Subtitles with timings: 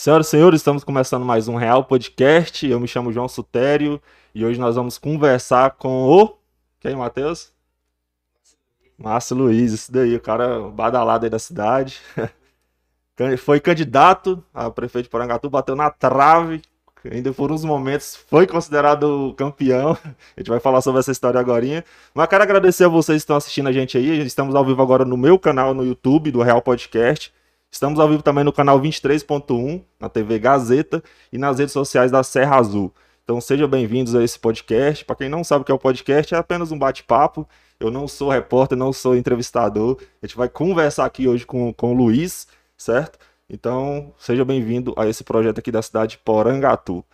[0.00, 2.66] Senhoras e senhores, estamos começando mais um Real Podcast.
[2.66, 4.00] Eu me chamo João Sutério
[4.34, 6.38] e hoje nós vamos conversar com o.
[6.80, 7.52] Quem, Matheus?
[8.96, 12.00] Márcio Luiz, isso daí, o cara badalado aí da cidade.
[13.36, 16.62] Foi candidato a prefeito de Porangatu, bateu na trave,
[17.04, 19.98] ainda por uns momentos foi considerado campeão.
[20.34, 21.84] A gente vai falar sobre essa história agora.
[22.14, 24.24] Mas quero agradecer a vocês que estão assistindo a gente aí.
[24.24, 27.30] Estamos ao vivo agora no meu canal no YouTube do Real Podcast.
[27.72, 31.02] Estamos ao vivo também no canal 23.1, na TV Gazeta
[31.32, 32.92] e nas redes sociais da Serra Azul.
[33.22, 35.04] Então sejam bem-vindos a esse podcast.
[35.04, 37.48] Para quem não sabe o que é o podcast, é apenas um bate-papo.
[37.78, 39.98] Eu não sou repórter, não sou entrevistador.
[40.20, 43.20] A gente vai conversar aqui hoje com, com o Luiz, certo?
[43.48, 47.04] Então, seja bem-vindo a esse projeto aqui da cidade de Porangatu.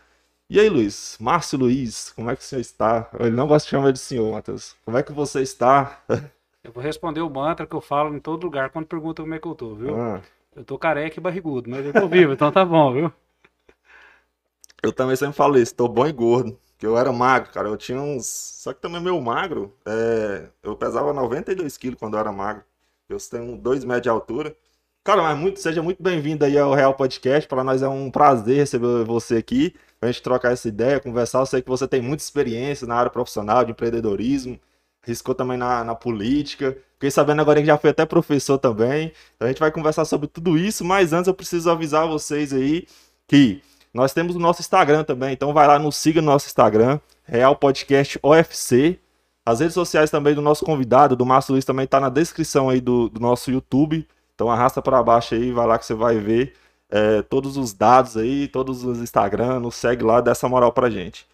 [0.49, 1.19] E aí, Luiz?
[1.21, 3.11] Márcio Luiz, como é que o senhor está?
[3.21, 4.75] Ele não gosta de chamar de senhor, Matheus.
[4.87, 6.01] Como é que você está?
[6.65, 9.39] Eu vou responder o mantra que eu falo em todo lugar quando perguntam como é
[9.39, 9.95] que eu tô, viu?
[9.95, 10.21] Ah.
[10.57, 13.13] Eu tô careca e barrigudo, mas eu tô vivo, então tá bom, viu?
[14.83, 16.59] Eu também sempre falo isso, tô bom e gordo.
[16.79, 17.69] Que eu era magro, cara.
[17.69, 18.27] Eu tinha uns.
[18.27, 19.75] Só que também meio magro.
[19.87, 20.49] É...
[20.63, 22.63] Eu pesava 92 quilos quando eu era magro.
[23.09, 24.55] Eu tenho 2 metros de altura.
[25.03, 27.49] Cara, mas muito, seja muito bem-vindo aí ao Real Podcast.
[27.49, 29.75] Para nós é um prazer receber você aqui.
[29.99, 31.41] Pra gente trocar essa ideia, conversar.
[31.41, 34.61] Eu sei que você tem muita experiência na área profissional de empreendedorismo.
[35.07, 36.77] Riscou também na, na política.
[36.95, 39.13] Fiquei sabendo agora que já foi até professor também.
[39.37, 42.87] Então a gente vai conversar sobre tudo isso, mas antes eu preciso avisar vocês aí
[43.29, 43.63] que
[43.95, 45.33] nós temos o nosso Instagram também.
[45.33, 48.99] Então vai lá, nos siga no nosso Instagram, Real Podcast OFC.
[49.45, 52.81] As redes sociais também do nosso convidado, do Márcio Luiz, também tá na descrição aí
[52.81, 54.07] do, do nosso YouTube.
[54.35, 56.55] Então arrasta para baixo aí, vai lá que você vai ver
[56.91, 60.91] é, todos os dados aí, todos os Instagram, nos segue lá, dá essa moral pra
[60.91, 61.27] gente.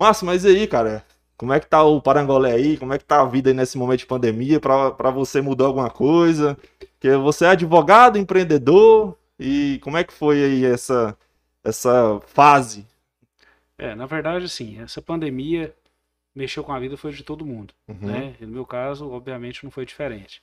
[0.00, 1.04] Márcio, mas e aí, cara?
[1.38, 2.76] Como é que tá o Parangolé aí?
[2.76, 4.60] Como é que tá a vida aí nesse momento de pandemia?
[4.60, 6.58] Para você mudar alguma coisa?
[7.00, 11.16] Que você é advogado, empreendedor e como é que foi aí essa
[11.62, 12.86] essa fase?
[13.76, 15.72] É, na verdade, sim, essa pandemia
[16.34, 17.96] mexeu com a vida foi de todo mundo, uhum.
[18.00, 18.34] né?
[18.40, 20.42] no meu caso, obviamente, não foi diferente.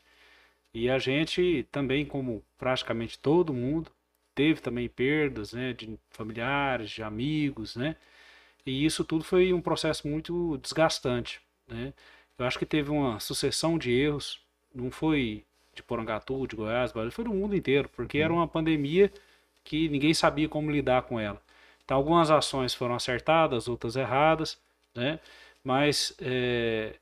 [0.74, 3.90] E a gente também, como praticamente todo mundo,
[4.34, 7.96] teve também perdas, né, de familiares, de amigos, né?
[8.66, 11.40] E isso tudo foi um processo muito desgastante.
[11.68, 11.94] Né?
[12.38, 14.42] Eu acho que teve uma sucessão de erros,
[14.74, 15.44] não foi
[15.74, 18.40] de Porangatu, de Goiás, foi do mundo inteiro, porque era uhum.
[18.40, 19.12] uma pandemia
[19.64, 21.42] que ninguém sabia como lidar com ela.
[21.84, 24.58] Então, algumas ações foram acertadas, outras erradas,
[24.96, 25.20] né?
[25.64, 26.96] mas é,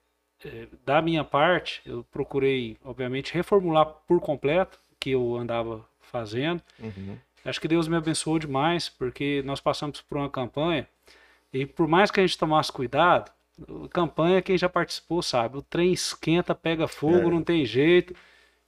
[0.43, 6.61] é, da minha parte, eu procurei, obviamente, reformular por completo o que eu andava fazendo.
[6.79, 7.17] Uhum.
[7.45, 10.87] Acho que Deus me abençoou demais, porque nós passamos por uma campanha
[11.53, 13.31] e por mais que a gente tomasse cuidado,
[13.91, 17.31] campanha, quem já participou sabe, o trem esquenta, pega fogo, é.
[17.31, 18.15] não tem jeito.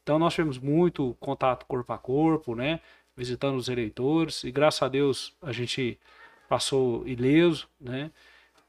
[0.04, 2.80] Então nós tivemos muito contato corpo a corpo, né?
[3.18, 6.00] Visitando os eleitores e graças a Deus a gente
[6.48, 8.12] passou ileso, né?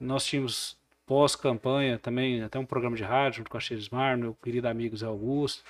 [0.00, 4.66] Nós tínhamos pós-campanha também até um programa de rádio junto com a Xerismar, meu querido
[4.66, 5.62] amigo Zé Augusto.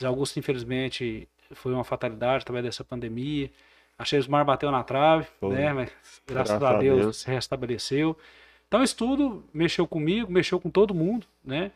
[0.00, 3.50] Zé Augusto, infelizmente, foi uma fatalidade também dessa pandemia.
[4.00, 5.54] Achei o mar bateu na trave, Foi.
[5.54, 5.74] né?
[5.74, 5.92] Mas
[6.26, 8.16] graças, graças a, Deus, a Deus se restabeleceu.
[8.66, 11.70] Então isso tudo mexeu comigo, mexeu com todo mundo, né?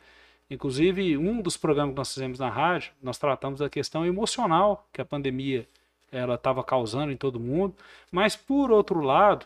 [0.48, 5.02] Inclusive, um dos programas que nós fizemos na rádio, nós tratamos da questão emocional que
[5.02, 5.68] a pandemia
[6.10, 7.74] ela estava causando em todo mundo,
[8.10, 9.44] mas por outro lado,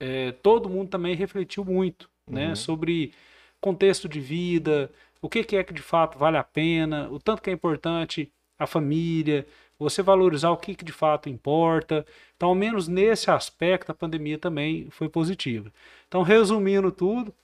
[0.00, 2.56] é, todo mundo também refletiu muito, né, uhum.
[2.56, 3.12] sobre
[3.60, 7.42] contexto de vida, o que, que é que de fato vale a pena, o tanto
[7.42, 9.46] que é importante a família,
[9.82, 12.06] você valorizar o que, que de fato importa.
[12.36, 15.72] Então, ao menos nesse aspecto, a pandemia também foi positiva.
[16.08, 17.34] Então, resumindo tudo,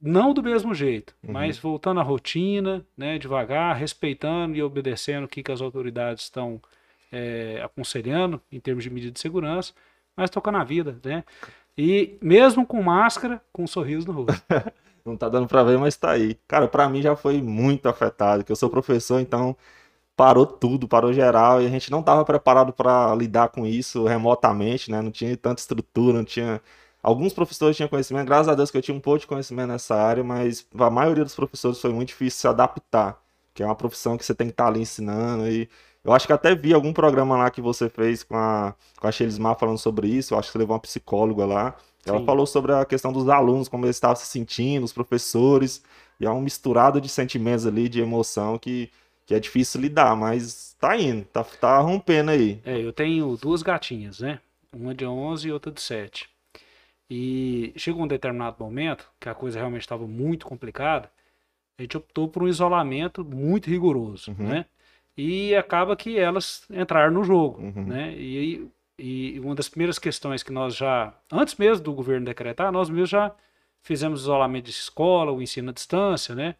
[0.00, 1.32] não do mesmo jeito, uhum.
[1.32, 6.60] mas voltando à rotina, né, devagar, respeitando e obedecendo o que, que as autoridades estão
[7.10, 9.72] é, aconselhando em termos de medida de segurança,
[10.16, 11.24] mas tocando a vida, né?
[11.76, 14.42] E mesmo com máscara, com um sorriso no rosto.
[15.04, 16.38] não tá dando para ver, mas tá aí.
[16.46, 19.56] Cara, para mim já foi muito afetado, que eu sou professor, então
[20.18, 24.90] parou tudo, parou geral, e a gente não estava preparado para lidar com isso remotamente,
[24.90, 25.00] né?
[25.00, 26.60] Não tinha tanta estrutura, não tinha.
[27.00, 29.94] Alguns professores tinham conhecimento, graças a Deus que eu tinha um pouco de conhecimento nessa
[29.94, 33.22] área, mas a maioria dos professores foi muito difícil se adaptar,
[33.54, 35.48] que é uma profissão que você tem que estar tá ali ensinando.
[35.48, 35.68] E
[36.04, 39.12] eu acho que até vi algum programa lá que você fez com a, com a
[39.12, 41.76] Shelismar falando sobre isso, eu acho que você levou uma psicóloga lá.
[42.04, 42.26] Ela Sim.
[42.26, 45.80] falou sobre a questão dos alunos, como eles estavam se sentindo, os professores,
[46.18, 48.90] e é um misturado de sentimentos ali, de emoção que
[49.28, 52.62] que é difícil lidar, mas tá indo, tá, tá rompendo aí.
[52.64, 54.40] É, eu tenho duas gatinhas, né?
[54.72, 56.30] Uma de 11 e outra de 7.
[57.10, 61.10] E chegou um determinado momento que a coisa realmente estava muito complicada,
[61.78, 64.48] a gente optou por um isolamento muito rigoroso, uhum.
[64.48, 64.64] né?
[65.14, 67.84] E acaba que elas entraram no jogo, uhum.
[67.84, 68.14] né?
[68.16, 68.66] E
[68.98, 73.10] e uma das primeiras questões que nós já, antes mesmo do governo decretar, nós mesmos
[73.10, 73.32] já
[73.80, 76.56] fizemos isolamento de escola, o ensino à distância, né?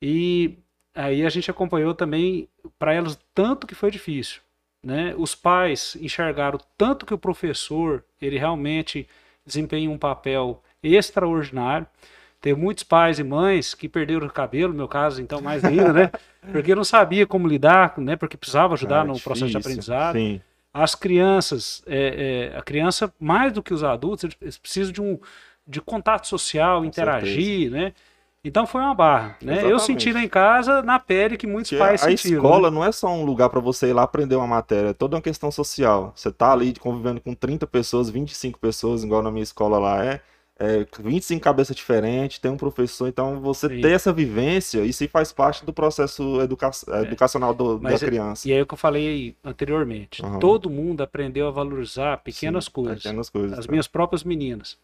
[0.00, 0.58] E
[0.96, 2.48] aí a gente acompanhou também
[2.78, 4.40] para elas tanto que foi difícil,
[4.82, 5.14] né?
[5.16, 9.06] Os pais enxergaram tanto que o professor ele realmente
[9.44, 11.86] desempenha um papel extraordinário.
[12.40, 15.92] Tem muitos pais e mães que perderam o cabelo, no meu caso, então mais ainda,
[15.92, 16.10] né?
[16.52, 18.16] Porque não sabia como lidar, né?
[18.16, 20.16] Porque precisava ajudar é, no difícil, processo de aprendizado.
[20.16, 20.40] Sim.
[20.72, 25.18] As crianças, é, é, a criança, mais do que os adultos, eles precisam de um
[25.66, 27.76] de contato social, Com interagir, certeza.
[27.76, 27.92] né?
[28.46, 29.52] Então foi uma barra, né?
[29.54, 29.70] Exatamente.
[29.70, 32.36] Eu senti lá em casa, na pele, que muitos Porque pais a sentiram.
[32.36, 32.74] A escola né?
[32.76, 35.22] não é só um lugar para você ir lá aprender uma matéria, é toda uma
[35.22, 36.12] questão social.
[36.14, 40.20] Você tá ali convivendo com 30 pessoas, 25 pessoas, igual na minha escola lá é
[40.58, 43.80] é, 25 cabeças diferentes, tem um professor, então você Sim.
[43.82, 47.02] ter essa vivência, isso faz parte do processo educa é.
[47.02, 48.48] educacional do, da é, criança.
[48.48, 50.22] E é o que eu falei anteriormente.
[50.22, 50.38] Uhum.
[50.38, 53.02] Todo mundo aprendeu a valorizar pequenas Sim, coisas.
[53.02, 53.58] Pequenas coisas.
[53.58, 53.70] As tá.
[53.70, 54.78] minhas próprias meninas.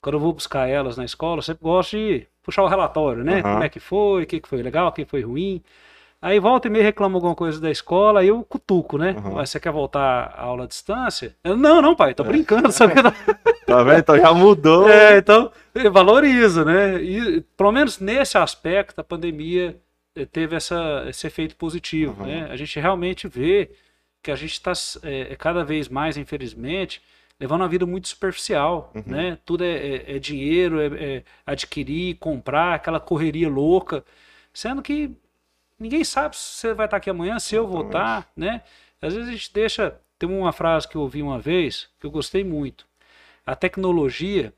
[0.00, 3.36] Quando eu vou buscar elas na escola, eu sempre gosto de puxar o relatório, né?
[3.36, 3.42] Uhum.
[3.42, 5.62] Como é que foi, o que foi legal, o que foi ruim.
[6.20, 9.14] Aí volta e meio reclama alguma coisa da escola, aí eu cutuco, né?
[9.18, 9.32] Uhum.
[9.34, 11.36] Você quer voltar à aula à distância?
[11.44, 12.26] Eu, não, não, pai, tô é.
[12.26, 12.94] brincando, sabe?
[13.66, 13.98] tá vendo?
[13.98, 14.88] Então já mudou.
[14.88, 15.52] É, então
[15.92, 17.02] valoriza, né?
[17.02, 19.76] E pelo menos nesse aspecto, a pandemia
[20.16, 22.26] eh, teve essa, esse efeito positivo, uhum.
[22.26, 22.48] né?
[22.50, 23.70] A gente realmente vê
[24.22, 24.72] que a gente está
[25.02, 27.02] é, cada vez mais, infelizmente,
[27.38, 29.02] levando uma vida muito superficial, uhum.
[29.06, 29.38] né?
[29.44, 34.04] Tudo é, é, é dinheiro, é, é, adquirir, comprar, aquela correria louca,
[34.52, 35.10] sendo que
[35.78, 38.62] ninguém sabe se você vai estar aqui amanhã, se eu vou estar, né?
[39.00, 40.00] Às vezes a gente deixa.
[40.18, 42.86] Tem uma frase que eu ouvi uma vez que eu gostei muito.
[43.44, 44.52] A tecnologia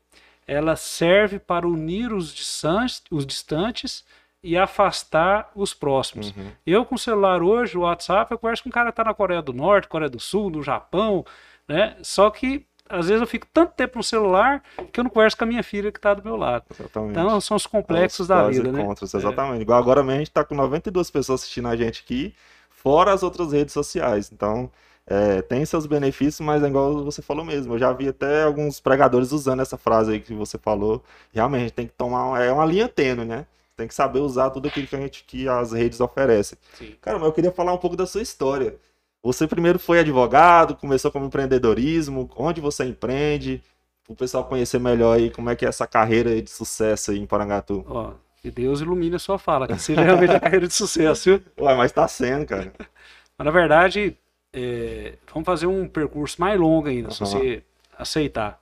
[0.47, 4.05] ela serve para unir os distantes, os distantes
[4.41, 6.31] e afastar os próximos.
[6.31, 6.51] Uhum.
[6.65, 9.13] Eu com o celular hoje, o WhatsApp, eu converso com um cara que está na
[9.13, 11.25] Coreia do Norte, Coreia do Sul, no Japão,
[11.67, 11.97] né?
[12.01, 15.43] Só que às vezes eu fico tanto tempo no celular que eu não converso com
[15.43, 16.65] a minha filha que está do meu lado.
[16.71, 17.11] Exatamente.
[17.11, 18.83] Então são os complexos os da vida, né?
[18.83, 19.59] Contras, exatamente.
[19.59, 19.61] É.
[19.61, 22.33] Igual agora mesmo a gente está com 92 pessoas assistindo a gente aqui,
[22.69, 24.31] fora as outras redes sociais.
[24.33, 24.71] Então
[25.05, 27.75] é, tem seus benefícios, mas é igual você falou mesmo.
[27.75, 31.03] Eu já vi até alguns pregadores usando essa frase aí que você falou.
[31.31, 33.45] Realmente tem que tomar é uma linha tênue, né?
[33.77, 36.57] Tem que saber usar tudo aquilo que a gente que as redes oferecem.
[36.73, 36.95] Sim.
[37.01, 38.75] Cara, mas eu queria falar um pouco da sua história.
[39.21, 43.61] Você primeiro foi advogado, começou como empreendedorismo, onde você empreende,
[44.07, 47.25] o pessoal conhecer melhor aí como é que é essa carreira de sucesso aí em
[47.25, 47.85] Porangatu.
[47.87, 51.43] Ó, que Deus ilumine a sua fala, que seja realmente a carreira de sucesso, viu?
[51.65, 52.73] Ué, mas tá sendo, cara.
[53.37, 54.15] mas na verdade,
[54.53, 57.13] é, vamos fazer um percurso mais longo ainda, uhum.
[57.13, 57.63] se você
[57.97, 58.59] aceitar.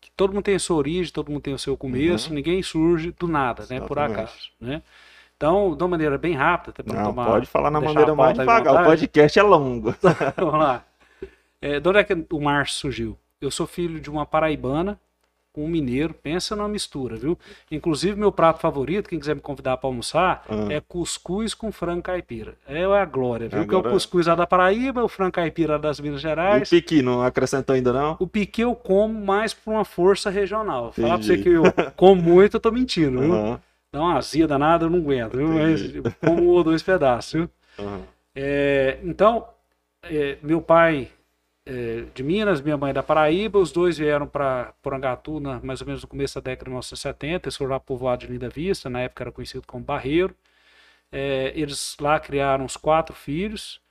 [0.00, 2.34] Que todo mundo tem a sua origem, todo mundo tem o seu começo, uhum.
[2.34, 3.76] ninguém surge do nada, né?
[3.76, 3.88] Exatamente.
[3.88, 4.82] Por acaso, né?
[5.42, 7.26] Então, de uma maneira bem rápida, até para tomar.
[7.26, 9.92] Pode falar na maneira mais devagar, o podcast é longo.
[10.38, 10.84] Vamos lá.
[11.60, 13.18] É, de onde é que o Márcio surgiu?
[13.40, 14.96] Eu sou filho de uma paraibana
[15.52, 17.36] com um mineiro, pensa numa mistura, viu?
[17.72, 20.70] Inclusive, meu prato favorito, quem quiser me convidar para almoçar, uhum.
[20.70, 22.54] é cuscuz com frango caipira.
[22.66, 23.62] É a glória, viu?
[23.62, 23.82] Agora...
[23.82, 26.70] Que é o cuscuz lá da Paraíba, o frango caipira das Minas Gerais.
[26.70, 28.16] E o piqui, não acrescentou ainda não?
[28.20, 30.92] O piqui eu como mais por uma força regional.
[30.92, 31.64] Falar pra você que eu
[31.96, 33.32] como muito, eu tô mentindo, viu?
[33.32, 33.58] Uhum.
[33.92, 35.36] Dá uma azia danada, eu não aguento?
[35.36, 37.50] Mas como um ou dois pedaços, viu?
[37.78, 38.02] Uhum.
[38.34, 39.46] É, então,
[40.02, 41.10] é, meu pai
[41.66, 45.86] é, de Minas, minha mãe da Paraíba, os dois vieram para Porangatu na, mais ou
[45.86, 49.00] menos no começo da década de 1970, eles foram lá povoado de Linda Vista, na
[49.00, 50.34] época era conhecido como Barreiro.
[51.10, 53.81] É, eles lá criaram os quatro filhos,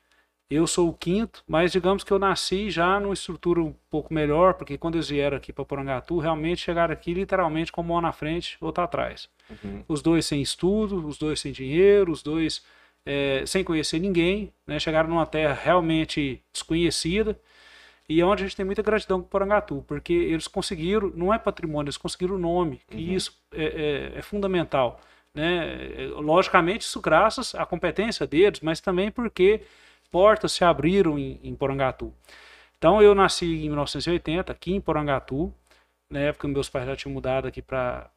[0.51, 4.55] eu sou o quinto, mas digamos que eu nasci já numa estrutura um pouco melhor,
[4.55, 8.57] porque quando eles vieram aqui para Porangatu, realmente chegaram aqui literalmente com uma na frente,
[8.59, 9.29] outra atrás.
[9.49, 9.83] Uhum.
[9.87, 12.63] Os dois sem estudo, os dois sem dinheiro, os dois
[13.05, 14.77] é, sem conhecer ninguém, né?
[14.77, 17.39] chegaram numa terra realmente desconhecida
[18.11, 21.39] e é onde a gente tem muita gratidão com Porangatu, porque eles conseguiram, não é
[21.39, 23.13] patrimônio, eles conseguiram o nome, e uhum.
[23.13, 24.99] isso é, é, é fundamental.
[25.33, 25.93] Né?
[25.97, 29.61] É, logicamente, isso graças à competência deles, mas também porque
[30.11, 32.13] portas se abriram em, em Porangatu.
[32.77, 35.53] Então eu nasci em 1980 aqui em Porangatu,
[36.09, 38.09] na época meus pais já tinham mudado aqui para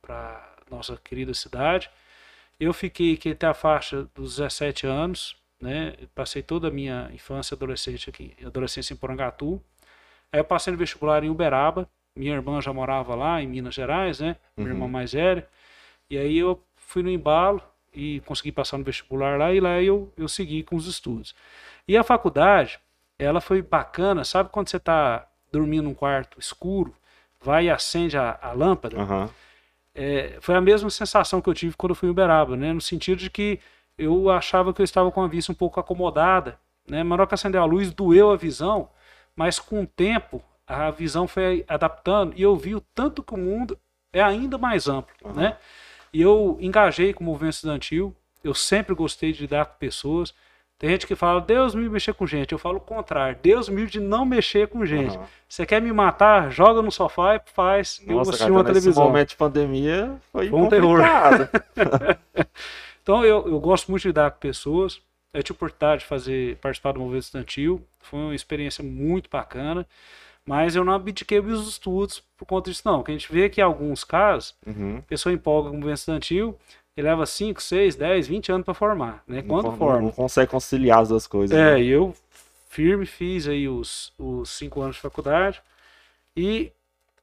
[0.71, 1.89] nossa querida cidade.
[2.59, 5.95] Eu fiquei aqui até a faixa dos 17 anos, né?
[6.15, 9.61] Passei toda a minha infância e adolescência aqui, adolescência em Porangatu.
[10.33, 11.89] Aí eu passei no vestibular em Uberaba.
[12.17, 14.37] Minha irmã já morava lá em Minas Gerais, né?
[14.57, 14.75] Minha uhum.
[14.75, 15.47] irmã mais velha.
[16.09, 20.13] E aí eu fui no embalo e consegui passar no vestibular lá e lá eu,
[20.17, 21.35] eu segui com os estudos.
[21.87, 22.79] E a faculdade,
[23.19, 26.95] ela foi bacana, sabe quando você está dormindo num quarto escuro,
[27.41, 28.99] vai e acende a, a lâmpada?
[28.99, 29.29] Uhum.
[29.95, 32.73] É, foi a mesma sensação que eu tive quando eu fui em Uberaba, né?
[32.73, 33.61] No sentido de que
[33.97, 37.03] eu achava que eu estava com a vista um pouco acomodada, né?
[37.03, 38.89] Mas na hora que acendeu a luz, doeu a visão,
[39.37, 43.39] mas com o tempo a visão foi adaptando e eu vi o tanto que o
[43.39, 43.79] mundo
[44.13, 45.35] é ainda mais amplo, uhum.
[45.35, 45.57] né?
[46.13, 50.35] E eu engajei com o movimento estudantil, eu sempre gostei de lidar com pessoas.
[50.79, 52.53] Tem gente que fala, Deus me mexer com gente.
[52.53, 55.17] Eu falo o contrário, Deus me de não mexer com gente.
[55.17, 55.25] Uhum.
[55.49, 56.51] Você quer me matar?
[56.51, 58.01] Joga no sofá e faz.
[58.01, 58.91] Nossa, eu assistir uma televisão.
[58.91, 61.01] Nesse momento de pandemia foi, foi um terror.
[63.03, 65.01] então eu, eu gosto muito de lidar com pessoas.
[65.33, 67.83] Eu tive a oportunidade de fazer, participar do movimento estudantil.
[68.01, 69.87] Foi uma experiência muito bacana.
[70.47, 72.99] Mas eu não abdiquei os estudos por conta disso, não.
[72.99, 74.99] Porque a gente vê que em alguns casos, uhum.
[74.99, 76.59] a pessoa empolga com o movimento estudantil,
[76.97, 79.43] ele leva 5, 6, 10, 20 anos para formar, né?
[79.43, 80.03] Quando não, forma.
[80.03, 81.57] Não consegue conciliar as duas coisas.
[81.57, 81.83] É, né?
[81.83, 82.15] eu
[82.69, 85.61] firme fiz aí os, os cinco anos de faculdade.
[86.37, 86.73] E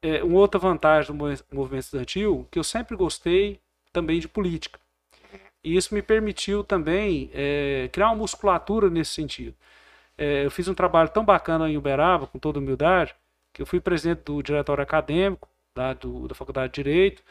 [0.01, 3.59] é, uma outra vantagem do movimento estudantil, que eu sempre gostei
[3.93, 4.79] também de política.
[5.63, 9.55] E isso me permitiu também é, criar uma musculatura nesse sentido.
[10.17, 13.15] É, eu fiz um trabalho tão bacana em Uberaba, com toda humildade,
[13.53, 17.23] que eu fui presidente do diretório acadêmico da, do, da Faculdade de Direito,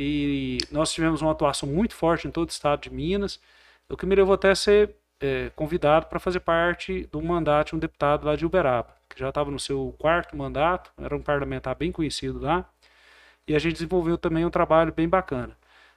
[0.00, 3.40] e nós tivemos uma atuação muito forte em todo o estado de Minas,
[3.88, 7.78] o que me levou até ser é, convidado para fazer parte do mandato de um
[7.80, 11.90] deputado lá de Uberaba, que já estava no seu quarto mandato, era um parlamentar bem
[11.90, 12.64] conhecido lá,
[13.44, 15.56] e a gente desenvolveu também um trabalho bem bacana.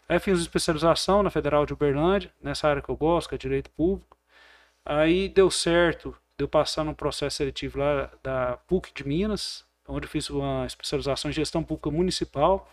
[0.10, 3.70] Aí fiz especialização na Federal de Uberlândia, nessa área que eu gosto, que é Direito
[3.70, 4.18] Público.
[4.84, 10.28] Aí deu certo, deu passar num processo seletivo lá da PUC de Minas, onde fiz
[10.32, 12.68] uma especialização em Gestão Pública Municipal.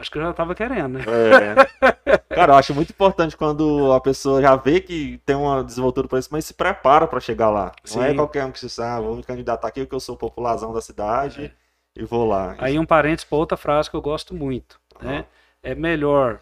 [0.00, 1.04] Acho que eu já estava querendo, né?
[1.04, 2.34] É.
[2.34, 6.18] Cara, eu acho muito importante quando a pessoa já vê que tem uma desenvoltura para
[6.18, 7.70] isso, mas se prepara para chegar lá.
[7.84, 7.98] Sim.
[7.98, 10.16] Não é qualquer um que se sabe, ah, vou me candidatar aqui porque eu sou
[10.16, 12.00] popularzão da cidade é.
[12.00, 12.56] e vou lá.
[12.58, 15.06] Aí um parênteses para outra frase que eu gosto muito, uhum.
[15.06, 15.26] né?
[15.62, 16.40] É melhor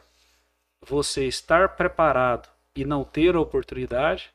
[0.87, 4.31] você estar preparado e não ter a oportunidade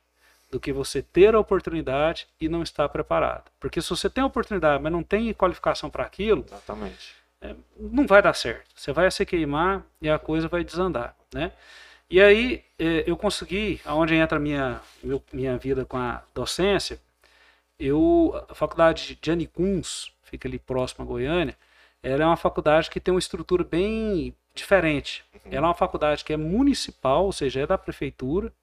[0.52, 3.46] do que você ter a oportunidade e não estar preparado.
[3.58, 7.23] Porque se você tem a oportunidade, mas não tem qualificação para aquilo, Exatamente
[7.78, 8.70] não vai dar certo.
[8.76, 11.52] Você vai se queimar e a coisa vai desandar, né?
[12.10, 14.82] E aí é, eu consegui, aonde entra minha,
[15.32, 17.00] minha vida com a docência,
[17.80, 21.58] eu, a faculdade de Anicuns, fica ali próximo a Goiânia,
[22.02, 25.24] ela é uma faculdade que tem uma estrutura bem diferente.
[25.34, 25.52] Uhum.
[25.54, 28.54] Ela é uma faculdade que é municipal, ou seja, é da prefeitura.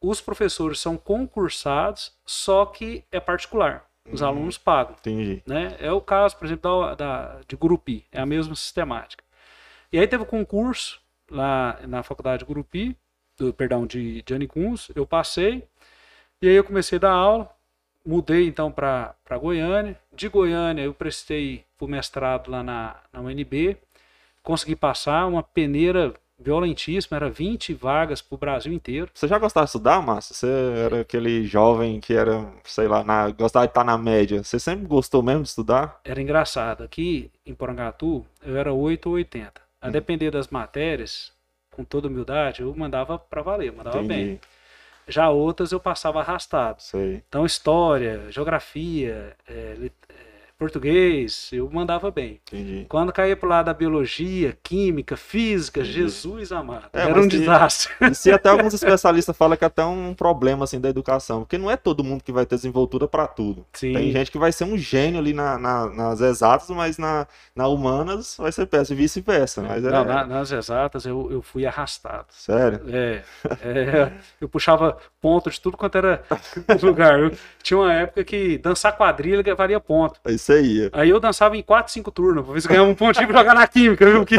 [0.00, 3.86] Os professores são concursados, só que é particular.
[4.10, 4.28] Os uhum.
[4.28, 4.96] alunos pagam.
[4.98, 5.42] Entendi.
[5.46, 5.76] Né?
[5.78, 8.04] É o caso, por exemplo, da, da, de Gurupi.
[8.10, 9.22] É a mesma sistemática.
[9.92, 12.96] E aí teve o um concurso lá na faculdade de Gurupi,
[13.38, 14.90] do, perdão, de, de Anicuns.
[14.94, 15.66] Eu passei.
[16.40, 17.50] E aí eu comecei a dar aula.
[18.04, 19.98] Mudei então para Goiânia.
[20.12, 23.76] De Goiânia eu prestei o mestrado lá na, na UNB.
[24.42, 29.10] Consegui passar uma peneira violentíssimo, era 20 vagas pro Brasil inteiro.
[29.14, 30.34] Você já gostava de estudar, Márcio?
[30.34, 30.48] Você
[30.84, 34.42] era aquele jovem que era, sei lá, na, gostava de estar na média.
[34.42, 36.00] Você sempre gostou mesmo de estudar?
[36.04, 36.82] Era engraçado.
[36.82, 39.60] Aqui em Porangatu, eu era 8 ou 80.
[39.80, 39.90] A hum.
[39.90, 41.32] depender das matérias,
[41.72, 44.24] com toda humildade, eu mandava para valer, mandava Entendi.
[44.24, 44.40] bem.
[45.08, 46.80] Já outras eu passava arrastado.
[46.80, 47.22] Sei.
[47.28, 49.90] Então, história, geografia, é,
[50.62, 52.40] português, eu mandava bem.
[52.46, 52.86] Entendi.
[52.88, 55.94] Quando caía pro lado da biologia, química, física, Entendi.
[55.94, 57.92] Jesus amado, é, era um se, desastre.
[58.02, 61.58] E se até alguns especialistas falam que é até um problema assim da educação, porque
[61.58, 63.66] não é todo mundo que vai ter desenvoltura para tudo.
[63.72, 63.92] Sim.
[63.92, 67.26] Tem gente que vai ser um gênio ali na, na, nas exatas, mas na,
[67.56, 69.62] na humanas vai ser péssimo, e vice-versa.
[69.62, 70.04] Mas não, é...
[70.04, 72.26] na, nas exatas eu, eu fui arrastado.
[72.30, 72.82] Sério?
[72.86, 73.22] É,
[73.62, 76.22] é, eu puxava ponto de tudo quanto era
[76.80, 77.18] lugar.
[77.18, 77.32] Eu,
[77.64, 80.20] tinha uma época que dançar quadrilha valia ponto.
[80.26, 80.90] Isso aí.
[80.92, 83.54] Aí eu dançava em 4, 5 turnos, pra ver se ganhava um pontinho pra jogar
[83.54, 84.24] na química, viu?
[84.24, 84.36] Que,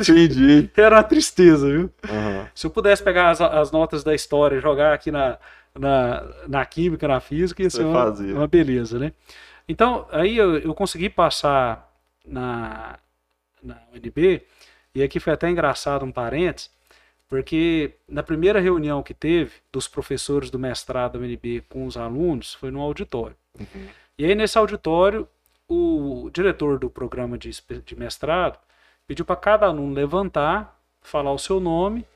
[0.00, 0.70] Entendi.
[0.76, 1.90] Era uma tristeza, viu?
[2.08, 2.46] Uhum.
[2.54, 5.38] Se eu pudesse pegar as, as notas da história e jogar aqui na,
[5.78, 9.12] na, na química, na física, ia ser uma, uma, beleza, né?
[9.68, 11.90] Então, aí eu, eu consegui passar
[12.26, 12.98] na,
[13.62, 14.42] na UNB,
[14.94, 16.70] e aqui foi até engraçado um parênteses,
[17.28, 22.54] porque na primeira reunião que teve dos professores do mestrado da UNB com os alunos,
[22.54, 23.36] foi no auditório.
[23.58, 23.88] Uhum.
[24.16, 25.26] E aí, nesse auditório,
[25.74, 27.50] o diretor do programa de,
[27.84, 28.58] de mestrado
[29.06, 32.06] pediu para cada aluno levantar, falar o seu nome,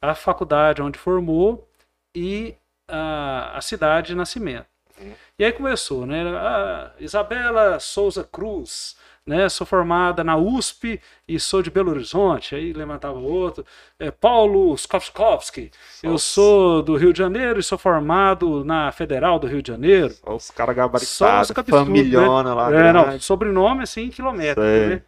[0.00, 1.68] a faculdade onde formou
[2.14, 2.54] e
[2.88, 4.66] a, a cidade de nascimento.
[5.00, 5.14] Uhum.
[5.38, 6.22] E aí começou, né?
[6.36, 8.96] A Isabela Souza Cruz,
[9.26, 9.48] né?
[9.48, 12.54] Sou formada na USP e sou de Belo Horizonte.
[12.54, 13.66] Aí levantava outro.
[13.98, 15.70] É, Paulo Skowski,
[16.02, 20.14] eu sou do Rio de Janeiro e sou formado na Federal do Rio de Janeiro.
[20.24, 22.54] os caras gabaritados, familhona né?
[22.54, 22.74] lá.
[22.74, 24.60] É, não, sobrenome assim, quilométrico.
[24.60, 25.02] Né?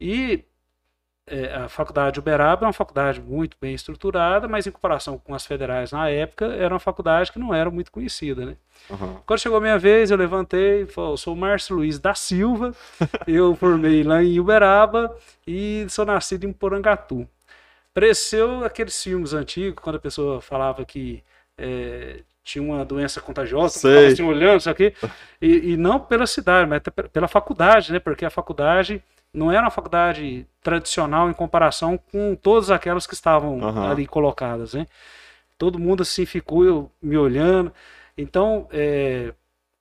[0.00, 0.44] E
[1.26, 5.34] é, a faculdade de Uberaba é uma faculdade muito bem estruturada, mas em comparação com
[5.34, 8.56] as federais na época, era uma faculdade que não era muito conhecida, né?
[8.90, 9.16] Uhum.
[9.24, 12.72] Quando chegou a minha vez, eu levantei e falei, sou o Márcio Luiz da Silva,
[13.26, 15.16] eu formei lá em Uberaba
[15.46, 17.26] e sou nascido em Porangatu.
[17.94, 21.22] Pareceu aqueles filmes antigos, quando a pessoa falava que
[21.56, 24.08] é, tinha uma doença contagiosa, Sei.
[24.08, 24.92] assim olhando, isso aqui,
[25.40, 27.98] e, e não pela cidade, mas pela faculdade, né?
[27.98, 29.02] Porque a faculdade
[29.34, 33.90] não era uma faculdade tradicional em comparação com todas aquelas que estavam Aham.
[33.90, 34.86] ali colocadas, né?
[35.58, 37.72] Todo mundo assim ficou eu, me olhando,
[38.16, 39.32] então é,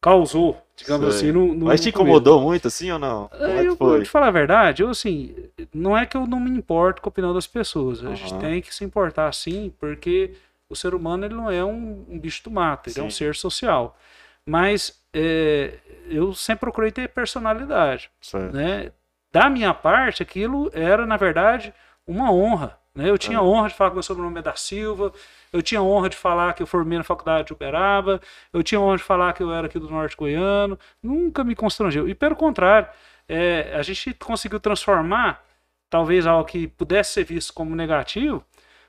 [0.01, 1.29] causou, digamos Sei.
[1.29, 3.27] assim, no, no Mas te incomodou muito assim ou não?
[3.29, 3.88] Como é eu, que foi?
[3.95, 5.36] vou te falar a verdade, eu assim,
[5.74, 8.03] não é que eu não me importo com a opinião das pessoas.
[8.03, 10.33] A gente tem que se importar sim, porque
[10.69, 13.17] o ser humano ele não é um, um bicho do mato, ele é um Sim.
[13.17, 13.98] ser social.
[14.45, 15.75] Mas é,
[16.10, 18.53] eu sempre procurei ter personalidade, Certo.
[18.53, 18.91] né?
[19.33, 21.73] Da minha parte, aquilo era, na verdade,
[22.05, 22.77] uma honra.
[22.93, 23.09] Né?
[23.09, 23.41] Eu tinha É.
[23.41, 25.11] honra de falar que meu sobrenome é da Silva,
[25.51, 28.21] eu tinha honra de falar que eu formei na faculdade de Uberaba,
[28.53, 32.07] eu tinha honra de falar que eu era aqui do Norte Goiano, nunca me constrangeu.
[32.07, 32.87] E pelo contrário,
[33.27, 35.43] é, a gente conseguiu transformar
[35.89, 38.43] talvez algo que pudesse ser visto como negativo,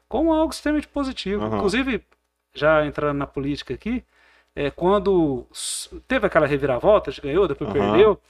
[0.07, 1.43] como algo extremamente positivo.
[1.43, 1.57] Aham.
[1.57, 2.05] Inclusive,
[2.55, 4.05] já entrando na política aqui,
[4.55, 5.47] é, quando
[6.07, 7.93] teve aquela reviravolta, a gente ganhou, depois Aham.
[7.93, 8.21] perdeu,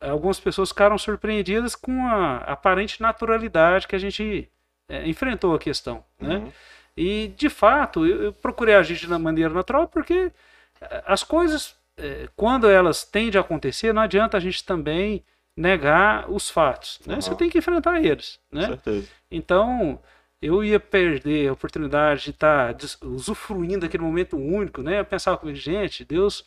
[0.00, 4.48] algumas pessoas ficaram surpreendidas com a aparente naturalidade que a gente
[4.88, 6.36] é, enfrentou a questão, né?
[6.36, 6.52] Uhum.
[6.96, 10.32] E, de fato, eu, eu procurei agir de uma maneira natural porque
[10.80, 15.22] eh, as coisas, eh, quando elas tendem a acontecer, não adianta a gente também
[15.56, 17.14] negar os fatos, né?
[17.14, 17.20] Aham.
[17.20, 18.66] Você tem que enfrentar eles, né?
[18.68, 19.08] Certeza.
[19.30, 20.00] Então,
[20.40, 25.00] eu ia perder a oportunidade de estar des- usufruindo daquele momento único, né?
[25.00, 26.44] Eu pensava comigo, gente, Deus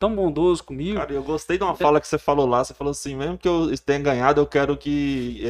[0.00, 0.98] tão bondoso comigo.
[0.98, 2.64] Cara, eu gostei de uma fala que você falou lá.
[2.64, 5.40] Você falou assim, mesmo que eu tenha ganhado, eu quero que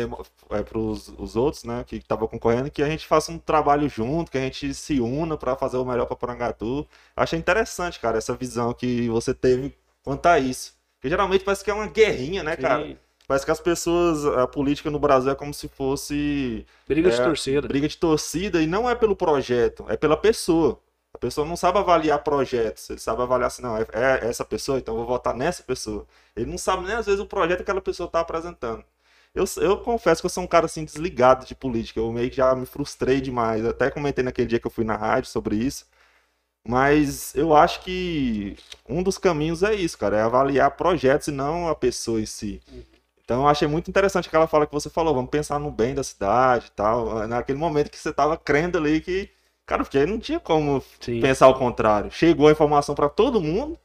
[0.51, 3.89] é, é, pros os outros, né, que estavam concorrendo, que a gente faça um trabalho
[3.89, 6.87] junto, que a gente se una para fazer o melhor para Porangatu.
[7.17, 10.75] Achei interessante, cara, essa visão que você teve quanto a isso.
[10.97, 12.85] Porque geralmente parece que é uma guerrinha, né, cara?
[12.85, 12.97] Sim,
[13.29, 17.25] Parece que as pessoas, a política no Brasil é como se fosse briga de É,
[17.25, 17.69] torcida.
[17.69, 20.81] briga de torcida e não é pelo projeto, é pela pessoa.
[21.13, 24.79] A pessoa não sabe avaliar projetos, ele sabe avaliar assim, não, é, é essa pessoa,
[24.79, 26.07] então vou votar nessa pessoa.
[26.37, 28.85] Ele não sabe nem às vezes o projeto que aquela pessoa está apresentando.
[29.35, 32.37] Eu, eu confesso que eu sou um cara assim desligado de política, eu meio que
[32.37, 33.65] já me frustrei demais.
[33.65, 35.87] Até comentei naquele dia que eu fui na rádio sobre isso.
[36.67, 38.57] Mas eu acho que
[38.89, 42.61] um dos caminhos é isso, cara, é avaliar projetos e não a pessoa em si.
[43.25, 46.03] Então eu achei muito interessante aquela fala que você falou, vamos pensar no bem da
[46.03, 47.27] cidade e tal.
[47.29, 49.31] Naquele momento que você tava crendo ali que,
[49.71, 51.21] cara, porque não tinha como Sim.
[51.21, 52.11] pensar o contrário.
[52.11, 53.79] Chegou a informação para todo mundo,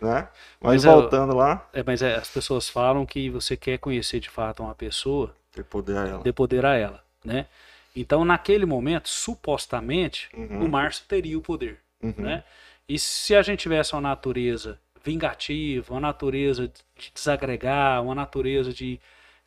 [0.00, 0.28] né?
[0.60, 4.20] Mas, Mas eu- voltando lá, É, mas é, as pessoas falam que você quer conhecer
[4.20, 6.22] de fato uma pessoa, ter poder a ela.
[6.22, 7.46] dê poder a ela, né?
[7.94, 10.64] Então, naquele momento, supostamente, Uhum.
[10.64, 12.14] o Márcio teria o poder, Uhum.
[12.18, 12.42] né?
[12.88, 18.98] E se a gente tivesse uma natureza vingativa, uma natureza de desagregar, uma natureza de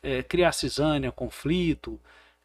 [0.02, 2.00] eh, criar cisânia, conflito,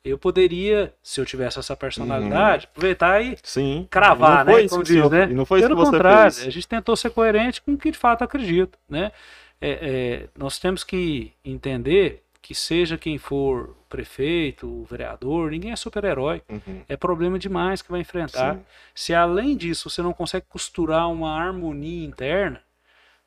[0.10, 3.88] eu poderia, se eu tivesse essa personalidade, aproveitar e Sim.
[3.90, 4.46] cravar, Uhum.
[4.46, 4.66] Não foi né?
[4.66, 5.28] isso Como que diz, senhor- né?
[5.30, 6.48] E não foi isso Pelo que você contrário, fez.
[6.48, 9.12] a gente tentou ser coerente com o que de fato acredita, né?
[9.60, 15.76] É, é, nós temos que entender que seja quem for prefeito, o vereador, ninguém é
[15.76, 16.42] super-herói.
[16.48, 16.82] Uhum.
[16.88, 18.56] É problema demais que vai enfrentar.
[18.56, 18.62] Sim.
[18.96, 22.62] Se além disso você não consegue costurar uma harmonia interna,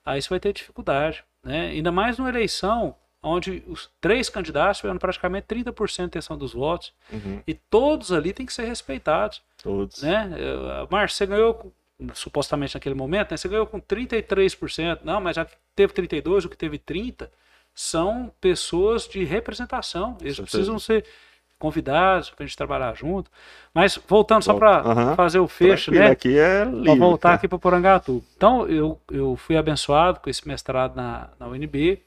[0.07, 1.69] aí você vai ter dificuldade, né?
[1.69, 6.93] Ainda mais numa eleição onde os três candidatos tiveram praticamente 30% de intenção dos votos
[7.13, 7.41] Uhum.
[7.47, 10.03] e todos ali têm que ser respeitados Todos.
[10.03, 10.35] né?
[10.39, 11.73] Eu- Márcio, você ganhou
[12.15, 13.37] supostamente naquele momento, né?
[13.37, 15.01] Você ganhou com 33%.
[15.05, 17.31] Não, mas já que teve 32, o que teve 30
[17.75, 20.17] são pessoas de representação.
[20.21, 20.43] Eles certeza.
[20.43, 21.05] precisam ser
[21.59, 23.31] convidados para a gente trabalhar junto.
[23.75, 26.11] Mas voltando só para fazer o fecho, Tranquilo, né?
[26.13, 26.99] Aqui é livre.
[26.99, 27.35] voltar tá?
[27.35, 28.25] aqui para Porangatu.
[28.35, 32.03] Então, eu, eu fui abençoado com esse mestrado na, na UNB.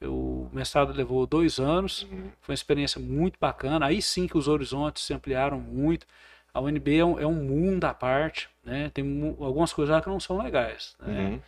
[0.00, 2.02] Eu- o mestrado levou dois anos.
[2.04, 2.30] Uhum.
[2.40, 3.86] Foi uma experiência muito bacana.
[3.86, 6.06] Aí sim que os horizontes se ampliaram muito.
[6.52, 8.90] A UNB é um, é um mundo à parte, né?
[8.94, 9.04] Tem
[9.40, 11.40] algumas coisas lá que não são legais, né?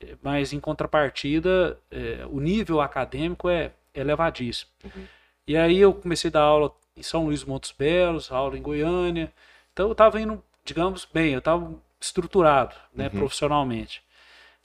[0.00, 0.16] Uhum.
[0.22, 4.70] Mas em contrapartida, é, o nível acadêmico é elevadíssimo.
[4.84, 5.04] Uhum.
[5.46, 9.32] E aí eu comecei a dar aula em São Luís Montes Belos, aula em Goiânia.
[9.72, 13.18] Então eu estava indo, digamos, bem, eu estava estruturado, né, Uhum.
[13.20, 14.02] profissionalmente.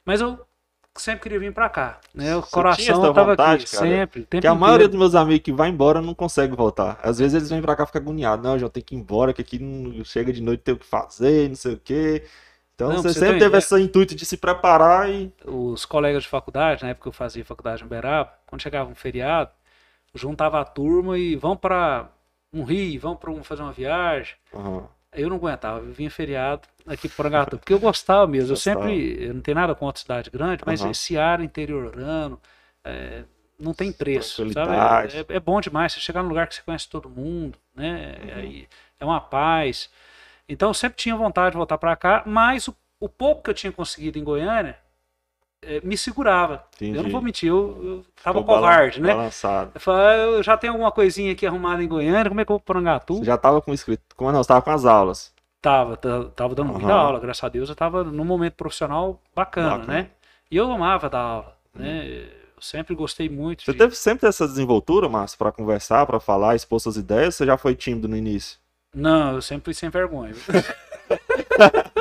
[0.05, 0.45] Mas eu
[1.01, 2.36] sempre queria vir para cá, né?
[2.36, 4.01] O Você tinha coração essa estava vontade, aqui, cara?
[4.01, 4.25] sempre.
[4.25, 4.89] tempo Que a maioria inteiro.
[4.89, 6.99] dos meus amigos que vai embora não consegue voltar.
[7.01, 8.43] Às vezes eles vêm pra cá e ficam agoniados.
[8.45, 10.86] Não, já tem que ir embora, que aqui não chega de noite, tem o que
[10.86, 12.23] fazer, não sei o quê.
[12.75, 15.34] Então Não, você você sempre ter teve esse intuito de se preparar e.
[15.45, 18.95] os colegas de faculdade, na época que eu fazia faculdade em Uberaba, quando chegava um
[18.95, 19.51] feriado,
[20.15, 22.10] juntava a turma e vão para
[22.53, 24.36] um rio, vão para um, fazer uma viagem.
[24.53, 24.88] Aham.
[25.15, 28.54] Eu não aguentava, eu vinha feriado aqui para Porangatu, porque eu gostava mesmo.
[28.54, 30.91] Eu sempre, eu não tenho nada contra cidade grande, mas Aham.
[30.91, 32.39] esse ar interiorano
[32.84, 33.23] é,
[33.60, 34.71] não tem preço, sabe?
[35.32, 38.17] É, é bom demais você chegar num lugar que você conhece todo mundo, né?
[38.21, 38.65] Uhum.
[38.99, 39.89] É uma paz.
[40.47, 43.54] Então eu sempre tinha vontade de voltar para cá, mas o, o pouco que eu
[43.54, 44.78] tinha conseguido em Goiânia
[45.84, 46.63] me segurava.
[46.76, 46.97] Entendi.
[46.97, 49.15] Eu não vou mentir, eu, eu tava Ficou covarde, balan- né?
[49.15, 49.71] Balançado.
[49.76, 52.52] Eu falei, ah, eu já tenho alguma coisinha aqui arrumada em Goiânia, como é que
[52.52, 53.15] eu vou para Porangatu?
[53.17, 54.04] Você já tava com inscrito.
[54.15, 54.43] Como não?
[54.43, 55.34] Você tava com as aulas.
[55.62, 56.99] Tava, ta- tava dando muita Aham.
[56.99, 59.93] aula, graças a Deus eu tava num momento profissional bacana, Bacana.
[59.93, 60.10] né?
[60.52, 62.06] E eu amava dar aula, né?
[62.56, 63.78] Eu sempre gostei muito Você de...
[63.78, 67.36] teve sempre essa desenvoltura, Márcio, pra conversar, pra falar, expor suas ideias?
[67.36, 68.58] Você já foi tímido no início?
[68.93, 70.34] Não, eu sempre fui sem vergonha.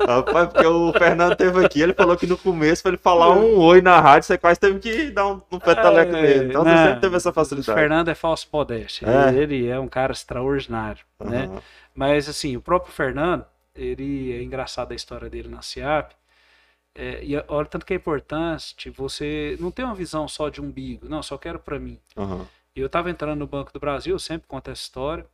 [0.00, 3.58] Rapaz, porque o Fernando teve aqui, ele falou que no começo, pra ele falar um
[3.58, 6.50] oi na rádio, você quase teve que dar um, um peteleco É, nele.
[6.50, 7.78] Então você não, sempre teve essa O facilidade.
[7.78, 9.06] Fernando é falso modéstia.
[9.06, 9.34] É?
[9.34, 11.44] Ele é um cara extraordinário, né?
[11.46, 11.62] Aham.
[11.94, 16.12] Mas assim, o próprio Fernando, ele é engraçado a história dele na CIAP.
[16.94, 21.06] É, e olha tanto que é importante você não ter uma visão só de umbigo,
[21.08, 21.98] não, só quero para mim.
[22.74, 25.26] E eu estava entrando no Banco do Brasil, eu sempre conto essa história.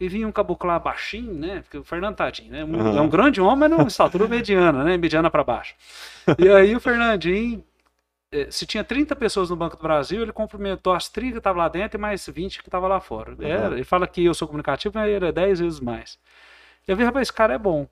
[0.00, 1.60] E vinha um caboclo lá baixinho, né?
[1.62, 2.64] Porque o Fernando tadinho, né?
[2.64, 2.98] Um- Aham.
[2.98, 4.96] É um grande homem, mas não estatura mediana, né?
[4.96, 5.74] Mediana para baixo.
[6.38, 7.64] E aí o Fernandinho,
[8.32, 11.62] eh, se tinha 30 pessoas no Banco do Brasil, ele cumprimentou as 30 que estavam
[11.62, 13.32] lá dentro e mais 20 que estavam lá fora.
[13.32, 13.74] Aham.
[13.74, 16.18] ele fala que eu sou comunicativo, mas ele é 10 vezes mais.
[16.88, 17.88] Eu vi, rapaz, esse cara é bom.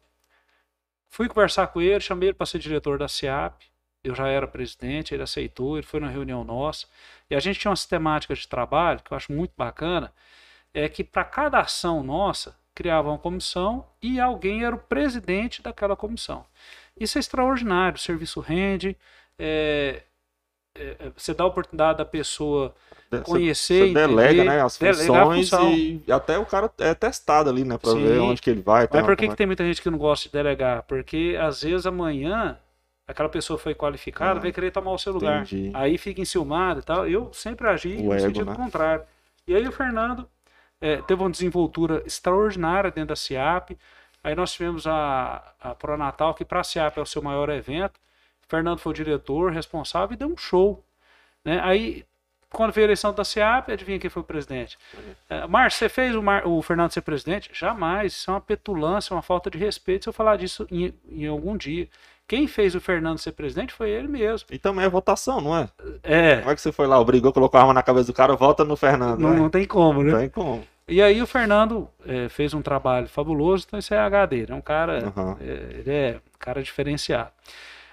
[1.09, 3.63] Fui conversar com ele, chamei ele para ser diretor da SEAP.
[4.03, 6.87] Eu já era presidente, ele aceitou, ele foi na reunião nossa.
[7.31, 10.13] E a gente tinha uma sistemática de trabalho que eu acho muito bacana,
[10.75, 15.97] é que para cada ação nossa, criava uma comissão e alguém era o presidente daquela
[15.97, 16.45] comissão.
[16.99, 18.97] Isso é extraordinário, o serviço rende,
[19.39, 20.03] é,
[20.75, 22.75] é, é, você dá a oportunidade da pessoa
[23.25, 25.51] conhecer, Você delega, entender, né, as funções
[26.07, 28.03] e até o cara é testado ali, né, Sim.
[28.03, 28.89] ver onde que ele vai.
[28.91, 30.83] Mas por que, que tem muita gente que não gosta de delegar?
[30.85, 32.59] Porque às vezes amanhã
[33.07, 35.43] aquela pessoa foi qualificada, Ah, vai querer tomar o seu lugar.
[35.43, 35.71] Entendi.
[35.75, 37.07] Aí fica enciumado e tal.
[37.07, 38.57] Eu sempre agi O no ego, sentido né?
[38.57, 39.05] contrário.
[39.47, 40.27] E aí o Fernando
[40.83, 43.79] eh, teve uma desenvoltura extraordinária dentro da CIAP.
[44.23, 47.99] Aí nós tivemos a, a Pronatal, que para a CIAP é o seu maior evento.
[48.49, 50.85] Fernando foi o diretor, responsável e deu um show.
[51.45, 51.59] Né?
[51.63, 52.05] Aí,
[52.51, 54.79] quando veio a eleição da CIAP, adivinha quem foi o presidente?
[55.31, 57.51] Eh, Márcio, você fez o, Mar- o Fernando ser presidente?
[57.55, 58.13] Jamais.
[58.13, 61.57] Isso é uma petulância, uma falta de respeito se eu falar disso em, em algum
[61.57, 61.89] dia.
[62.29, 64.49] Quem fez o Fernando ser presidente foi ele mesmo.
[64.51, 65.69] E também é votação, não é?
[66.03, 68.35] É, Como é que você foi lá, obrigou, colocou a arma na cabeça do cara,
[68.37, 69.37] vota no Fernando, não, né?
[69.37, 70.17] não tem como, né?
[70.19, 70.67] Tem como.
[70.89, 74.55] E aí o Fernando eh, fez um trabalho fabuloso, então isso é HD, ele é
[74.55, 75.37] um cara, Aham.
[75.41, 77.31] eh, ele é um cara diferenciado.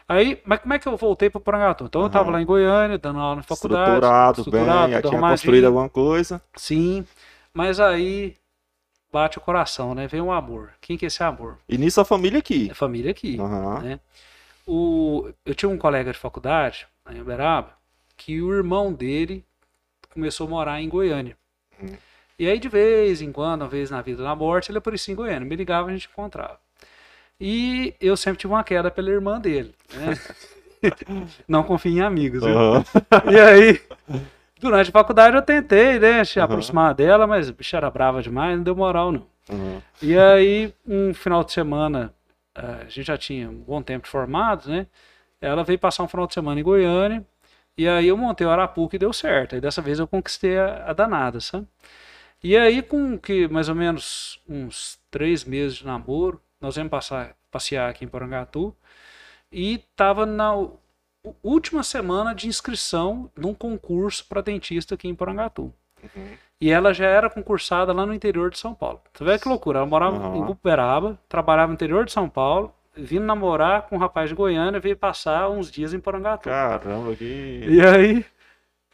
[0.08, 1.86] Aí, mas como é que eu voltei para Porangatu?
[1.86, 2.12] Então eu Aham.
[2.12, 5.90] estava lá em Goiânia, dando aula na faculdade, Estruturado, estruturado, bem, já tinha construído alguma
[5.90, 6.42] coisa.
[6.58, 7.06] sim,
[7.54, 8.36] mas aí
[9.12, 10.08] bate o coração, né?
[10.08, 10.72] Vem um amor.
[10.82, 11.58] Quem que é esse amor?
[11.68, 12.70] E nisso a família aqui.
[12.70, 13.40] É família aqui.
[13.40, 13.80] Aham.
[13.82, 14.00] né?
[14.68, 17.74] O, eu tinha um colega de faculdade, em Uberaba,
[18.16, 19.44] que o irmão dele
[20.14, 21.36] começou a morar em Goiânia.
[21.82, 21.96] Hum.
[22.38, 25.16] E aí, de vez em quando, uma vez na vida na morte, ele aparecia em
[25.16, 25.48] Goiânia.
[25.48, 26.60] Me ligava, a gente encontrava.
[27.40, 29.74] E eu sempre tive uma queda pela irmã dele.
[29.94, 30.20] Né?
[31.48, 32.44] Não confio em amigos.
[32.44, 32.86] Aham.
[33.32, 33.82] E aí,
[34.60, 36.46] durante a faculdade, eu tentei né, se Aham.
[36.46, 39.26] aproximar dela, mas a bicha era brava demais, não deu moral, não.
[39.50, 39.82] Aham.
[40.02, 42.14] E aí, um final de semana,
[42.56, 44.88] eh, a gente já tinha um bom tempo de formados, né?
[45.42, 47.26] Ela veio passar um final de semana em Goiânia.
[47.78, 49.56] E aí eu montei o Arapuca e deu certo.
[49.56, 51.66] Aí dessa vez eu conquistei a, a danada, sabe?
[52.44, 57.36] E aí, com que mais ou menos uns três meses de namoro, nós viemos passar,
[57.52, 58.76] passear aqui em Porangatu.
[59.52, 60.54] E tava na
[61.44, 65.74] última semana de inscrição num concurso para dentista aqui em Porangatu.
[66.04, 66.28] Uhum.
[66.62, 69.02] E ela já era concursada lá no interior de São Paulo.
[69.14, 69.80] Você vê que loucura.
[69.80, 70.38] Ela morava Aham.
[70.38, 74.80] em Uberaba, trabalhava no interior de São Paulo, vindo namorar com um rapaz de Goiânia,
[74.80, 76.50] veio passar uns dias em Porangatu.
[76.50, 77.66] Caramba, que.
[77.66, 78.26] E aí,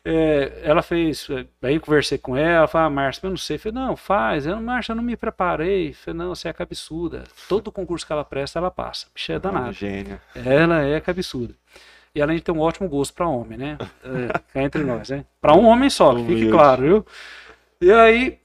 [0.07, 1.27] é, ela fez.
[1.63, 3.55] Aí eu conversei com ela, falei, ah, Márcia, eu não sei.
[3.55, 4.45] Eu falei, não, faz.
[4.45, 5.89] Eu, Márcia, eu não me preparei.
[5.89, 7.23] Eu falei, não, você é cabeçuda.
[7.49, 9.07] Todo concurso que ela presta, ela passa.
[9.15, 9.71] Bicha é danada.
[9.71, 10.21] Gênio.
[10.35, 11.55] Ela é cabeçuda.
[12.15, 13.77] E além de ter um ótimo gosto para homem, né?
[14.55, 15.25] É, entre nós, né?
[15.41, 17.05] Para um homem só, que fique claro, viu?
[17.81, 18.39] E aí,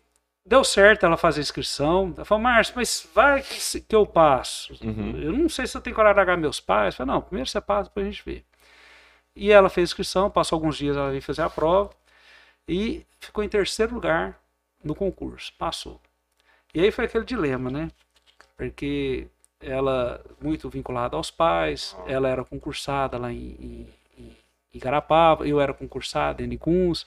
[0.45, 2.13] deu certo ela fazer a inscrição.
[2.17, 4.75] Ela falou, Márcio, mas vai que eu passo.
[4.85, 5.17] Uhum.
[5.23, 6.95] Eu não sei se eu tenho coragem de largar meus pais.
[6.95, 8.45] Eu falei, não, primeiro você passa, depois a gente vê.
[9.37, 11.91] E ela fez a inscrição, passou alguns dias, ela veio fazer a prova.
[12.67, 14.41] E ficou em terceiro lugar
[14.83, 15.53] no concurso.
[15.57, 16.01] Passou.
[16.75, 17.89] E aí foi aquele dilema, né?
[18.57, 19.29] Porque
[19.61, 24.37] ela, muito vinculada aos pais, ela era concursada lá em, em, em
[24.75, 27.07] Igarapava, eu era concursado em Nicuns.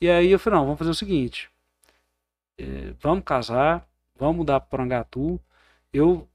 [0.00, 1.50] E aí eu falei, não, vamos fazer o seguinte.
[2.58, 3.86] é, vamos casar,
[4.18, 5.40] vamos mudar para Porangatu.
[5.92, 6.28] Eu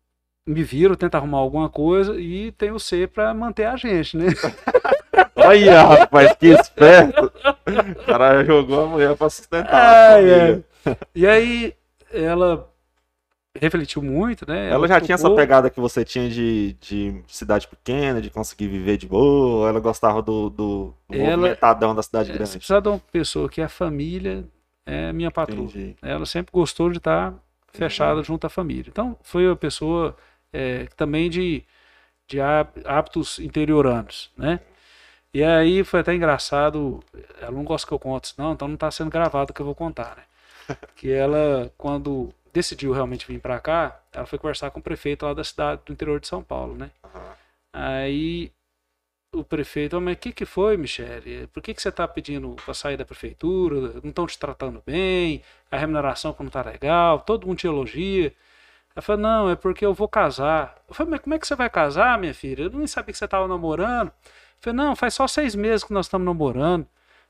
[0.48, 4.28] me viro, tento arrumar alguma coisa e tenho C para manter a gente, né?
[5.36, 7.32] Olha, rapaz, que esperto.
[7.68, 10.64] O cara jogou a mulher pra sustentar a Ai, família.
[10.86, 10.98] é.
[11.16, 11.76] E aí
[12.12, 12.70] ela
[13.62, 14.70] refletiu muito, né?
[14.70, 18.98] Ela já tinha essa pegada que você tinha de, de cidade pequena, de conseguir viver
[18.98, 19.70] de boa.
[19.70, 22.58] Ela gostava do, do, do Ela- movimentadão da cidade É, Você grande.
[22.58, 24.46] precisa de uma pessoa que é família,
[24.86, 25.60] é minha patroa.
[25.66, 25.96] Entendi.
[26.02, 27.34] Ela sempre gostou de estar
[27.74, 28.86] fechada junto à família.
[28.90, 30.16] Então, foi uma pessoa
[30.52, 31.64] é, também de,
[32.28, 34.60] de há- hábitos interioranos, né?
[35.34, 37.00] E aí foi até engraçado,
[37.42, 39.62] ela não gosta que eu conte isso não, então não está sendo gravado o que
[39.62, 40.24] eu vou contar, né?
[40.96, 45.34] Que ela, quando decidiu realmente vir para cá, ela foi conversar com o prefeito lá
[45.34, 46.90] da cidade do interior de São Paulo, né?
[47.04, 47.36] Aham.
[47.72, 48.52] Aí
[49.32, 51.46] o prefeito, "Ah, mas o que, que foi, Michele?
[51.54, 54.00] Por que, que você está pedindo para sair da prefeitura?
[54.02, 55.44] Não estão te tratando bem?
[55.70, 57.20] A remuneração que não está legal?
[57.20, 58.34] Todo mundo te elogia.
[58.96, 60.76] Ela falou, não, é porque eu vou casar.
[60.90, 62.64] Eu falei, mas como é que você vai casar, minha filha?
[62.64, 64.08] Eu nem sabia que você estava namorando.
[64.08, 64.14] Eu
[64.62, 66.88] falei, não, faz só seis meses que nós estamos namorando.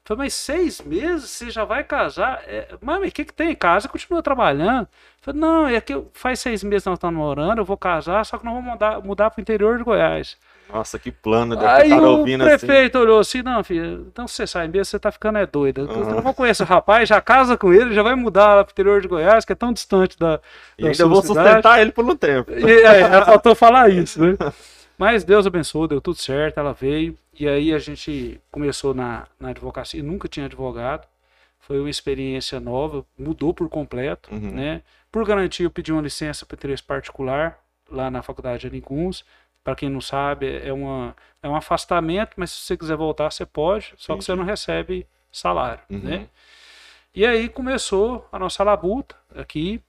[0.10, 2.42] Eu falei, mas seis meses você já vai casar?
[2.48, 3.54] É, mas o que, que tem?
[3.54, 4.84] Casa continua trabalhando.
[4.84, 4.88] Eu
[5.20, 8.26] falei, não, é que eu- faz seis meses que nós estamos namorando, eu vou casar,
[8.26, 10.38] só que nós vamos mudar, mudar para o interior de Goiás.
[10.72, 11.56] Nossa, que plano.
[11.58, 12.38] Deve Aí estar o assim.
[12.38, 15.82] prefeito olhou assim, não, filho, então você sai mesmo, você tá ficando é doida.
[15.82, 16.22] Eu Aham.
[16.22, 19.08] não conheço o rapaz, já casa com ele, já vai mudar lá pro interior de
[19.10, 20.40] Goiás, que é tão distante da,
[20.78, 21.48] E da ainda sua vou cidade.
[21.48, 22.52] sustentar ele por um tempo.
[22.52, 24.38] E, é, faltou falar isso, né?
[24.98, 27.16] Mas Deus abençoou, deu tudo certo, ela veio.
[27.40, 31.08] E aí a gente começou na, na advocacia, nunca tinha advogado.
[31.60, 34.52] Foi uma experiência nova, mudou por completo, Uhum.
[34.52, 34.82] né?
[35.12, 39.24] Por garantia, eu pedi uma licença para interesse particular lá na faculdade de Alincuns.
[39.64, 43.46] Para quem não sabe, é, uma, é um afastamento, mas se você quiser voltar, você
[43.46, 44.40] pode, só que você Entendi.
[44.40, 46.00] não recebe salário, Uhum.
[46.00, 46.28] né?
[47.14, 49.82] E aí começou a nossa labuta aqui,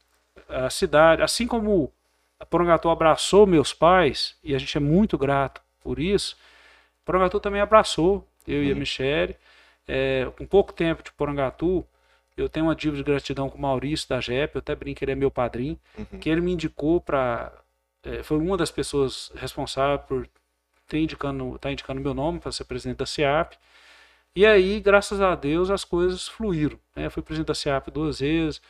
[0.48, 1.92] a cidade, assim como
[2.40, 6.36] a Porangatu abraçou meus pais, e a gente é muito grato por isso,
[7.04, 8.78] Porangatu também abraçou, eu e a Uhum.
[8.80, 9.36] Michele.
[9.86, 11.84] É, com pouco tempo de Porangatu,
[12.36, 15.12] eu tenho uma dívida de gratidão com o Maurício da JEP, eu até brinco ele
[15.12, 16.18] é meu padrinho, Uhum.
[16.20, 17.52] que ele me indicou para.
[18.22, 20.28] foi uma das pessoas responsáveis por
[20.86, 23.56] ter indicando, tá indicando meu nome para ser presidente da CIAP.
[24.36, 26.78] E aí, graças a Deus, as coisas fluíram.
[26.94, 27.06] Né?
[27.06, 28.62] Eu fui presidente da CIAP duas vezes,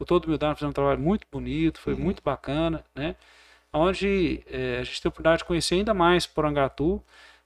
[0.00, 2.00] com toda humildade, fizemos um trabalho muito bonito, foi Uhum.
[2.00, 3.14] muito bacana, né?
[3.70, 7.02] Onde eh, a gente teve a oportunidade de conhecer ainda mais Porangatu.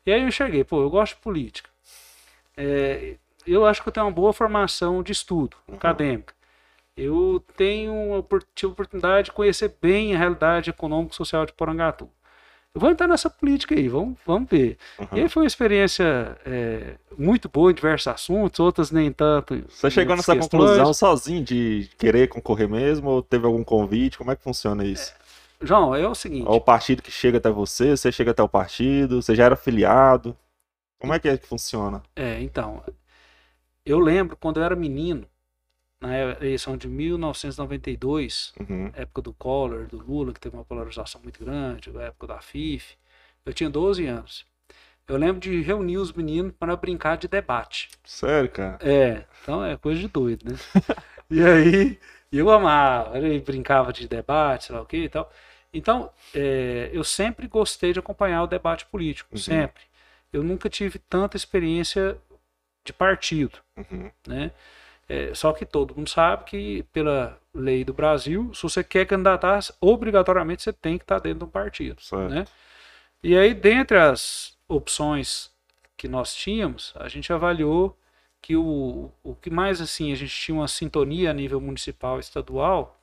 [0.06, 1.68] E aí eu enxerguei, pô, eu gosto de política.
[2.56, 5.74] Eh, eu acho que eu tenho uma boa formação de estudo Uhum.
[5.74, 6.32] acadêmica.
[6.96, 12.08] Eu tenho tive a oportunidade de conhecer bem a realidade econômica e social de Porangatu.
[12.76, 14.76] Vou entrar nessa política aí, vamos, vamos ver.
[14.98, 15.06] Uhum.
[15.12, 19.64] E aí foi uma experiência é, muito boa em diversos assuntos, outras nem tanto.
[19.68, 20.60] Você chegou nessa questões.
[20.60, 24.18] conclusão sozinho de querer concorrer mesmo ou teve algum convite?
[24.18, 25.14] Como é que funciona isso?
[25.62, 26.48] João, é o seguinte.
[26.48, 29.54] Ou o partido que chega até você, você chega até o partido, você já era
[29.54, 30.36] filiado?
[30.98, 32.02] Como é que é que funciona?
[32.16, 32.82] É, então,
[33.86, 35.26] eu lembro quando eu era menino,
[36.06, 38.90] na eleição de 1992, Uhum.
[38.94, 42.96] época do Collor, do Lula, que teve uma polarização muito grande, a época da FIF,
[43.44, 44.46] eu tinha 12 anos.
[45.06, 47.90] Eu lembro de reunir os meninos para brincar de debate.
[48.04, 48.78] Sério, cara?
[48.82, 50.56] É, então é coisa de doido, né?
[51.30, 51.98] e aí,
[52.32, 55.30] eu amava, eu brincava de debate, sei lá o que e tal.
[55.72, 59.42] Então, é, eu sempre gostei de acompanhar o debate político, Uhum.
[59.42, 59.82] sempre.
[60.32, 62.16] Eu nunca tive tanta experiência
[62.84, 64.10] de partido, Uhum.
[64.26, 64.52] né?
[65.08, 69.60] É, só que todo mundo sabe que, pela lei do Brasil, se você quer candidatar,
[69.80, 72.30] obrigatoriamente você tem que estar dentro de um partido Certo.
[72.30, 72.44] né?
[73.22, 75.50] E aí, dentre as opções
[75.96, 77.96] que nós tínhamos, a gente avaliou
[78.40, 82.20] que o, o que mais assim a gente tinha uma sintonia a nível municipal e
[82.20, 83.00] estadual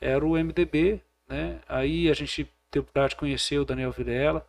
[0.00, 1.60] era o MDB, né?
[1.68, 4.46] Aí a gente teve a oportunidade de conhecer o Daniel Vilela,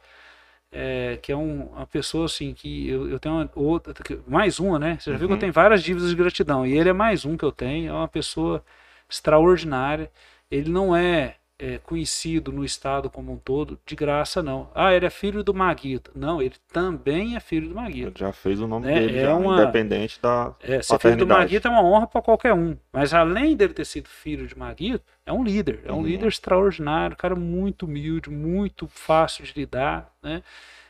[0.71, 3.93] é, que é um- uma pessoa assim que eu, eu tenho uma, outra,
[4.27, 4.97] mais uma, né?
[4.99, 5.39] Você já viu que eu Uhum.
[5.39, 7.89] tenho várias dívidas de gratidão e ele é mais um que eu tenho.
[7.89, 8.63] É uma pessoa
[9.09, 10.11] extraordinária.
[10.49, 14.69] Ele não é, é, conhecido no estado como um todo de graça não.
[14.73, 16.11] Ah, ele é filho do Maguito.
[16.15, 18.07] Não, ele também é filho do Maguito.
[18.09, 20.53] Ele já fez o nome É, dele, é já, uma- independente da.
[20.61, 21.27] É, ser filho do.
[21.27, 22.77] Maguito é uma honra para qualquer um.
[22.93, 25.81] Mas além dele ter sido filho de Maguito, é um líder.
[25.85, 26.03] É um Uhum.
[26.03, 30.41] líder extraordinário, cara muito humilde, muito fácil de lidar, né?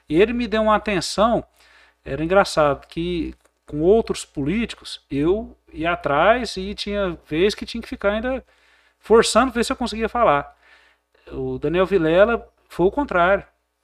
[0.07, 1.43] E ele me deu uma atenção,
[2.05, 7.87] era engraçado, que com outros políticos, eu ia atrás e tinha vez que tinha que
[7.89, 8.43] ficar ainda
[8.99, 10.55] forçando ver se eu conseguia falar.
[11.31, 13.43] O Daniel Vilela foi o contrário,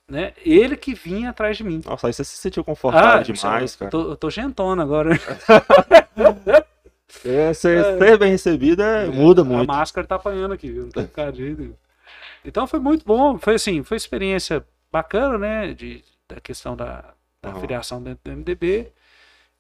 [0.10, 0.34] né?
[0.44, 1.82] Ele que vinha atrás de mim.
[1.86, 3.92] Nossa, aí você se sentiu confortável Ah, demais, eu cara.
[3.92, 5.12] tô, eu tô gentona agora.
[7.24, 9.70] É, ser, é, ser bem recebido é, muda muito.
[9.70, 10.84] A máscara tá apanhando aqui, viu?
[10.84, 11.78] Não tem jeito.
[12.44, 13.38] Então foi muito bom.
[13.38, 15.74] Foi assim, foi experiência bacana, né?
[15.74, 17.62] De, da questão da, da uhum.
[17.62, 18.92] filiação dentro do MDB.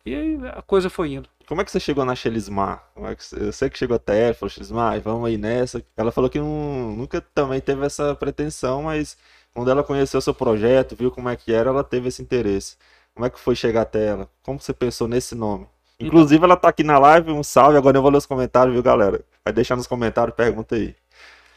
[0.06, 1.30] E aí a coisa foi indo.
[1.48, 2.84] Como é que você chegou na Chelismar?
[2.98, 5.84] É que, eu sei que chegou até ela, falou, Chelismar, vamos aí nessa.
[5.96, 9.18] Ela falou que não, nunca também teve essa pretensão, mas
[9.54, 12.78] quando ela conheceu seu projeto, viu como é que era, ela teve esse interesse.
[13.14, 14.30] Como é que foi chegar até ela?
[14.44, 15.68] Como você pensou nesse nome?
[16.00, 17.78] Inclusive, ela tá aqui na live, um salve.
[17.78, 19.22] Agora eu vou ler os comentários, viu, galera?
[19.44, 20.96] Vai deixar nos comentários, pergunta aí.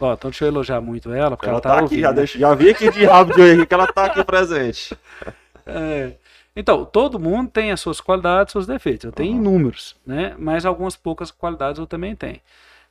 [0.00, 2.38] Ó, então deixa eu elogiar muito ela, porque ela, ela tá, tá aqui, já, deixa,
[2.38, 4.96] já vi aqui de rabo de olho que ela tá aqui presente.
[5.70, 6.12] É.
[6.56, 9.04] Então, todo mundo tem as suas qualidades, seus defeitos.
[9.04, 9.38] Eu tenho uhum.
[9.38, 10.34] inúmeros, né?
[10.38, 12.40] Mas algumas poucas qualidades eu também tenho.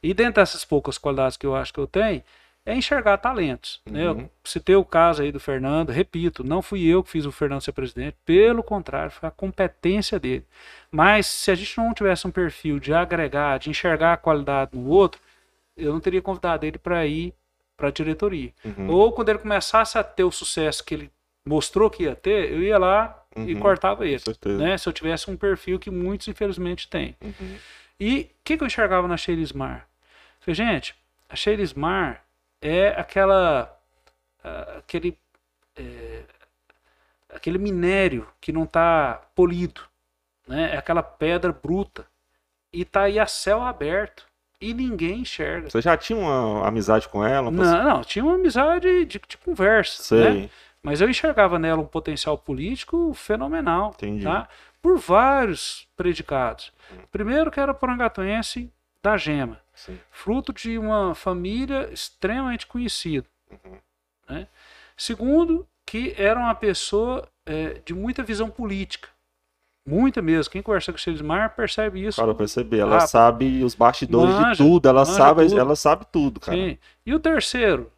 [0.04, 2.22] E dentro dessas poucas qualidades que eu acho que eu tenho,
[2.68, 3.80] é enxergar talentos.
[3.88, 3.94] Uhum.
[3.94, 4.06] Né?
[4.06, 4.30] Eu uhum.
[4.44, 7.72] citei o caso aí do Fernando, repito, não fui eu que fiz o Fernando ser
[7.72, 10.46] presidente, pelo contrário, foi a competência dele.
[10.92, 14.86] Mas se a gente não tivesse um perfil de agregar, de enxergar a qualidade no
[14.90, 15.22] outro,
[15.78, 17.34] eu não teria convidado ele para ir
[17.78, 18.52] para a diretoria.
[18.66, 18.90] Uhum.
[18.90, 21.12] Ou quando ele começasse a ter o sucesso que ele
[21.46, 23.48] mostrou que ia ter, eu ia lá uhum.
[23.48, 24.22] e cortava ele.
[24.58, 24.78] Né?
[24.78, 27.16] Se eu tivesse um perfil que muitos, infelizmente, têm.
[27.22, 27.56] Uhum.
[27.98, 29.88] E o que, que, eu enxergava na Sheirismar?
[30.42, 30.94] Falei, gente,
[31.30, 32.27] a Sheirismar
[32.62, 33.78] é aquela
[34.44, 35.18] uh, aquele
[35.76, 36.24] é,
[37.30, 39.82] aquele minério que não está polido,
[40.48, 40.74] né?
[40.74, 42.06] É aquela pedra bruta
[42.72, 44.26] e tá aí a céu aberto
[44.60, 45.70] e ninguém enxerga.
[45.70, 47.52] Você já tinha uma amizade com ela?
[47.52, 50.42] Não, não, tinha uma amizade de, de conversa, Sei.
[50.42, 50.50] Né?
[50.82, 54.24] Mas eu enxergava nela um potencial político fenomenal, Entendi.
[54.24, 54.48] tá?
[54.82, 56.72] Por vários predicados.
[57.12, 58.72] Primeiro que era porangatuense
[59.04, 59.60] da Gema.
[59.78, 60.00] Sim.
[60.10, 63.28] Fruto de uma família extremamente conhecida.
[63.52, 63.78] Uhum.
[64.28, 64.48] Né?
[64.98, 69.08] Segundo, que era uma pessoa é, de muita visão política.
[69.86, 70.52] Muita mesmo.
[70.52, 72.20] Quem conversa com o Shelismar percebe isso.
[72.20, 72.80] Cara, perceber.
[72.80, 74.90] Ela ah, sabe os bastidores manja, de tudo.
[74.90, 75.60] Ela sabe, tudo.
[75.60, 76.58] ela sabe tudo, cara.
[76.58, 76.78] Sim.
[77.06, 77.90] E o terceiro?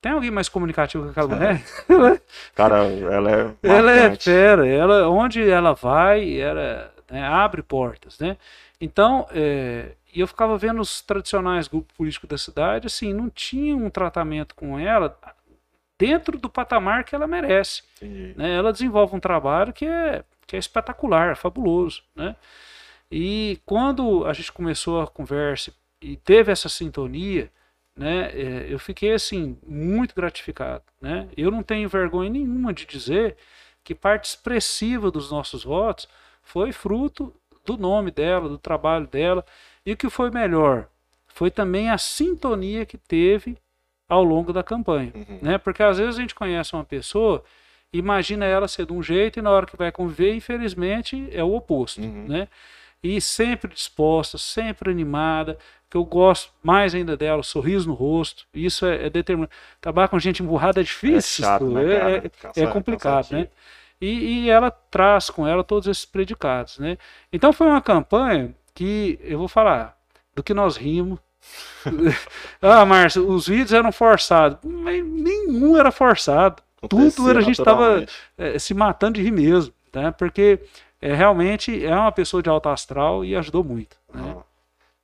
[0.00, 1.62] Tem alguém mais comunicativo que aquela mulher?
[2.54, 3.44] cara, ela é.
[3.44, 3.58] Marcante.
[3.66, 4.66] Ela é fera.
[4.66, 8.36] Ela, onde ela vai, ela né, abre portas, né?
[8.80, 13.76] Então, é, e eu ficava vendo os tradicionais grupos políticos da cidade, assim, não tinha
[13.76, 15.18] um tratamento com ela
[15.98, 17.82] dentro do patamar que ela merece.
[18.00, 18.54] Né?
[18.54, 22.02] Ela desenvolve um trabalho que é, que é espetacular, fabuloso.
[22.14, 22.36] Né?
[23.10, 27.50] E quando a gente começou a conversa e teve essa sintonia,
[27.96, 30.84] né, é, eu fiquei assim muito gratificado.
[31.00, 31.28] Né?
[31.36, 33.36] Eu não tenho vergonha nenhuma de dizer
[33.82, 36.08] que parte expressiva dos nossos votos
[36.40, 39.44] foi fruto do nome dela, do trabalho dela.
[39.86, 40.88] E o que foi melhor?
[41.26, 43.56] Foi também a sintonia que teve
[44.08, 45.12] ao longo da campanha.
[45.14, 45.38] Uhum.
[45.42, 45.58] Né?
[45.58, 47.42] Porque às vezes a gente conhece uma pessoa,
[47.92, 51.54] imagina ela ser de um jeito e na hora que vai conviver, infelizmente, é o
[51.54, 52.00] oposto.
[52.00, 52.26] Uhum.
[52.28, 52.48] Né?
[53.02, 55.58] E sempre disposta, sempre animada,
[55.90, 59.54] que eu gosto mais ainda dela, o sorriso no rosto, isso é, é determinante.
[59.80, 63.48] Trabalhar com gente emburrada é difícil, é, chato, né, é, é, é complicado, né?
[64.00, 66.98] E, e, ela traz com ela todos esses predicados, né?
[67.32, 69.96] Então foi uma campanha que eu vou falar
[70.34, 71.18] do que nós rimos.
[72.60, 76.62] ah, Márcio, os vídeos eram forçados, mas nenhum era forçado.
[76.88, 78.04] Tudo era, a gente estava
[78.36, 80.10] é, se matando de rir mesmo, né?
[80.10, 80.60] Porque
[81.00, 83.96] é, realmente é uma pessoa de alto astral e ajudou muito.
[84.12, 84.36] Né?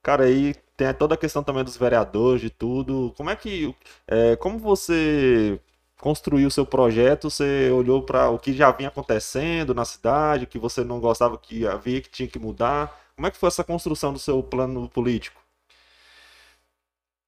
[0.02, 3.12] Cara, aí tem toda a questão também dos vereadores, de tudo.
[3.16, 3.74] Como é que.
[4.06, 5.61] É, como você
[5.98, 10.59] construiu o seu projeto, você olhou para o que já vinha acontecendo na cidade, que
[10.59, 12.98] você não gostava que havia, que tinha que mudar.
[13.14, 15.40] Como é que foi essa construção do seu plano político?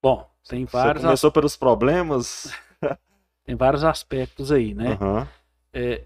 [0.03, 1.03] Bom, tem vários.
[1.03, 1.35] Você começou as...
[1.35, 2.53] pelos problemas.
[3.45, 4.99] tem vários aspectos aí, né?
[5.01, 5.27] Uhum.
[5.73, 6.05] É,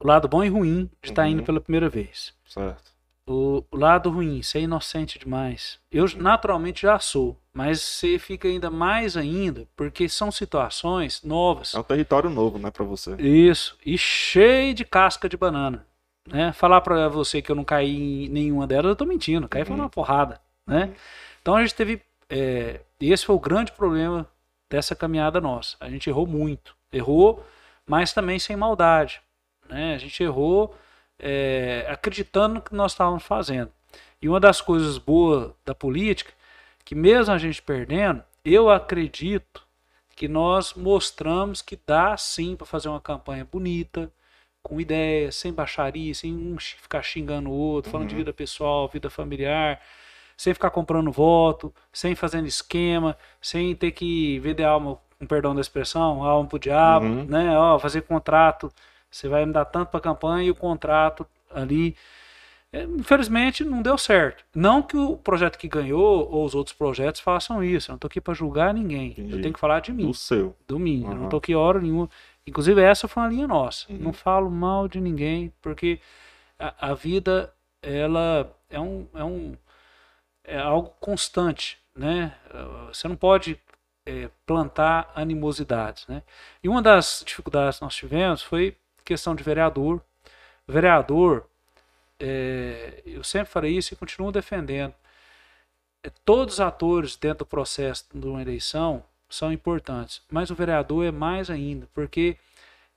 [0.00, 1.34] o lado bom e ruim de estar tá uhum.
[1.34, 2.32] indo pela primeira vez.
[2.46, 2.96] Certo.
[3.26, 5.78] O, o, lado ruim, ser inocente demais.
[5.90, 11.74] Eu naturalmente já sou, mas você fica ainda mais ainda, porque são situações novas.
[11.74, 13.16] É um território novo, né, para você.
[13.16, 15.84] Isso, e cheio de casca de banana.
[16.30, 16.52] Né?
[16.52, 19.48] Falar para você que eu não caí em nenhuma delas, eu tô mentindo.
[19.48, 19.66] Caí uhum.
[19.66, 20.84] foi uma porrada, né?
[20.84, 20.94] Uhum.
[21.42, 22.02] Então a gente teve...
[22.28, 24.28] É, esse foi o grande problema
[24.68, 25.76] dessa caminhada nossa.
[25.80, 26.76] A gente errou muito.
[26.92, 27.44] Errou,
[27.86, 29.20] mas também sem maldade.
[29.68, 29.94] Né?
[29.94, 30.74] A gente errou
[31.18, 33.70] é, acreditando no que nós estávamos fazendo.
[34.20, 36.32] E uma das coisas boas da política,
[36.84, 39.62] que mesmo a gente perdendo, eu acredito
[40.16, 44.10] que nós mostramos que dá sim para fazer uma campanha bonita,
[44.68, 48.10] com ideias, sem baixaria, sem um ficar xingando o outro, falando uhum.
[48.10, 49.80] de vida pessoal, vida familiar,
[50.36, 55.60] sem ficar comprando voto, sem fazendo esquema, sem ter que vender alma, com perdão da
[55.60, 57.24] expressão, alma pro diabo, uhum.
[57.24, 57.58] né?
[57.58, 58.72] Ó, fazer contrato,
[59.10, 61.96] você vai me dar tanto para campanha e o contrato ali.
[62.70, 64.44] É, infelizmente não deu certo.
[64.54, 67.90] Não que o projeto que ganhou ou os outros projetos façam isso.
[67.90, 69.12] Eu não estou aqui para julgar ninguém.
[69.12, 69.32] Entendi.
[69.32, 70.06] Eu tenho que falar de mim.
[70.06, 70.54] Do seu.
[70.66, 71.02] Do mim.
[71.02, 72.10] Eu não estou aqui hora nenhuma.
[72.48, 73.90] Inclusive, essa foi uma linha nossa.
[73.92, 73.98] Uhum.
[73.98, 76.00] Não falo mal de ninguém, porque
[76.58, 79.56] a, a vida, ela é um, é um.
[80.44, 82.34] É algo constante, né?
[82.88, 83.60] Você não pode
[84.06, 86.22] eh, plantar animosidades, né?
[86.62, 88.74] E uma das dificuldades que nós tivemos foi
[89.04, 90.02] questão de vereador.
[90.66, 91.46] Vereador,
[92.18, 94.94] eh, eu sempre falei isso e continuo defendendo.
[96.02, 101.04] Eh, Todos os atores dentro do processo de uma eleição são importantes, mas o vereador
[101.04, 102.36] é mais ainda, porque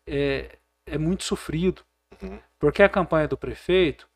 [0.07, 1.84] é, é muito sofrido.
[2.21, 2.39] Uhum.
[2.59, 4.07] Porque a campanha do prefeito,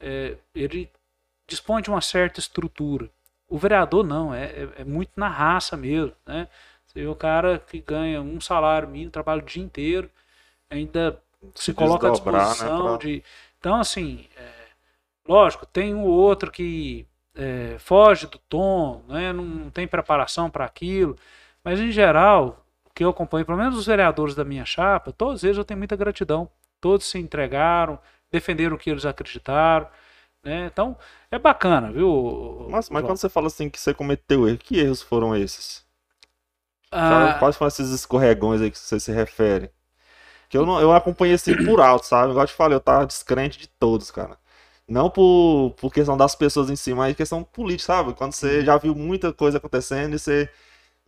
[0.00, 0.90] é, ele
[1.46, 3.10] dispõe de uma certa estrutura.
[3.48, 6.48] O vereador não, é, é, é muito na raça mesmo, né?
[6.86, 10.10] Você vê o cara que ganha um salário mínimo, trabalha o dia inteiro,
[10.70, 11.20] ainda
[11.54, 13.22] se, coloca à né, disposição pra- de...
[13.58, 14.50] Então, assim, é,
[15.28, 19.32] lógico, tem um ou outro que é, foge do tom, né?
[19.32, 21.16] não, não tem preparação para aquilo,
[21.64, 25.42] mas em geral, o que eu acompanho, pelo menos os vereadores da minha chapa, todos
[25.44, 26.48] eles eu tenho muita gratidão.
[26.80, 27.98] Todos se entregaram,
[28.30, 29.88] defenderam o que eles acreditaram.
[30.44, 30.66] Né?
[30.66, 30.96] Então,
[31.30, 32.66] é bacana, viu?
[32.70, 35.82] Mas, mas quando você fala assim que você cometeu erro, que erros foram esses?
[36.92, 39.70] Ah, Quais foram esses escorregões aí que você se refere?
[40.48, 42.30] Que eu, não, eu acompanhei assim por alto, sabe?
[42.30, 44.38] Igual eu te falei, eu tava descrente de todos, cara.
[44.86, 48.12] Não por, por questão das pessoas em si, mas questão política, sabe?
[48.14, 50.48] Quando você já viu muita coisa acontecendo e você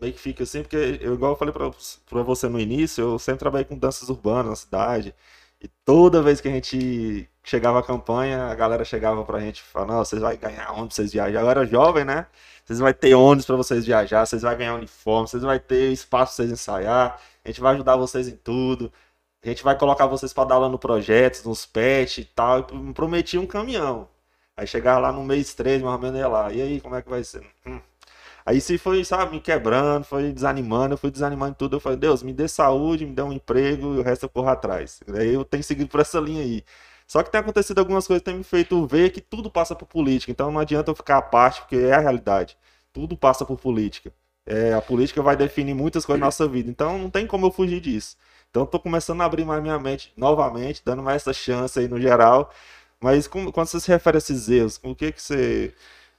[0.01, 1.71] meio que fica assim, porque eu, igual eu falei pra,
[2.09, 5.15] pra você no início, eu sempre trabalhei com danças urbanas na cidade.
[5.61, 9.63] E toda vez que a gente chegava à campanha, a galera chegava pra gente e
[9.63, 11.41] falava, não, vocês vão ganhar ônibus pra vocês viajar.
[11.41, 12.27] Eu era jovem, né?
[12.65, 16.37] Vocês vão ter ônibus pra vocês viajar, vocês vão ganhar uniforme, vocês vão ter espaço
[16.37, 18.93] pra vocês ensaiar, a gente vai ajudar vocês em tudo.
[19.45, 22.67] A gente vai colocar vocês pra dar aula no projetos, nos pets e tal.
[22.73, 24.09] E me prometi um caminhão.
[24.57, 26.53] Aí chegava lá no mês 3, mais ou menos, ia lá.
[26.53, 27.47] E aí, como é que vai ser?
[27.65, 27.81] Hum.
[28.47, 31.77] Aí se foi, sabe, me quebrando, foi desanimando, eu fui desanimando tudo.
[31.77, 34.49] Eu falei, Deus, me dê saúde, me dê um emprego e o resto eu corro
[34.49, 35.01] atrás.
[35.19, 36.65] Aí eu tenho seguido por essa linha aí.
[37.09, 39.87] Só que tem acontecido algumas coisas que tem me feito ver que tudo passa por
[39.87, 40.31] política.
[40.33, 42.57] Então não adianta eu ficar à parte, porque é a realidade.
[42.93, 44.13] Tudo passa por política.
[44.47, 46.71] É, a política vai definir muitas coisas na nossa vida.
[46.71, 48.17] Então não tem como eu fugir disso.
[48.51, 52.01] Então tô começando a abrir mais minha mente novamente, dando mais essa chance aí no
[52.01, 52.51] geral.
[53.01, 55.75] Mas como- quando você se refere a esses erros, o que que você.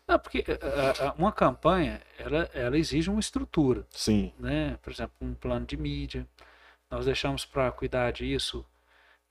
[0.08, 3.86] Não, porque ah, ah, uma campanha, ela, ela exige uma estrutura.
[3.90, 4.32] Sim.
[4.40, 4.78] né?
[4.82, 6.26] Por exemplo, um plano de mídia.
[6.90, 8.66] Nós deixamos para cuidar disso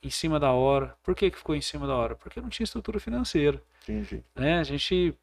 [0.03, 0.95] em cima da hora.
[1.03, 2.15] Por que, que ficou em cima da hora?
[2.15, 3.63] Porque não tinha estrutura financeira.
[3.83, 4.23] Entendi.
[4.35, 4.59] Né?
[4.59, 5.17] A gente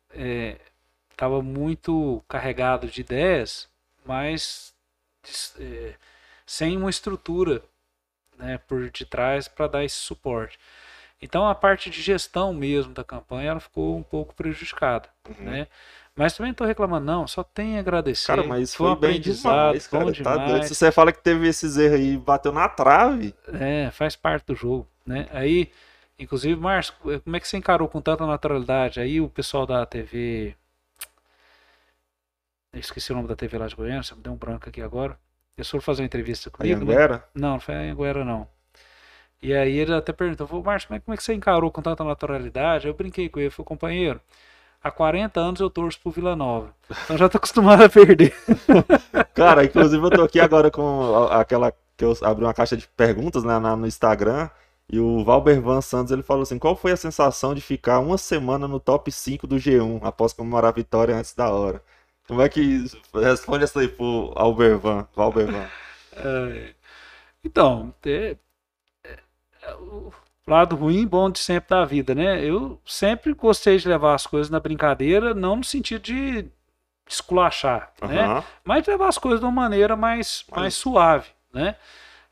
[1.11, 3.69] estava muito carregado de ideias,
[4.03, 4.73] mas
[5.59, 5.93] é,
[6.45, 7.63] sem uma estrutura
[8.37, 10.57] né, por detrás para dar esse suporte.
[11.23, 15.45] Então a parte de gestão mesmo da campanha ela ficou um pouco prejudicada, Uhum.
[15.45, 15.67] né?
[16.15, 18.27] Mas também não estou reclamando não, só tem a agradecer.
[18.27, 20.05] Cara, mas foi um foi bem aprendizado, demais, cara.
[20.05, 20.45] bom Tá doido.
[20.47, 20.67] demais.
[20.67, 24.53] Se você fala que teve esses erros aí bateu na trave, É, faz parte do
[24.55, 25.27] jogo, né?
[25.31, 25.71] Aí,
[26.19, 26.93] inclusive, Márcio,
[27.23, 28.99] como é que você encarou com tanta naturalidade?
[28.99, 30.55] Aí o pessoal da TV.
[32.71, 34.81] Eu esqueci o nome da TV lá de Goiânia, você me deu um branco aqui
[34.81, 35.17] agora.
[35.57, 36.93] Eles foram fazer uma entrevista comigo, né?
[36.93, 38.47] Anguera, Não, não foi Anguera, não.
[39.43, 41.81] E aí ele até perguntou, falou, Márcio, como é, como é que você encarou com
[41.81, 42.87] tanta naturalidade?
[42.87, 44.21] Eu brinquei com ele, falei, companheiro,
[44.81, 46.73] há 40 anos eu torço pro Vila Nova.
[47.03, 48.33] Então já tô acostumado a perder.
[49.35, 53.43] Cara, inclusive eu tô aqui agora com aquela que eu abri uma caixa de perguntas
[53.43, 54.49] né, no Instagram
[54.89, 58.65] e o Valbervan Santos ele falou assim: qual foi a sensação de ficar uma semana
[58.65, 61.83] no top 5 do G1 após comemorar a vitória antes da hora?
[62.29, 65.67] Como é que responde essa aí pro Albervan, Valbervan?
[66.15, 66.75] É,
[67.43, 68.37] então, é,
[69.79, 70.11] o
[70.47, 72.43] lado ruim e bom de sempre da vida, né?
[72.43, 76.45] Eu sempre gostei de levar as coisas na brincadeira, não no sentido de
[77.07, 78.23] esculachar, né?
[78.25, 78.43] Aham.
[78.63, 81.75] Mas de levar as coisas de uma maneira mais, mais suave, né?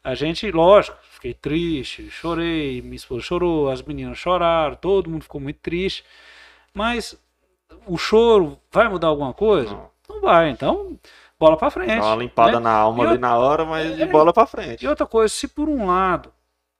[0.03, 5.39] A gente, lógico, fiquei triste, chorei, minha esposa chorou, as meninas choraram, todo mundo ficou
[5.39, 6.03] muito triste,
[6.73, 7.15] mas
[7.85, 9.71] o choro vai mudar alguma coisa?
[9.71, 9.91] Não.
[10.09, 10.99] Não vai, então
[11.39, 11.99] bola pra frente.
[11.99, 12.59] Dá uma limpada né?
[12.59, 14.05] na alma E ali na hora, mas É.
[14.07, 14.83] bola pra frente.
[14.83, 16.31] E outra coisa, se por um lado,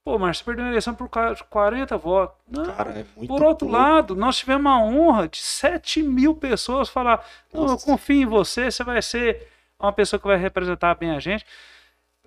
[0.04, 2.36] pô, mas você perdeu a eleição por causa de 40 votos.
[2.50, 3.82] Não, Cara, é muito por outro pouco.
[3.82, 8.70] lado, nós tivemos a honra de 7 mil pessoas falar: não, eu confio em você,
[8.70, 9.48] você vai ser
[9.78, 11.44] uma pessoa que vai representar bem a gente.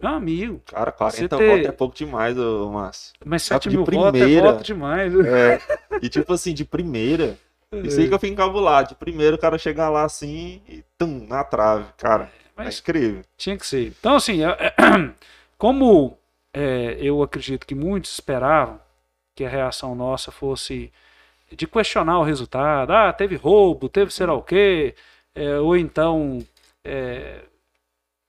[0.01, 3.13] Meu amigo, Cara, 40 ter- votos é pouco demais, ô Márcio.
[3.23, 5.13] mas Só 7 que de mil votos é voto demais.
[5.25, 5.61] É.
[6.01, 7.37] E tipo assim, de primeira.
[7.83, 8.89] Isso aí que eu fico encabulado.
[8.89, 11.85] De primeiro o cara chegar lá assim e tum, na trave.
[11.97, 13.21] Cara, é Mas incrível.
[13.37, 13.87] Tinha que ser.
[13.97, 14.73] Então, assim, é- é-
[15.57, 16.17] como
[16.55, 18.79] é, eu acredito que muitos esperavam
[19.35, 20.91] que a reação nossa fosse
[21.51, 22.93] de questionar o resultado.
[22.93, 24.95] Ah, teve roubo, teve sei lá o quê,
[25.35, 26.39] é, ou então
[26.81, 27.41] é,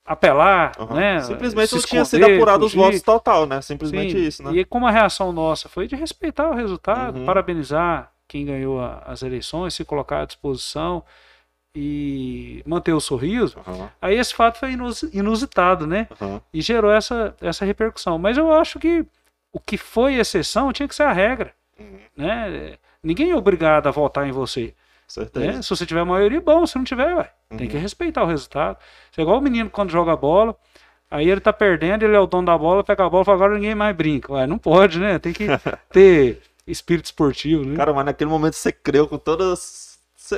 [0.05, 0.93] apelar, uhum.
[0.93, 1.21] né?
[1.21, 2.77] Simplesmente não tinha sido apurado fugir.
[2.77, 3.61] os votos total, né?
[3.61, 4.27] Simplesmente Sim.
[4.27, 4.51] isso, né?
[4.51, 7.25] E como a reação nossa foi de respeitar o resultado, uhum.
[7.25, 11.01] parabenizar quem ganhou a, as eleições, se colocar à disposição
[11.79, 13.87] e manter o sorriso, uhum.
[14.01, 14.75] aí esse fato foi
[15.13, 16.07] inusitado, né?
[16.19, 16.41] Uhum.
[16.51, 18.17] E gerou essa, essa repercussão.
[18.17, 19.05] Mas eu acho que
[19.53, 21.53] o que foi exceção tinha que ser a regra.
[21.79, 21.99] Uhum.
[22.17, 22.77] Né?
[23.03, 24.73] Ninguém é obrigado a votar em você.
[25.35, 25.61] Né?
[25.61, 26.65] Se você tiver maioria, bom.
[26.65, 27.81] Se não tiver, ué, tem que uhum.
[27.83, 28.79] respeitar o resultado.
[29.15, 30.55] é igual o menino quando joga bola,
[31.11, 33.37] aí ele tá perdendo, ele é o dono da bola, pega a bola e fala,
[33.37, 34.33] agora ninguém mais brinca.
[34.33, 35.19] Ué, não pode, né?
[35.19, 35.45] Tem que
[35.93, 37.75] ter espírito esportivo, né?
[37.75, 39.53] Cara, mas naquele momento você creu com toda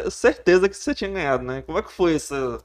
[0.10, 1.62] certeza que você tinha ganhado, né?
[1.64, 2.60] Como é que foi essa...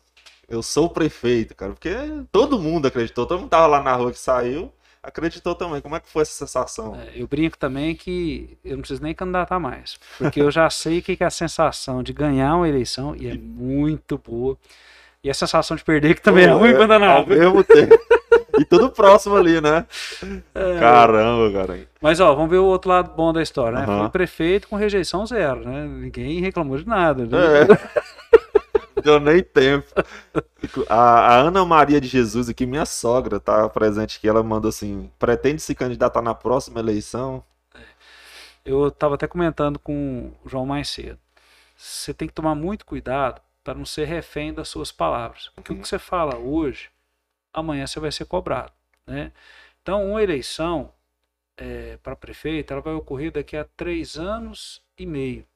[0.48, 1.90] Eu sou o prefeito, cara, porque
[2.30, 4.70] todo mundo acreditou, todo mundo tava lá na rua que saiu,
[5.02, 5.80] acreditou também.
[5.80, 6.94] Como é que foi essa sensação?
[6.96, 10.98] É, eu brinco também que eu não preciso nem candidatar mais, porque eu já sei
[10.98, 14.58] o que é a sensação de ganhar uma eleição e é muito boa.
[15.22, 17.64] E a sensação de perder que também Pô, é ruim é, quando é Ao mesmo
[17.64, 17.98] tempo.
[18.58, 19.84] E tudo próximo ali, né?
[20.54, 21.88] É, Caramba, cara.
[22.00, 23.86] Mas ó, vamos ver o outro lado bom da história, né?
[23.86, 24.00] Uhum.
[24.00, 25.84] Foi prefeito com rejeição zero, né?
[25.86, 27.24] Ninguém reclamou de nada.
[27.24, 27.62] Né?
[27.62, 28.04] É.
[29.02, 29.86] deu nem tempo.
[30.88, 34.28] A, a, Ana Maria de Jesus, aqui, minha sogra, tá presente aqui.
[34.28, 37.44] Ela mandou assim: pretende se candidatar na próxima eleição?
[38.64, 41.18] Eu estava até comentando com o João mais cedo.
[41.76, 45.50] Você tem que tomar muito cuidado para não ser refém das suas palavras.
[45.54, 45.78] Porque uhum.
[45.78, 46.88] o que você fala hoje,
[47.54, 48.72] amanhã você vai ser cobrado.
[49.06, 49.32] Né?
[49.82, 50.92] Então, uma eleição
[51.56, 55.46] é, para prefeito ela vai ocorrer daqui a três anos e meio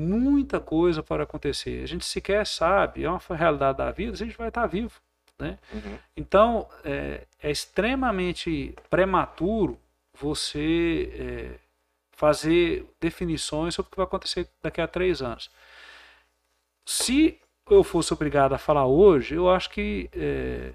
[0.00, 1.82] muita coisa para acontecer.
[1.82, 5.00] A gente sequer sabe, é uma realidade da vida, a gente vai estar vivo.
[5.38, 5.58] Né?
[5.72, 5.98] Uhum.
[6.16, 9.78] Então, é, é, extremamente prematuro
[10.14, 11.58] você é,
[12.12, 15.50] fazer definições sobre o que vai acontecer daqui a três anos.
[16.84, 17.38] Se
[17.70, 20.72] eu fosse obrigado a falar hoje, eu acho que é,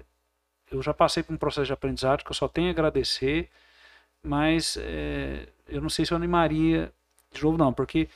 [0.70, 3.48] eu já passei por um processo de aprendizado que eu só tenho a agradecer,
[4.22, 6.92] mas é, eu não sei se eu animaria
[7.32, 8.08] de novo, não, porque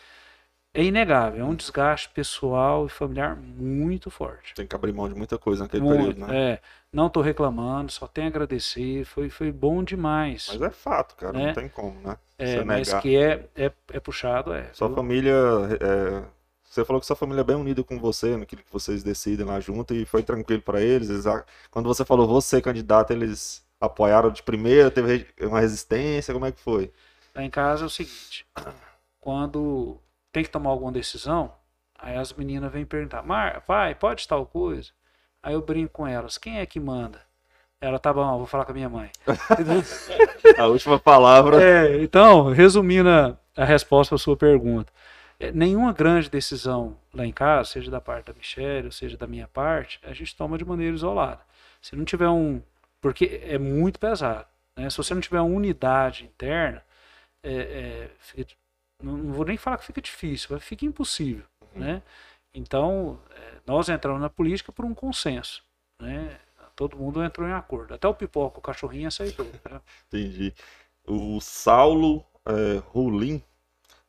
[0.72, 4.54] é inegável, é um desgaste pessoal e familiar muito forte.
[4.54, 6.52] Tem que abrir mão de muita coisa naquele muito, período, né?
[6.52, 6.60] É,
[6.92, 10.48] não estou reclamando, só tenho a agradecer, foi, foi bom demais.
[10.48, 11.46] Mas é fato, cara, né?
[11.46, 12.16] não tem como, né?
[12.38, 14.70] É, mas que é, é, é puxado, é.
[14.72, 15.34] Sua família,
[15.80, 16.22] é,
[16.70, 19.58] você falou que sua família é bem unida com você, naquilo que vocês decidem lá
[19.58, 21.24] junto, e foi tranquilo para eles, eles,
[21.68, 26.60] Quando você falou você candidato, eles apoiaram de primeira, teve uma resistência, como é que
[26.60, 26.92] foi?
[27.34, 28.46] Lá em casa é o seguinte,
[29.20, 29.98] quando
[30.30, 31.52] tem que tomar alguma decisão,
[31.98, 34.90] aí as meninas vêm perguntar, Mar, pai, pode tal coisa?
[35.42, 37.20] Aí eu brinco com elas, quem é que manda?
[37.80, 39.10] Ela, tá bom, vou falar com a minha mãe.
[40.56, 41.60] a última palavra.
[41.60, 44.92] É, então, resumindo a, a resposta à sua pergunta.
[45.40, 49.26] É, nenhuma grande decisão lá em casa, seja da parte da Michelle, ou seja da
[49.26, 51.40] minha parte, a gente toma de maneira isolada.
[51.80, 52.62] Se não tiver um.
[53.00, 54.46] Porque é muito pesado.
[54.76, 54.90] Né?
[54.90, 56.84] Se você não tiver uma unidade interna,
[57.42, 58.54] é, é, fica
[59.02, 61.80] não, não, vou nem falar que fica difícil, mas fica impossível, uhum.
[61.80, 62.02] né?
[62.52, 65.64] Então, é, nós entramos na política por um consenso,
[66.00, 66.38] né?
[66.76, 67.94] Todo mundo entrou em acordo.
[67.94, 69.44] Até o pipoca, o cachorrinho aceitou.
[69.44, 69.80] Né?
[70.08, 70.54] Entendi.
[71.06, 73.42] O Saulo é, Rulim,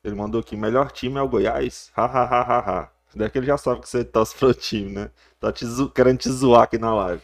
[0.04, 1.91] ele mandou aqui, melhor time é o Goiás?
[1.95, 2.89] Hahaha.
[3.16, 5.12] Daqui ele já sabe que você torce pro time, né?
[5.39, 7.22] Tá te querendo te zoar aqui na live.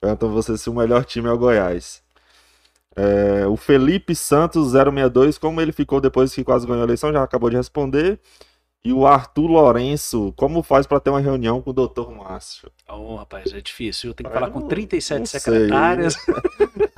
[0.00, 2.02] Pergunta você se o melhor time é o Goiás.
[2.94, 7.22] É, o Felipe Santos 062, como ele ficou depois que quase ganhou a eleição, já
[7.22, 8.20] acabou de responder.
[8.84, 12.70] E o Arthur Lourenço, como faz para ter uma reunião com o doutor Márcio?
[12.88, 14.10] Oh, rapaz, é difícil.
[14.10, 16.16] Eu tenho que falar com 37 secretárias.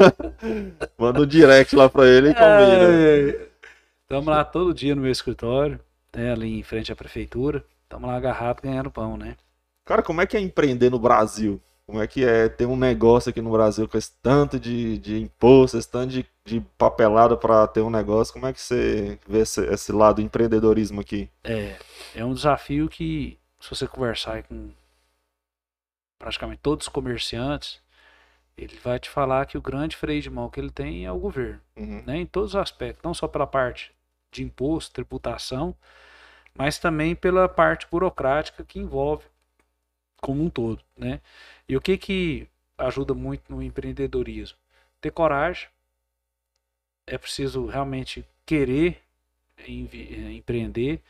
[0.99, 3.48] Manda um direct lá para ele e combina.
[4.11, 5.79] Estamos lá todo dia no meu escritório,
[6.17, 7.63] né, ali em frente à prefeitura.
[7.83, 9.37] Estamos lá agarrados ganhando pão, né?
[9.85, 11.61] Cara, como é que é empreender no Brasil?
[11.87, 15.21] Como é que é ter um negócio aqui no Brasil com esse tanto de, de
[15.21, 18.33] imposto, esse tanto de, de papelada para ter um negócio?
[18.33, 21.29] Como é que você vê esse, esse lado do empreendedorismo aqui?
[21.45, 21.77] É,
[22.15, 24.71] é um desafio que, se você conversar com
[26.19, 27.79] praticamente todos os comerciantes,
[28.57, 31.19] ele vai te falar que o grande freio de mão que ele tem é o
[31.19, 32.03] governo, uhum.
[32.07, 33.98] né, em todos os aspectos, não só pela parte
[34.31, 35.75] de imposto, tributação,
[36.55, 39.25] mas também pela parte burocrática que envolve
[40.21, 41.21] como um todo, né?
[41.69, 44.59] E o que que ajuda muito no empreendedorismo?
[45.01, 45.69] Ter coragem.
[47.07, 49.01] É preciso realmente querer
[49.59, 51.01] eh, empreender,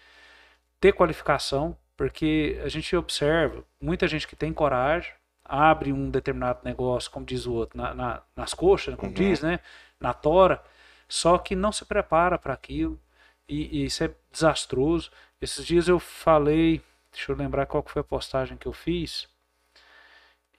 [0.81, 5.13] ter qualificação, porque a gente observa muita gente que tem coragem,
[5.45, 9.15] abre um determinado negócio, como diz o outro, na, na, nas coxas, como uhum.
[9.15, 9.61] diz, né?
[9.99, 10.63] Na tora,
[11.09, 13.01] só que não se prepara para aquilo,
[13.49, 15.11] E, e, isso é desastroso.
[15.41, 16.83] Esses dias eu falei,
[17.13, 19.29] deixa eu lembrar qual foi a postagem que eu fiz.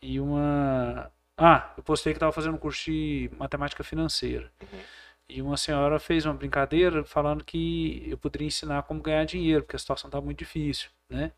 [0.02, 1.12] E uma.
[1.38, 4.52] Ah, eu postei que estava fazendo um curso de matemática financeira.
[4.62, 4.80] Uhum.
[5.30, 9.76] E uma senhora fez uma brincadeira falando que eu poderia ensinar como ganhar dinheiro, porque
[9.76, 11.32] a situação está muito difícil, né?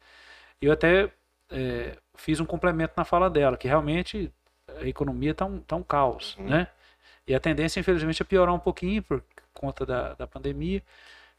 [0.61, 1.11] Eu até
[1.49, 4.31] é, fiz um complemento na fala dela, que realmente
[4.79, 6.47] a economia está um, tá um caos, uhum.
[6.47, 6.67] né?
[7.27, 9.23] E a tendência, infelizmente, é piorar um pouquinho por
[9.53, 10.81] conta da, da pandemia.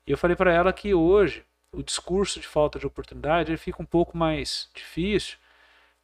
[0.07, 3.82] E eu falei para ela que hoje o discurso de falta de oportunidade ele fica
[3.82, 5.38] um pouco mais difícil,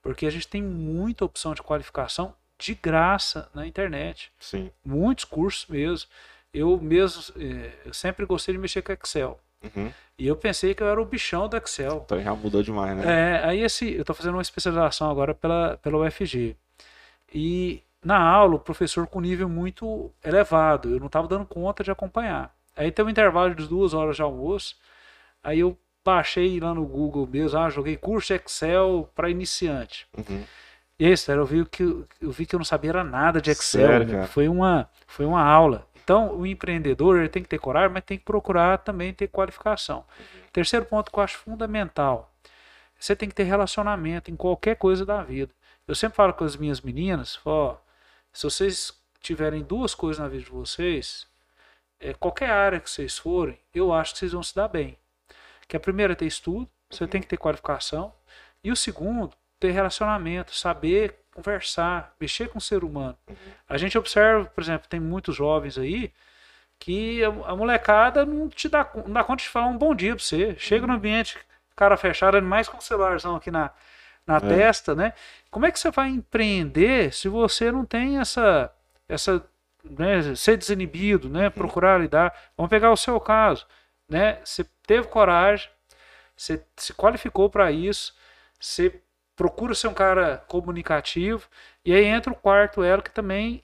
[0.00, 4.32] porque a gente tem muita opção de qualificação de graça na internet.
[4.38, 4.70] Sim.
[4.84, 6.08] Muitos cursos mesmo.
[6.52, 9.38] Eu mesmo eh, eu sempre gostei de mexer com Excel.
[9.62, 9.92] Uhum.
[10.18, 12.02] E eu pensei que eu era o bichão do Excel.
[12.04, 13.04] Então já mudou demais, né?
[13.06, 16.56] É, aí esse, eu estou fazendo uma especialização agora pela, pela UFG.
[17.32, 21.90] E na aula, o professor com nível muito elevado, eu não estava dando conta de
[21.90, 22.54] acompanhar.
[22.78, 24.76] Aí tem um intervalo de duas horas de almoço,
[25.42, 30.06] aí eu baixei lá no Google mesmo, ah, joguei curso Excel para iniciante.
[30.16, 30.44] Uhum.
[30.96, 33.86] E aí, eu vi que eu vi que eu não sabia nada de Excel.
[33.86, 35.86] Sério, foi uma foi uma aula.
[36.02, 39.98] Então, o empreendedor ele tem que ter coragem, mas tem que procurar também ter qualificação.
[39.98, 40.40] Uhum.
[40.52, 42.32] Terceiro ponto que eu acho fundamental:
[42.98, 45.52] você tem que ter relacionamento em qualquer coisa da vida.
[45.86, 47.76] Eu sempre falo com as minhas meninas, ó,
[48.32, 51.26] se vocês tiverem duas coisas na vida de vocês,
[52.00, 54.96] é, qualquer área que vocês forem, eu acho que vocês vão se dar bem.
[55.66, 58.12] Que a primeira é ter estudo, você tem que ter qualificação,
[58.62, 63.16] e o segundo, ter relacionamento, saber conversar, mexer com o ser humano.
[63.28, 63.36] Uhum.
[63.68, 66.12] A gente observa, por exemplo, tem muitos jovens aí
[66.78, 70.14] que a, a molecada não te dá, não dá conta de falar um bom dia
[70.14, 70.56] pra você.
[70.58, 70.98] Chega no uhum.
[70.98, 71.38] ambiente,
[71.76, 73.70] cara fechado, mais com o celularzão aqui na,
[74.26, 74.40] na é.
[74.40, 75.12] testa, né?
[75.50, 78.72] Como é que você vai empreender se você não tem essa,
[79.08, 79.44] essa
[79.84, 81.50] né, ser desinibido, né?
[81.50, 82.34] Procurar lidar.
[82.56, 83.66] Vamos pegar o seu caso,
[84.08, 84.40] né?
[84.44, 85.70] Você teve coragem,
[86.36, 88.14] você se qualificou para isso,
[88.60, 89.00] você
[89.36, 91.48] procura ser um cara comunicativo,
[91.84, 93.62] e aí entra o quarto elo que também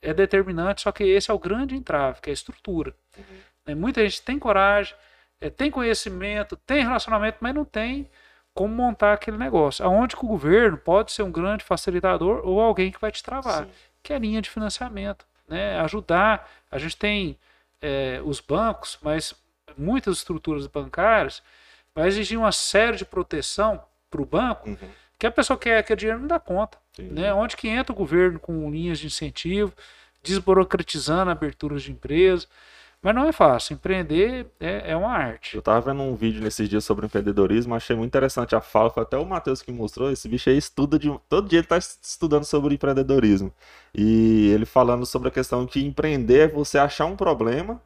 [0.00, 2.94] é determinante, só que esse é o grande entrave, que é a estrutura.
[3.16, 3.40] Uhum.
[3.66, 4.94] Né, muita gente tem coragem,
[5.40, 8.08] é, tem conhecimento, tem relacionamento, mas não tem
[8.54, 9.84] como montar aquele negócio.
[9.84, 13.64] Aonde que o governo pode ser um grande facilitador ou alguém que vai te travar,
[13.64, 13.70] Sim.
[14.02, 15.26] que é a linha de financiamento.
[15.52, 15.78] Né?
[15.80, 16.50] Ajudar.
[16.70, 17.38] A gente tem
[17.80, 19.34] é, os bancos, mas
[19.76, 21.42] muitas estruturas bancárias
[21.94, 24.78] vai exigir uma série de proteção para o banco, uhum.
[25.18, 26.78] que a pessoa quer que dinheiro não dá conta.
[26.98, 27.32] Né?
[27.34, 29.74] Onde que entra o governo com linhas de incentivo,
[30.22, 32.48] desburocratizando aberturas de empresas.
[33.02, 33.74] Mas não é fácil.
[33.74, 35.56] Empreender é, é, uma arte.
[35.56, 38.90] Eu tava vendo um vídeo nesses dias sobre empreendedorismo, achei muito interessante a fala.
[38.90, 40.10] Foi até o Matheus que mostrou.
[40.10, 41.12] Esse bicho aí estuda de.
[41.28, 43.52] Todo dia ele tá estudando sobre empreendedorismo.
[43.94, 47.82] E ele falando sobre a questão que empreender é você achar um problema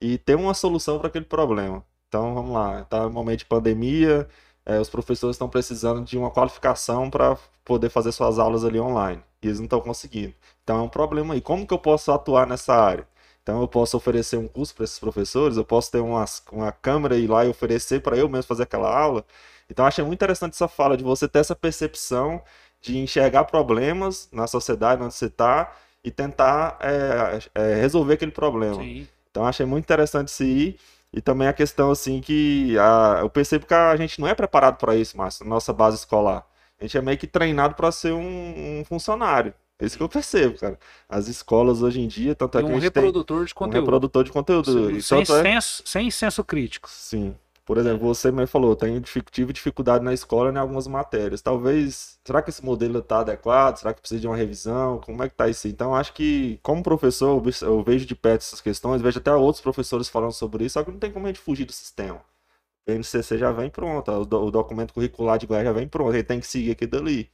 [0.00, 1.84] e ter uma solução para aquele problema.
[2.08, 4.28] Então vamos lá, tá no momento de pandemia,
[4.66, 9.22] é, os professores estão precisando de uma qualificação para poder fazer suas aulas ali online.
[9.42, 10.34] E eles não estão conseguindo.
[10.64, 11.40] Então é um problema aí.
[11.40, 13.06] Como que eu posso atuar nessa área?
[13.50, 17.16] Então eu posso oferecer um curso para esses professores, eu posso ter uma, uma câmera
[17.16, 19.24] e ir lá e oferecer para eu mesmo fazer aquela aula.
[19.68, 22.40] Então eu achei muito interessante essa fala de você ter essa percepção
[22.80, 28.76] de enxergar problemas na sociedade onde você está e tentar é, é, resolver aquele problema.
[28.76, 29.08] Sim.
[29.32, 30.76] Então achei muito interessante isso aí.
[31.12, 34.76] E também a questão, assim, que a, eu percebo que a gente não é preparado
[34.76, 36.46] para isso, mas nossa base escolar.
[36.78, 39.52] A gente é meio que treinado para ser um, um, funcionário.
[39.80, 40.78] É isso que eu percebo, cara.
[41.08, 43.76] As escolas hoje em dia, tanto é que um a gente reprodutor tem de conteúdo.
[43.76, 45.00] Um reprodutor de conteúdo.
[45.00, 45.42] Sem, sem, é...
[45.42, 46.88] senso, sem senso crítico.
[46.90, 47.34] Sim.
[47.64, 49.00] Por exemplo, você me falou, tem,
[49.30, 51.40] tive dificuldade na escola em algumas matérias.
[51.40, 53.76] Talvez, será que esse modelo está adequado?
[53.76, 54.98] Será que precisa de uma revisão?
[54.98, 55.68] Como é que está isso?
[55.68, 60.08] Então, acho que, como professor, eu vejo de perto essas questões, vejo até outros professores
[60.08, 62.16] falando sobre isso, só que não tem como a gente fugir do sistema.
[62.16, 66.40] O BNCC já vem pronto, o documento curricular de Goiás já vem pronto, ele tem
[66.40, 67.30] que seguir aquilo dali.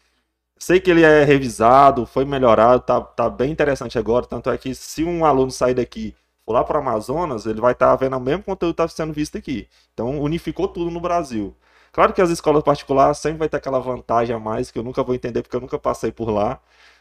[0.59, 4.75] Sei que ele é revisado, foi melhorado, tá, tá bem interessante agora, tanto é que
[4.75, 8.21] se um aluno sair daqui for lá para Amazonas, ele vai estar tá vendo o
[8.21, 9.69] mesmo conteúdo que está sendo visto aqui.
[9.93, 11.55] Então, unificou tudo no Brasil.
[11.93, 15.03] Claro que as escolas particulares sempre vai ter aquela vantagem a mais que eu nunca
[15.03, 16.61] vou entender porque eu nunca passei por lá.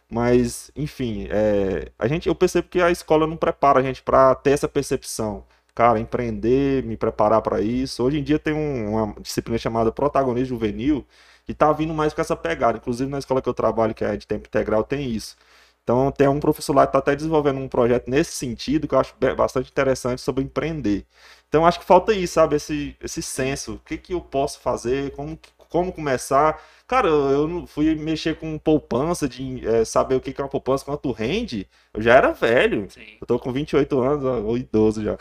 [0.10, 4.36] Mas, enfim, é, a gente, eu percebo que a escola não prepara a gente para
[4.36, 5.46] ter essa percepção.
[5.74, 8.04] Cara, empreender, me preparar para isso.
[8.04, 11.06] Hoje em dia tem um, uma disciplina chamada protagonismo juvenil
[11.46, 12.78] que está vindo mais com essa pegada.
[12.78, 15.36] Inclusive na escola que eu trabalho, que é de tempo integral, tem isso.
[15.84, 19.00] Então tem um professor lá que está até desenvolvendo um projeto nesse sentido que eu
[19.00, 21.06] acho bastante interessante sobre empreender.
[21.48, 22.56] Então acho que falta isso, sabe?
[22.56, 23.76] Esse, esse senso.
[23.76, 25.12] O que, que eu posso fazer?
[25.12, 25.40] Como,
[25.70, 26.60] como começar.
[26.88, 30.86] Cara, eu não fui mexer com poupança, de é, saber o que é uma poupança,
[30.86, 31.68] quanto rende.
[31.94, 32.88] Eu já era velho.
[32.90, 33.18] Sim.
[33.22, 35.18] Eu tô com 28 anos, ou idoso já.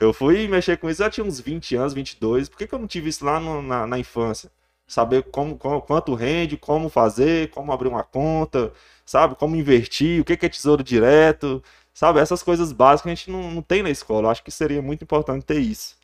[0.00, 2.48] Eu fui mexer com isso, já tinha uns 20 anos, 22.
[2.48, 4.50] Por que, que eu não tive isso lá no, na, na infância?
[4.86, 8.72] Saber como, como, quanto rende, como fazer, como abrir uma conta,
[9.04, 9.34] sabe?
[9.34, 11.62] Como investir, o que, é tesouro direto,
[11.92, 12.20] sabe?
[12.20, 14.26] Essas coisas básicas a gente não, não tem na escola.
[14.28, 15.96] Eu acho que seria muito importante ter isso.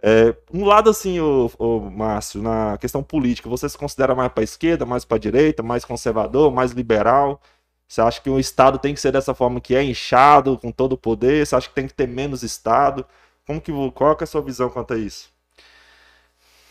[0.00, 4.44] É, um lado assim, o, o Márcio, na questão política, você se considera mais para
[4.44, 7.40] esquerda, mais para direita, mais conservador, mais liberal?
[7.88, 10.92] Você acha que o Estado tem que ser dessa forma que é inchado, com todo
[10.92, 11.46] o poder?
[11.46, 13.04] Você acha que tem que ter menos Estado?
[13.46, 15.30] Como que, qual que é a sua visão quanto a isso?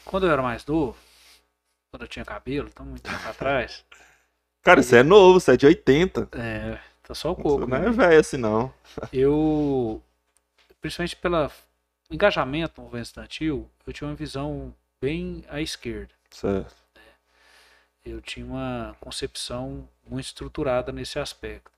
[0.06, 0.96] Quando eu era mais novo,
[1.98, 3.84] quando eu tinha cabelo, tão muito tempo atrás.
[4.62, 6.30] Cara, você é novo, você é de 80.
[6.34, 7.60] É, tá só o coco.
[7.60, 7.88] Você não né?
[7.88, 8.72] é velho assim, não.
[9.12, 10.04] Eu,
[10.80, 11.50] principalmente pelo
[12.12, 16.14] engajamento no movimento estudantil, eu tinha uma visão bem à esquerda.
[16.30, 16.76] Certo.
[18.06, 21.72] Eu tinha uma concepção muito estruturada nesse aspecto.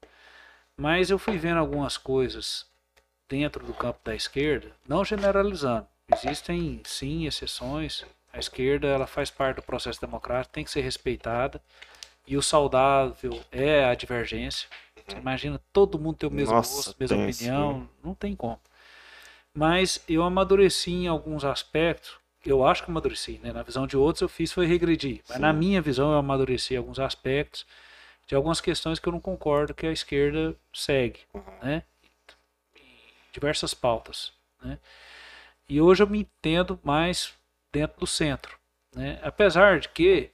[0.76, 2.66] Mas eu fui vendo algumas coisas
[3.28, 5.88] dentro do campo da esquerda, não generalizando.
[6.12, 8.06] Existem sim exceções.
[8.40, 11.62] A esquerda ela faz parte do processo democrático, tem que ser respeitada.
[12.26, 14.70] E o saudável é a divergência.
[15.06, 18.34] Você imagina todo mundo ter o mesmo Nossa, gosto, mesma tem isso, opinião, não tem
[18.36, 18.62] como.
[19.54, 22.18] Mas eu amadureci em alguns aspectos.
[22.46, 23.52] Eu acho que amadureci, né?
[23.52, 25.22] Na visão de outros eu fiz foi regredir.
[25.28, 25.42] Mas Sim.
[25.42, 27.66] na minha visão eu amadureci em alguns aspectos
[28.26, 31.20] de algumas questões que eu não concordo que a esquerda segue,
[31.62, 31.84] né?
[32.74, 34.32] Em diversas pautas,
[34.64, 34.80] né?
[35.68, 37.34] E hoje eu me entendo mais
[37.72, 38.58] dentro do centro,
[38.96, 39.20] né?
[39.24, 40.32] Apesar de que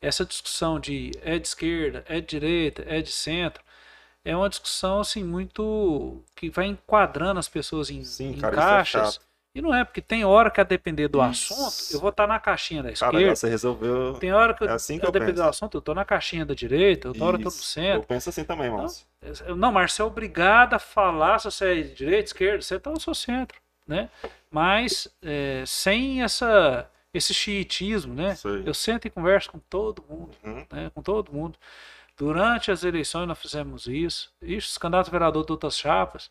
[0.00, 3.62] essa discussão de é de esquerda, é de direita, é de centro,
[4.24, 8.60] é uma discussão assim muito que vai enquadrando as pessoas em, Sim, em cara, é
[8.60, 9.14] caixas.
[9.14, 9.26] chato.
[9.54, 11.54] e não é porque tem hora que a depender do Isso.
[11.54, 13.36] assunto, eu vou estar na caixinha da Cara, esquerda.
[13.36, 14.14] você resolveu.
[14.14, 16.44] Tem hora que, É assim que a eu depender do assunto, eu tô na caixinha
[16.44, 18.00] da direita, outra hora eu tô no centro.
[18.00, 19.06] Eu penso assim também, Márcio.
[19.46, 22.78] Eu- Não, mas você é obrigado a falar se você é de direita, esquerda, você
[22.78, 24.08] tá no seu centro, né?
[24.50, 28.36] Mas é, sem essa, esse xiitismo, né?
[28.64, 30.66] Eu sento e converso com todo mundo, Uhum.
[30.72, 30.90] né?
[30.94, 31.58] Com todo mundo.
[32.16, 34.32] Durante as eleições nós fizemos isso.
[34.40, 36.30] Isso, os candidatos vereador de outras chapas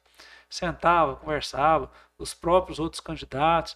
[0.49, 3.75] sentava, conversava, os próprios outros candidatos.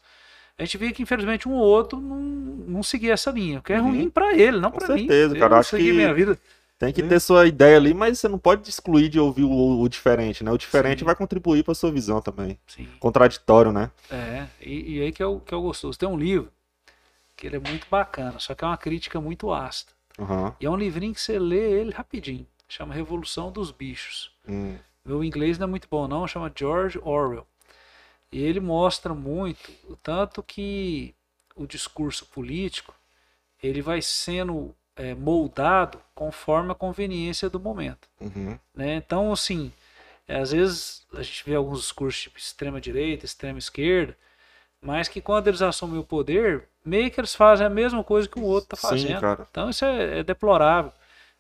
[0.57, 3.73] A gente via que infelizmente um ou outro não, não seguia essa linha, o que
[3.73, 3.89] é Uhum.
[3.91, 5.01] ruim para ele, não Com para mim.
[5.01, 6.39] certeza, Eu cara, não acho que- minha vida.
[6.80, 9.89] Tem que ter sua ideia ali, mas você não pode excluir de ouvir o, o
[9.89, 10.51] diferente, né?
[10.51, 11.05] O diferente Sim.
[11.05, 12.59] vai contribuir para sua visão também.
[12.67, 12.88] Sim.
[12.99, 13.89] Contraditório, né?
[14.11, 15.97] É, e, e aí que é, o, que é o gostoso.
[15.97, 16.51] Tem um livro
[17.36, 19.91] que ele é muito bacana, só que é uma crítica muito ácida.
[20.19, 20.55] Aham.
[20.59, 22.45] E é um livrinho que você lê ele rapidinho.
[22.67, 24.32] Chama Revolução dos Bichos.
[24.47, 24.78] Hum.
[25.03, 27.47] Meu inglês não é muito bom não, chama George Orwell.
[28.32, 31.15] E ele mostra muito o tanto que
[31.55, 32.93] o discurso político
[33.63, 38.58] ele vai sendo é, moldado conforme a conveniência do momento Uhum.
[38.76, 38.95] né?
[38.95, 39.72] Então, assim,
[40.28, 44.18] é, às vezes a gente vê alguns discursos tipo extrema direita, extrema esquerda,
[44.82, 48.39] mas que quando eles assumem o poder, meio que eles fazem a mesma coisa que
[48.39, 49.22] o outro está Sim, fazendo.
[49.22, 49.48] cara.
[49.50, 50.91] Então isso é, é deplorável.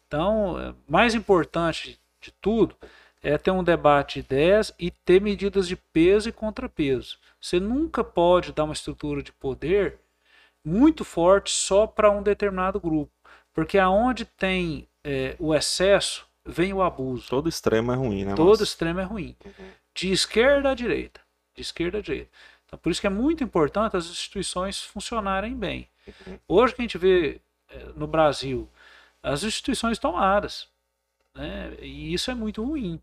[0.07, 2.75] Então, é, mais importante de tudo
[3.21, 7.17] é ter um debate de ideias e ter medidas de peso e contrapeso.
[7.41, 9.99] Você nunca pode dar uma estrutura de poder
[10.63, 13.11] muito forte só para um determinado grupo,
[13.57, 17.27] porque aonde tem é, o excesso vem o abuso.
[17.27, 18.35] Todo extremo é ruim, né?
[18.35, 19.35] Todo extremo é ruim.
[19.95, 21.19] De esquerda à direita.
[21.55, 22.29] De esquerda à direita.
[22.63, 25.89] Então, por isso que é muito importante as instituições funcionarem bem.
[26.47, 27.41] Hoje que a gente vê
[27.71, 28.69] eh, no Brasil
[29.23, 30.69] as instituições tomadas.
[31.33, 31.77] Né?
[31.81, 33.01] E isso é muito ruim.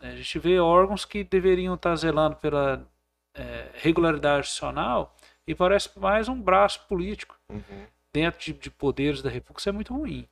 [0.00, 2.82] A gente vê órgãos que deveriam estar zelando pela
[3.34, 5.14] eh, regularidade institucional
[5.46, 7.86] e parece mais um braço político Uhum.
[8.12, 9.60] Dentro de, de poderes da República.
[9.60, 10.26] Isso é muito ruim.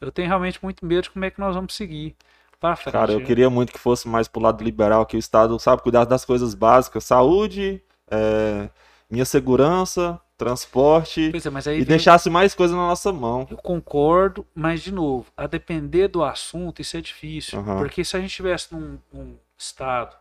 [0.00, 2.14] Eu tenho realmente muito medo de como é que nós vamos seguir
[2.60, 2.92] para frente.
[2.92, 6.08] Cara, eu queria muito que fosse mais pro lado liberal, que o Estado, sabe, cuidasse
[6.08, 8.68] das coisas básicas, saúde, é,
[9.10, 13.46] minha segurança, transporte, é, e vem- deixasse mais coisa na nossa mão.
[13.50, 17.58] Eu concordo, mas de novo, a depender do assunto, isso é difícil.
[17.60, 17.78] Aham.
[17.78, 20.14] Porque se a gente estivesse num, num estado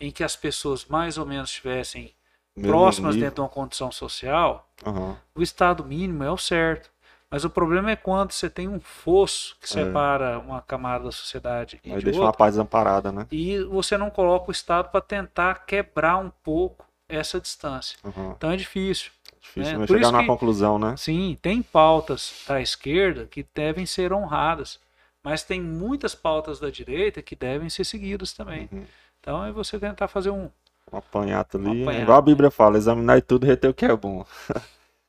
[0.00, 2.14] em que as pessoas mais ou menos estivessem Mesmo
[2.60, 3.26] próximas nível.
[3.28, 5.16] dentro de uma condição social, Aham.
[5.34, 6.92] o estado mínimo é o certo.
[7.30, 9.84] Mas o problema é quando você tem um fosso que É.
[9.84, 13.26] separa uma camada da sociedade e Aí de deixa uma outra, paz desamparada, né?
[13.32, 17.98] e você não coloca o Estado para tentar quebrar um pouco essa distância.
[18.04, 18.34] Aham.
[18.36, 19.10] Então é difícil.
[19.40, 20.96] Difícil, É, mas por chegar numa que- conclusão, né?
[20.96, 24.78] Sim, tem pautas da esquerda que devem ser honradas,
[25.22, 28.68] mas tem muitas pautas da direita que devem ser seguidas também.
[28.72, 28.84] Uhum.
[29.20, 30.48] Então é você tentar fazer um.
[30.94, 31.66] Um apanhado ali.
[31.66, 32.02] Um apanhado.
[32.02, 34.24] Igual a Bíblia fala, examinar tudo e reter o que é bom.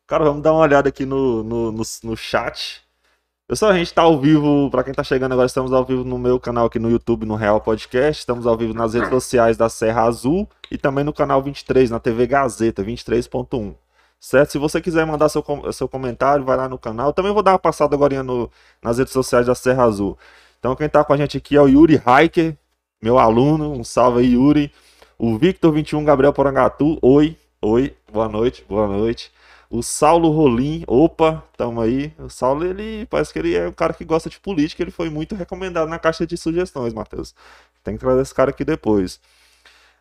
[0.08, 2.84] Cara, vamos dar uma olhada aqui no, no, no, no chat.
[3.48, 6.18] Pessoal, a gente tá ao vivo, para quem tá chegando agora, estamos ao vivo no
[6.18, 8.20] meu canal aqui no YouTube, no Real Podcast.
[8.20, 12.00] Estamos ao vivo nas redes sociais da Serra Azul e também no canal 23, na
[12.00, 13.76] TV Gazeta, 23.1.
[14.20, 14.52] Certo?
[14.52, 17.14] Se você quiser mandar seu, seu comentário, vai lá no canal.
[17.14, 18.50] Também vou dar uma passada agora no,
[18.82, 20.18] nas redes sociais da Serra Azul.
[20.60, 22.58] Então, quem tá com a gente aqui é o Yuri Hiker,
[23.00, 23.72] meu aluno.
[23.72, 24.72] Um salve aí, Yuri.
[25.18, 27.00] O Victor 21 Gabriel Porangatu.
[27.02, 29.32] Oi, oi, boa noite, boa noite.
[29.70, 32.14] O Saulo Rolim, opa, tamo aí.
[32.20, 35.10] O Saulo, ele parece que ele é um cara que gosta de política, ele foi
[35.10, 37.34] muito recomendado na caixa de sugestões, Matheus.
[37.82, 39.20] Tem que trazer esse cara aqui depois.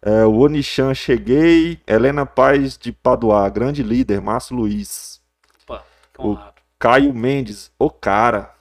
[0.02, 1.80] É, o Onichan, cheguei.
[1.86, 5.22] Helena Paz de Paduá, grande líder, Márcio Luiz.
[5.68, 5.84] Opa,
[6.18, 6.36] o
[6.76, 8.52] Caio Mendes, o cara.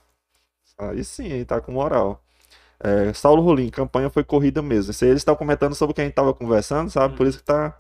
[0.78, 2.23] Aí sim, ele tá com moral.
[2.84, 4.92] É, Saulo Rolim, campanha foi corrida mesmo.
[4.92, 7.14] Esse aí eles estão comentando sobre o que a gente tava conversando, sabe?
[7.14, 7.18] Hum.
[7.18, 7.78] Por isso que tá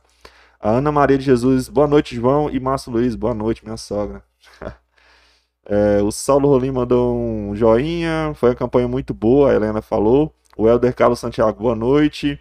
[0.59, 2.49] a Ana Maria de Jesus, boa noite, João.
[2.49, 4.23] E Márcio Luiz, boa noite, minha sogra.
[5.65, 8.33] é, o Saulo Rolim mandou um joinha.
[8.35, 10.33] Foi uma campanha muito boa, a Helena falou.
[10.57, 12.39] O Helder Carlos Santiago, boa noite.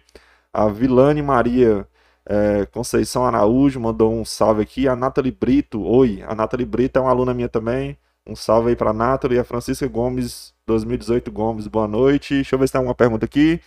[0.53, 1.87] A Vilane Maria
[2.25, 4.87] é, Conceição Araújo mandou um salve aqui.
[4.87, 6.23] A Nathalie Brito, oi.
[6.27, 7.97] A Nathalie Brito é uma aluna minha também.
[8.25, 9.37] Um salve aí pra Nathalie.
[9.37, 12.35] E a Francisca Gomes, 2018 Gomes, boa noite.
[12.35, 13.59] Deixa eu ver se tem alguma pergunta aqui.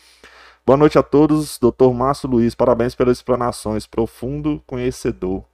[0.65, 2.55] Boa noite a todos, doutor Márcio Luiz.
[2.55, 3.87] Parabéns pelas explanações.
[3.87, 5.45] Profundo conhecedor.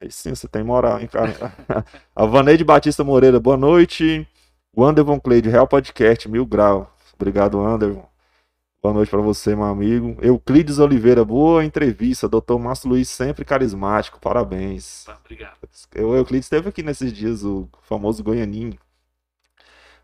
[0.00, 1.54] Aí sim, você tem moral, hein, cara?
[2.14, 4.28] a Vaneide Batista Moreira, boa noite.
[4.74, 6.94] O Anderson Cleide, Real Podcast, mil grau.
[7.14, 8.06] Obrigado, Anderson.
[8.82, 10.16] Boa noite para você, meu amigo.
[10.22, 12.28] Euclides Oliveira, boa entrevista.
[12.28, 14.20] Doutor Márcio Luiz, sempre carismático.
[14.20, 15.04] Parabéns.
[15.04, 15.56] Tá, obrigado.
[15.98, 18.78] O Euclides esteve aqui nesses dias, o famoso Goianinho.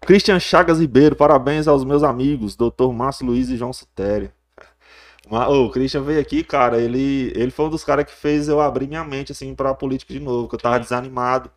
[0.00, 2.90] Christian Chagas Ribeiro, parabéns aos meus amigos, Dr.
[2.92, 4.32] Márcio Luiz e João Sutério.
[5.30, 8.88] O Christian veio aqui, cara, ele, ele foi um dos caras que fez eu abrir
[8.88, 11.48] minha mente, assim, pra política de novo, que eu tava desanimado.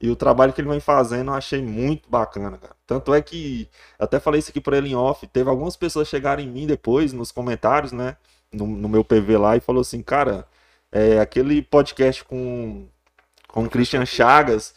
[0.00, 2.74] E o trabalho que ele vem fazendo eu achei muito bacana, cara.
[2.86, 6.46] Tanto é que, até falei isso aqui pra ele em off, teve algumas pessoas chegarem
[6.46, 8.16] em mim depois, nos comentários, né,
[8.52, 10.46] no, no meu PV lá, e falou assim, cara,
[10.90, 12.88] é, aquele podcast com,
[13.48, 14.74] com o Christian Chagas,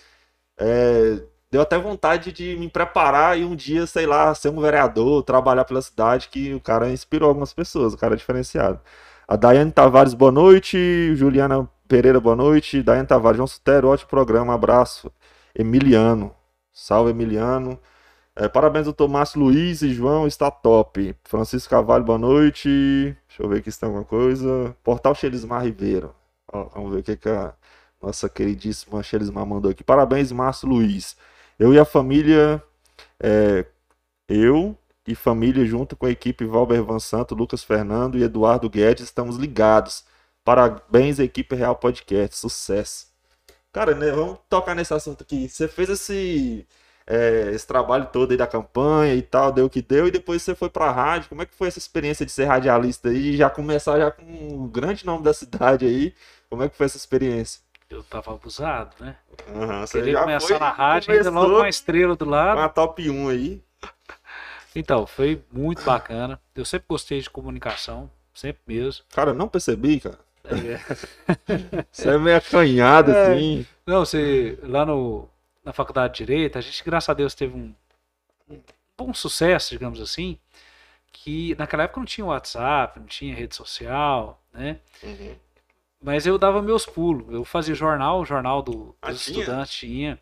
[0.60, 5.24] é, deu até vontade de me preparar e um dia, sei lá, ser um vereador,
[5.24, 8.80] trabalhar pela cidade, que o cara inspirou algumas pessoas, o cara é diferenciado.
[9.28, 11.16] A Daiane Tavares, boa noite.
[11.16, 12.82] Juliana Pereira, boa noite.
[12.82, 15.12] Daiane Tavares, João Sutero, ótimo programa, abraço.
[15.54, 16.34] Emiliano,
[16.74, 17.80] salve Emiliano.
[18.36, 21.16] É, parabéns, doutor Márcio Luiz e João, está top.
[21.24, 22.68] Francisco Cavalho, boa noite.
[23.28, 24.76] Deixa eu ver aqui se tem alguma coisa.
[24.84, 26.16] Portal Xelismar Ribeiro.
[26.52, 27.54] Ó, vamos ver o que, que a
[28.02, 29.84] nossa queridíssima Xelismar mandou aqui.
[29.84, 31.16] Parabéns, Márcio Luiz.
[31.60, 32.60] Eu e a família,
[33.20, 33.68] é,
[34.28, 34.76] eu
[35.08, 39.38] e família, junto com a equipe Valber Van Santo, Lucas Fernando e Eduardo Guedes, estamos
[39.38, 40.12] ligados.
[40.44, 42.38] Parabéns, equipe Real Podcast.
[42.38, 43.08] Sucesso.
[43.72, 45.50] Cara, né, vamos tocar nesse assunto aqui.
[45.50, 46.68] Você fez esse,
[47.08, 50.42] é, esse trabalho todo aí da campanha e tal, deu o que deu, e depois
[50.42, 51.30] você foi pra rádio.
[51.30, 54.24] Como é que foi essa experiência de ser radialista aí e já começar já com
[54.24, 56.14] um grande nome da cidade aí?
[56.50, 57.62] Como é que foi essa experiência?
[57.94, 59.16] eu tava abusado, né?
[59.48, 62.58] Uhum, Queria começar foi, na rádio, ainda logo com a estrela do lado.
[62.58, 63.64] Uma top 1 aí.
[64.76, 66.42] Então, foi muito bacana.
[66.56, 69.06] Eu sempre gostei de comunicação, sempre mesmo.
[69.14, 70.18] Cara, não percebi, cara.
[70.46, 71.86] É.
[71.92, 73.32] você é meio acanhado, é.
[73.32, 73.66] assim.
[73.86, 75.30] Não, você, lá no,
[75.64, 77.74] na faculdade de Direito, a gente, graças a Deus, teve um,
[78.50, 78.60] um
[78.98, 80.38] bom sucesso, digamos assim,
[81.12, 84.80] que naquela época não tinha WhatsApp, não tinha rede social, né?
[85.02, 85.36] Uhum.
[86.02, 87.34] Mas eu dava meus pulos.
[87.34, 89.40] Eu fazia jornal, o jornal do, ah, dos tinha?
[89.40, 90.20] estudantes tinha.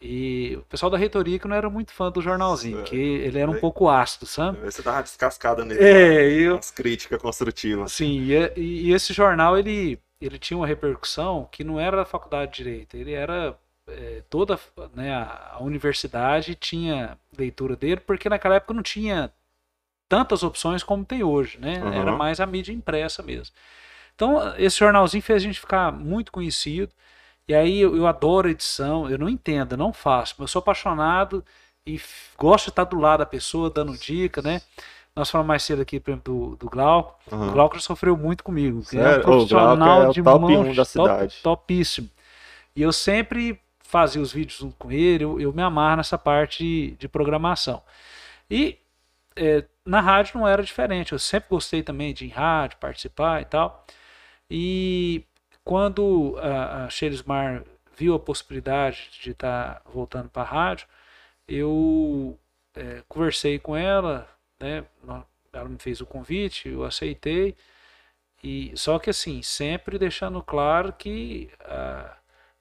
[0.00, 3.38] E o pessoal da reitoria que não era muito fã do jornalzinho, Nossa, que ele
[3.38, 4.58] era um pouco ácido, sabe?
[4.60, 5.82] Você dava descascada nele.
[5.82, 6.56] É, eu...
[6.56, 7.92] As críticas construtivas.
[7.92, 12.52] Sim, e, e, esse jornal, ele, ele tinha uma repercussão que não era da faculdade
[12.52, 13.54] de Direito, ele era...
[13.88, 14.58] É, toda
[14.94, 19.32] né, a, a universidade tinha leitura dele, porque naquela época não tinha
[20.08, 21.82] tantas opções como tem hoje, né?
[21.82, 21.92] Uhum.
[21.92, 23.54] Era mais a mídia impressa mesmo.
[24.14, 26.92] Então, esse jornalzinho fez a gente ficar muito conhecido.
[27.50, 30.60] E aí eu, eu adoro edição, eu não entendo, eu não faço, mas eu sou
[30.60, 31.44] apaixonado
[31.84, 32.00] e
[32.38, 34.62] gosto de estar do lado da pessoa, dando dica, né?
[35.16, 37.18] Nós falamos mais cedo aqui, por exemplo, do, do Glauco.
[37.28, 37.48] Uhum.
[37.48, 38.84] O Glauco sofreu muito comigo.
[38.94, 41.42] É um profissional é de top mãos, da cidade.
[41.42, 42.08] Top, topíssimo.
[42.76, 46.62] E eu sempre fazia os vídeos junto com ele, eu, eu me amarro nessa parte
[46.62, 47.82] de, de programação.
[48.48, 48.78] E
[49.34, 53.42] é, na rádio não era diferente, eu sempre gostei também de ir em rádio, participar
[53.42, 53.84] e tal.
[54.48, 55.24] E
[55.64, 57.62] quando a, a Shelismar
[57.96, 60.86] viu a possibilidade de estar tá voltando para a rádio,
[61.46, 62.38] eu
[62.74, 64.84] é, conversei com ela, né?
[65.52, 67.56] Ela me fez o convite, eu aceitei.
[68.42, 72.16] E só que assim, sempre deixando claro que a,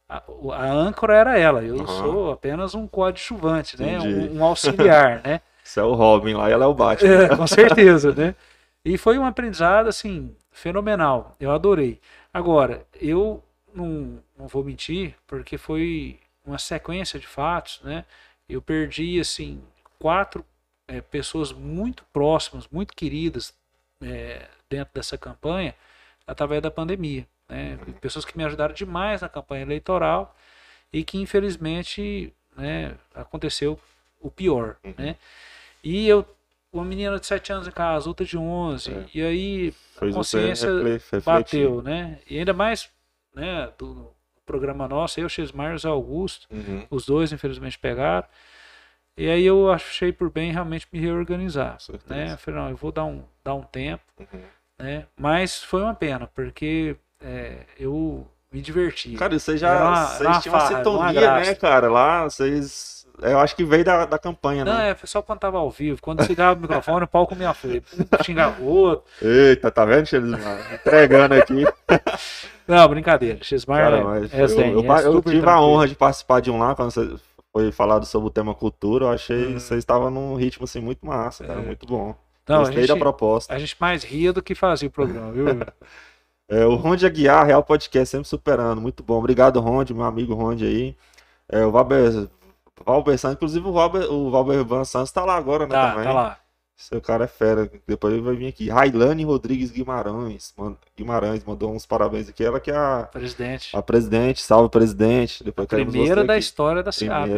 [0.09, 0.23] a,
[0.55, 1.85] a âncora era ela, eu Aham.
[1.85, 3.99] sou apenas um coadjuvante, né?
[4.01, 5.41] Um, um auxiliar, né?
[5.63, 7.25] Você é o Robin lá e ela é o Batman.
[7.25, 8.35] É, com certeza, né?
[8.83, 11.35] E foi um aprendizado, assim, fenomenal.
[11.39, 11.99] Eu adorei.
[12.33, 18.05] Agora, eu não, não vou mentir, porque foi uma sequência de fatos, né?
[18.47, 19.61] Eu perdi, assim,
[19.99, 20.45] quatro
[20.87, 23.53] eh, pessoas muito próximas, muito queridas
[24.01, 25.75] eh, dentro dessa campanha,
[26.25, 27.27] através da pandemia.
[27.47, 27.77] Né?
[28.01, 30.35] Pessoas que me ajudaram demais na campanha eleitoral
[30.93, 33.79] e que, infelizmente, né, aconteceu
[34.19, 34.93] o pior, Uhum.
[34.97, 35.15] né?
[35.83, 36.25] E eu,
[36.71, 39.05] uma menina de 7 anos em casa, outra de 11, É.
[39.13, 41.25] e aí Fez você consciência refletir.
[41.25, 42.19] bateu, né?
[42.29, 42.89] E ainda mais,
[43.35, 44.11] né, do
[44.45, 46.85] programa nosso, eu, Xesmar e o Zé Augusto, Uhum.
[46.89, 48.27] os dois infelizmente pegaram.
[49.17, 52.33] E aí eu achei por bem realmente me reorganizar, né?
[52.33, 54.41] Eu falei, não, eu vou dar um, dar um tempo, Uhum.
[54.79, 55.05] né?
[55.17, 59.13] Mas foi uma pena, porque é, eu me diverti.
[59.15, 59.87] Cara, e vocês Era já.
[59.89, 61.89] uma- Vocês tinham uma sintonia, né, cara?
[61.91, 62.98] Lá, vocês.
[63.21, 64.91] Eu acho que veio da, da campanha, Não, né?
[64.91, 65.99] é só quando tava ao vivo.
[66.01, 67.81] Quando ligava o microfone, o pau comia fogo.
[68.19, 69.05] Um xingava o outro.
[69.21, 70.73] Eita, tá vendo, Xelismar?
[70.73, 71.65] Entregando aqui.
[72.67, 73.39] Não, brincadeira.
[73.43, 75.61] Xesmar Cara, é, mas é eu, zen, eu, é eu tive a tranquilo.
[75.67, 77.15] honra de participar de um lá, quando você
[77.51, 79.53] foi falado sobre o tema cultura, eu achei Hum.
[79.55, 81.65] que vocês estavam num ritmo assim muito massa, cara, É.
[81.65, 82.13] muito bom.
[82.47, 83.53] Não, a Gostei da gente, proposta.
[83.53, 85.45] a gente mais ria do que fazia o programa, viu?
[86.51, 88.81] É, o Ronde Aguiar, Real Podcast, sempre superando.
[88.81, 89.19] Muito bom.
[89.19, 90.95] Obrigado, Ronde, meu amigo Ronde aí.
[91.47, 92.27] É, o Valber,
[92.85, 96.03] Valber Santos, inclusive o Valber, o Valber Santos tá lá agora, né, tá, também.
[96.05, 96.39] tá lá.
[96.77, 97.69] Seu cara é fera.
[97.85, 98.69] Depois ele vai vir aqui.
[98.69, 100.55] Railane Rodrigues Guimarães.
[100.95, 102.41] Guimarães mandou uns parabéns aqui.
[102.41, 103.75] Ela que é a, Presidente.
[103.75, 104.41] a presidente.
[104.41, 105.43] Salve, presidente.
[105.43, 106.39] Depois Primeira da aqui.
[106.39, 106.91] história da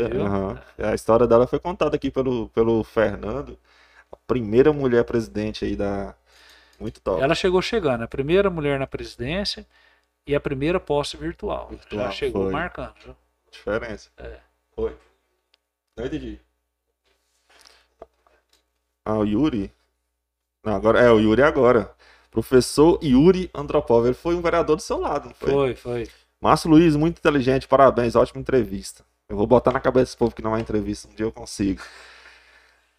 [0.08, 0.26] viu?
[0.28, 0.62] aham.
[0.78, 3.58] A história dela foi contada aqui pelo, pelo Fernando.
[4.12, 6.14] A primeira mulher presidente aí da.
[6.80, 7.20] Muito top.
[7.20, 9.66] Ela chegou chegando, a primeira mulher na presidência
[10.28, 11.68] e a primeira posse virtual.
[11.70, 12.52] Virtual, Já chegou foi.
[12.54, 13.16] marcando.
[13.52, 14.10] Diferença.
[14.20, 14.38] É.
[14.76, 14.96] Foi.
[15.98, 16.40] Não entendi.
[19.06, 19.72] Ah, o Yuri?
[20.64, 21.94] Não, agora, é, o Yuri agora.
[22.30, 24.06] Professor Yuri Andropov.
[24.06, 25.52] Ele foi um vereador do seu lado, não foi?
[25.52, 26.08] Foi, foi.
[26.40, 29.04] Márcio Luiz, muito inteligente, parabéns, ótima entrevista.
[29.30, 31.82] Eu vou botar na cabeça desse povo que não é entrevista, um dia eu consigo.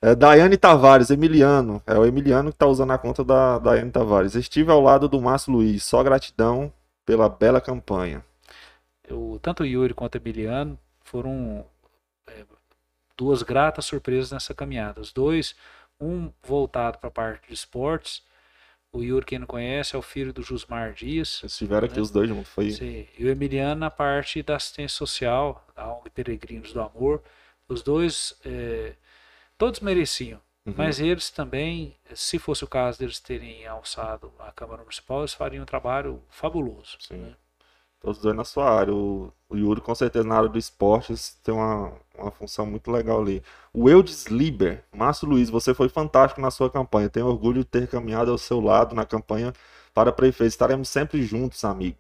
[0.01, 1.83] É, Daiane Tavares, Emiliano.
[1.87, 4.35] É o Emiliano que tá usando a conta da Daiane Tavares.
[4.35, 6.73] Estive ao lado do Márcio Luiz, só gratidão
[7.05, 8.25] pela bela campanha.
[9.09, 11.65] Eu, tanto o Yuri quanto o Emiliano foram é,
[13.17, 15.01] duas gratas surpresas nessa caminhada.
[15.01, 15.55] Os dois,
[16.01, 18.23] um voltado para a parte de esportes.
[18.93, 21.41] O Yuri, quem não conhece, é o filho do Jusmar Dias.
[21.43, 22.03] Eles estiveram aqui É.
[22.03, 26.11] os dois juntos, foi Sim, e o Emiliano na parte da assistência social, da ONG
[26.11, 27.23] Peregrinos do Amor.
[27.67, 28.93] Os dois, é,
[29.57, 30.75] todos mereciam, Uhum.
[30.77, 35.63] mas eles também, se fosse o caso deles terem alçado a Câmara Municipal, eles fariam
[35.63, 36.99] um trabalho fabuloso.
[37.01, 37.17] Sim.
[37.17, 37.35] né?
[38.03, 38.93] Todos dois na sua área.
[38.93, 43.21] O, o Yuri, com certeza, na área do esportes, tem uma, uma função muito legal
[43.21, 43.43] ali.
[43.73, 47.09] O Eudes Liber, Márcio Luiz, você foi fantástico na sua campanha.
[47.09, 49.53] Tenho orgulho de ter caminhado ao seu lado na campanha
[49.95, 50.51] para prefeito.
[50.51, 51.97] Estaremos sempre juntos, amigo.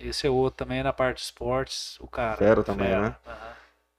[0.00, 2.36] Esse é outro também na parte de esportes, o cara.
[2.38, 3.14] Fera também, né?
[3.26, 3.52] Aham.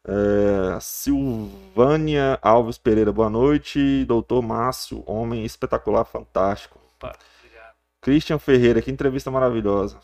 [0.05, 4.03] É, Silvânia Alves Pereira, boa noite.
[4.05, 6.77] Doutor Márcio, homem espetacular, fantástico.
[6.97, 7.73] Opa, obrigado.
[8.01, 10.01] Christian Ferreira, que entrevista maravilhosa.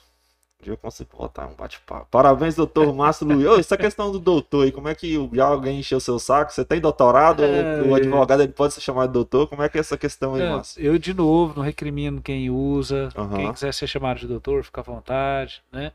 [0.60, 2.07] Um dia eu consigo botar um bate-papo.
[2.12, 3.47] Parabéns, doutor Márcio Luiz.
[3.47, 6.51] Ô, essa questão do doutor aí, como é que já alguém encheu seu saco?
[6.51, 7.43] Você tem doutorado?
[7.43, 7.82] É.
[7.82, 9.47] O advogado ele pode ser chamado de doutor?
[9.47, 10.84] Como é que é essa questão aí, É, Márcio?
[10.84, 13.07] eu, de novo, não recrimino quem usa.
[13.16, 13.38] Aham.
[13.38, 15.64] Quem quiser ser chamado de doutor, fica à vontade.
[15.72, 15.93] Né?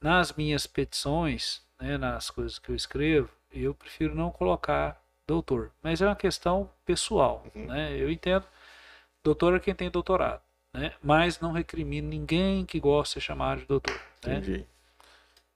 [0.00, 5.70] Nas minhas petições, né, nas coisas que eu escrevo, eu prefiro não colocar doutor.
[5.82, 7.44] Mas é uma questão pessoal.
[7.54, 7.66] Uhum.
[7.66, 7.94] Né?
[7.98, 8.44] Eu entendo.
[9.22, 10.40] Doutor é quem tem doutorado.
[10.74, 10.92] Né?
[11.02, 13.94] Mas não recrimino ninguém que gosta de ser chamado de doutor.
[14.24, 14.36] Né?
[14.38, 14.66] Entendi.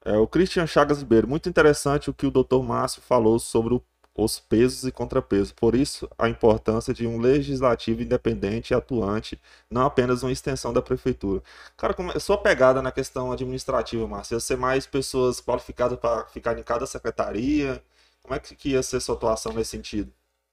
[0.05, 3.83] É, o Christian Chagas Ribeiro, muito interessante o que o doutor Márcio falou sobre o-
[4.17, 5.51] os pesos e contrapesos.
[5.51, 9.41] Por isso, a importância de um legislativo independente e atuante,
[9.71, 11.43] não apenas uma extensão da prefeitura.
[11.77, 16.27] Cara, como é, sua pegada na questão administrativa, Márcio, ia ser mais pessoas qualificadas para
[16.27, 17.83] ficar em cada secretaria?
[18.23, 20.13] Como é que que ia ser sua atuação nesse sentido?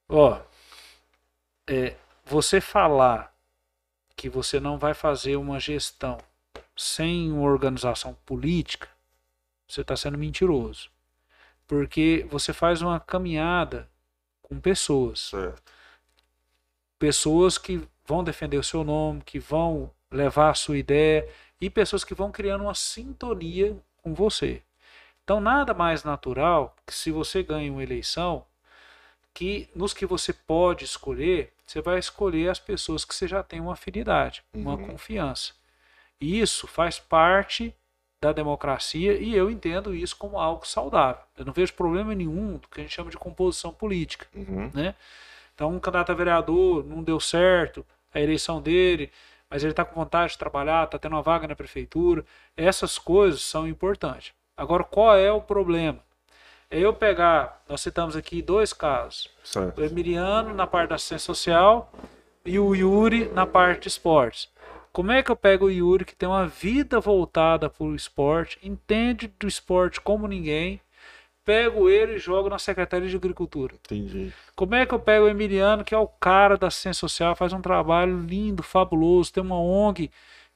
[0.09, 0.39] Ó,
[1.69, 1.95] é,
[2.25, 3.30] você falar
[4.21, 6.15] que você não vai fazer uma gestão
[6.77, 8.87] sem uma organização política,
[9.67, 10.91] você está sendo mentiroso.
[11.65, 13.89] Porque você faz uma caminhada
[14.43, 15.21] com pessoas.
[15.21, 15.63] Certo.
[16.99, 21.27] Pessoas que vão defender o seu nome, que vão levar a sua ideia
[21.59, 24.61] e pessoas que vão criando uma sintonia com você.
[25.23, 28.45] Então, nada mais natural que se você ganha uma eleição,
[29.33, 33.59] que nos que você pode escolher, você vai escolher as pessoas que você já tem
[33.61, 34.87] uma afinidade, uma Uhum.
[34.87, 35.53] confiança.
[36.19, 37.73] E isso faz parte
[38.21, 41.23] da democracia e eu entendo isso como algo saudável.
[41.37, 44.27] Eu não vejo problema nenhum do que a gente chama de composição política.
[44.35, 44.69] Uhum.
[44.73, 44.93] Né?
[45.55, 49.09] Então, um candidato a vereador não deu certo a eleição dele,
[49.49, 52.23] mas ele está com vontade de trabalhar, está tendo uma vaga na prefeitura.
[52.55, 54.33] Essas coisas são importantes.
[54.55, 55.99] Agora, qual é o problema?
[56.71, 59.81] Eu pegar, nós citamos aqui dois casos: Certo.
[59.81, 61.91] o Emiliano na parte da assistência social
[62.45, 64.49] e o Yuri na parte de esportes.
[64.93, 68.57] Como é que eu pego o Yuri que tem uma vida voltada para o esporte,
[68.63, 70.81] entende do esporte como ninguém,
[71.43, 73.75] pego ele e jogo na Secretaria de Agricultura?
[73.75, 74.33] Entendi.
[74.55, 77.51] Como é que eu pego o Emiliano, que é o cara da assistência social, faz
[77.51, 80.09] um trabalho lindo, fabuloso, tem uma ONG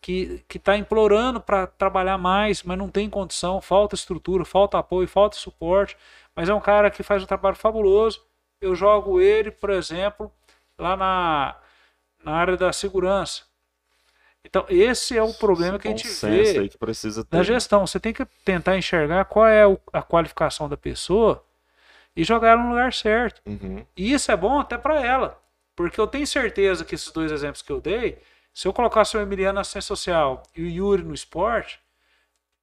[0.06, 5.36] que está implorando para trabalhar mais, mas não tem condição, falta estrutura, falta apoio, falta
[5.36, 5.98] suporte,
[6.36, 8.24] mas é um cara que faz um trabalho fabuloso.
[8.62, 10.32] Eu jogo ele, por exemplo,
[10.78, 11.56] lá na,
[12.24, 13.46] na área da segurança.
[14.44, 17.38] Então, esse é o problema que a gente vê aí que precisa ter.
[17.38, 17.88] da gestão.
[17.88, 21.44] Você tem que tentar enxergar qual é a qualificação da pessoa
[22.16, 23.42] e jogar ela no lugar certo.
[23.44, 23.84] Uhum.
[23.98, 25.42] E isso é bom até para ela.
[25.76, 28.20] Porque eu tenho certeza que esses dois exemplos que eu dei,
[28.56, 31.80] se eu colocasse o Emiliano na ciência social e o Yuri no esporte,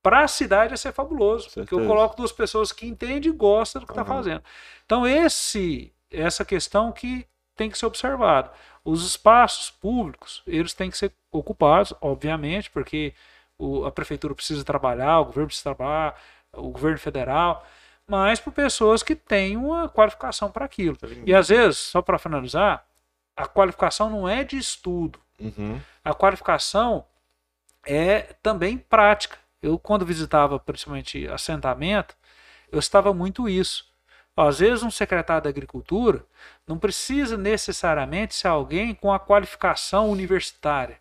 [0.03, 1.45] para a cidade ia ser fabuloso.
[1.47, 1.87] Porque eu Certeza.
[1.89, 4.17] coloco duas pessoas que entendem e gostam do que está Aham.
[4.17, 4.43] fazendo.
[4.85, 7.27] Então, esse, essa questão que
[7.57, 8.51] tem que ser observada.
[8.85, 13.15] Os espaços públicos, eles têm que ser ocupados, obviamente, porque
[13.59, 16.21] o- a prefeitura precisa trabalhar, o governo precisa trabalhar,
[16.53, 17.65] o governo federal,
[18.07, 20.97] mas por pessoas que têm uma qualificação para aquilo.
[21.25, 22.85] E às vezes, só para finalizar,
[23.37, 25.81] a qualificação não é de estudo, Uhum.
[26.05, 27.05] a qualificação
[27.87, 29.37] é também prática.
[29.63, 32.17] Eu, quando visitava principalmente assentamento,
[32.71, 33.87] eu estava muito isso.
[34.37, 36.25] Às vezes, um secretário da Agricultura
[36.67, 40.99] não precisa necessariamente ser alguém com a qualificação universitária,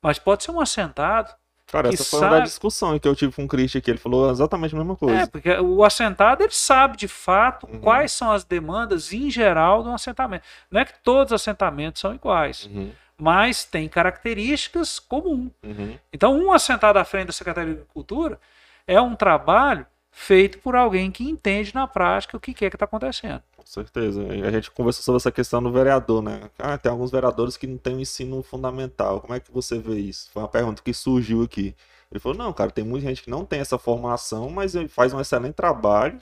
[0.00, 1.32] mas pode ser um assentado.
[1.66, 3.90] Cara, essa foi uma sabe- da discussão que eu tive com o Christian aqui.
[3.90, 5.22] Ele falou exatamente a mesma coisa.
[5.22, 7.80] É, porque o assentado ele sabe de fato Uhum.
[7.80, 10.44] quais são as demandas em geral de um assentamento.
[10.70, 12.92] Não é que todos os assentamentos são iguais, Uhum.
[13.22, 15.52] Mas tem características comuns.
[15.62, 15.96] Uhum.
[16.12, 18.36] Então, um assentado à frente da Secretaria de Agricultura
[18.84, 22.84] é um trabalho feito por alguém que entende na prática o que é que está
[22.84, 23.40] acontecendo.
[23.56, 24.24] Com certeza.
[24.24, 26.50] E A gente conversou sobre essa questão do vereador, né?
[26.58, 29.20] Ah, tem alguns vereadores que não têm o ensino fundamental.
[29.20, 30.28] Como é que você vê isso?
[30.32, 31.76] Foi uma pergunta que surgiu aqui.
[32.10, 35.14] Ele falou: não, cara, tem muita gente que não tem essa formação, mas ele faz
[35.14, 36.18] um excelente trabalho.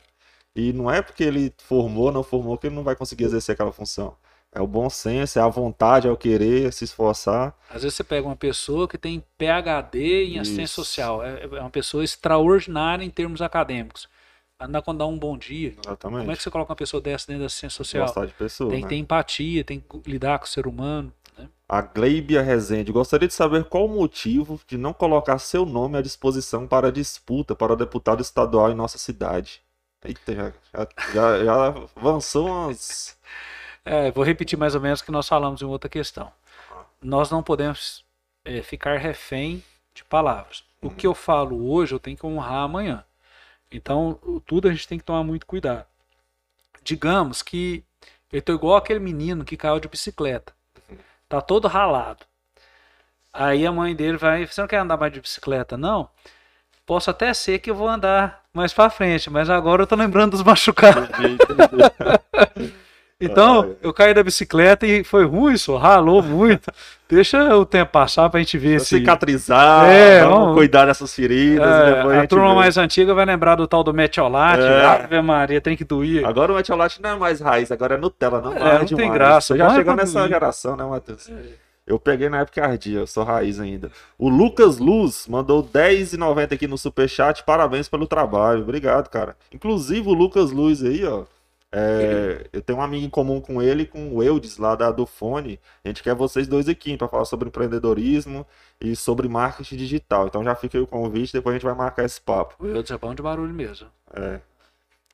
[0.54, 3.72] E não é porque ele formou, não formou, que ele não vai conseguir exercer aquela
[3.72, 4.14] função.
[4.52, 7.54] É o bom senso, é a vontade, é o querer, se esforçar.
[7.68, 10.84] Às vezes você pega uma pessoa que tem PhD em assistência Isso.
[10.84, 14.08] social, é é uma pessoa extraordinária em termos acadêmicos.
[14.68, 15.74] Não quando dá um bom dia.
[15.84, 16.20] Exatamente.
[16.20, 18.06] Como é que você coloca uma pessoa dessa dentro da assistência social?
[18.06, 18.70] Gostar de pessoa.
[18.70, 18.82] Tem né?
[18.82, 21.12] que ter empatia, tem que lidar com o ser humano.
[21.38, 21.48] né?
[21.68, 26.02] A Gleibia Rezende, gostaria de saber qual o motivo de não colocar seu nome à
[26.02, 29.62] disposição para a disputa para deputado estadual em nossa cidade.
[30.04, 33.16] Eita, já, já, já, já avançou umas.
[33.84, 36.30] É, vou repetir mais ou menos o que nós falamos em outra questão.
[37.02, 38.04] Nós não podemos
[38.44, 39.62] é, ficar refém
[39.94, 40.64] de palavras.
[40.82, 43.04] O que eu falo hoje, eu tenho que honrar amanhã.
[43.70, 45.86] Então, tudo a gente tem que tomar muito cuidado.
[46.82, 47.84] Digamos que
[48.32, 50.52] eu estou igual aquele menino que caiu de bicicleta.
[51.28, 52.24] Tá todo ralado.
[53.32, 56.08] Aí a mãe dele vai, você não quer andar mais de bicicleta, não?
[56.84, 60.32] Posso até ser que eu vou andar mais pra frente, mas agora eu tô lembrando
[60.32, 61.08] dos machucados.
[63.20, 66.70] Então, eu caí da bicicleta e foi ruim, só ralou muito.
[67.08, 68.98] Deixa o tempo passar pra gente ver se.
[68.98, 71.66] Cicatrizar, É, vamos, vamos- cuidar dessas feridas.
[71.66, 72.54] É, depois a gente turma vê.
[72.54, 74.62] mais antiga vai lembrar do tal do metiolate.
[74.62, 74.84] É.
[74.86, 76.24] Ave Maria, tem que doer.
[76.24, 79.56] Agora o metiolate não é mais raiz, agora é Nutella, não É, não tem graça,
[79.56, 80.28] já é chegou nessa doer.
[80.28, 81.28] geração, né, Matheus?
[81.86, 83.90] Eu peguei na época ardia, eu sou raiz ainda.
[84.16, 89.34] O Lucas Luz mandou 10,90 aqui no Superchat, parabéns pelo trabalho, obrigado, cara.
[89.52, 91.22] Inclusive o Lucas Luz aí, ó,
[91.72, 95.06] é, eu tenho um amigo em comum com ele, com o Eudes, lá da, do
[95.06, 95.60] Fone.
[95.84, 98.44] A gente quer vocês dois aqui para falar sobre empreendedorismo
[98.80, 100.26] e sobre marketing digital.
[100.26, 102.54] Então já fica aí o convite, depois a gente vai marcar esse papo.
[102.58, 103.86] O Eudes é bom de barulho mesmo.
[104.12, 104.40] É.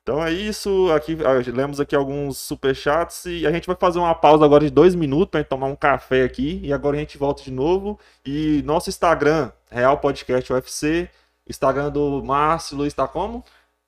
[0.01, 0.91] Então é isso.
[0.95, 4.71] Aqui ah, lemos aqui alguns superchats e a gente vai fazer uma pausa agora de
[4.71, 7.99] dois minutos para tomar um café aqui e agora a gente volta de novo.
[8.25, 11.09] E nosso Instagram, Real Podcast UFC,
[11.47, 13.43] Instagram do Márcio Luiz tá como?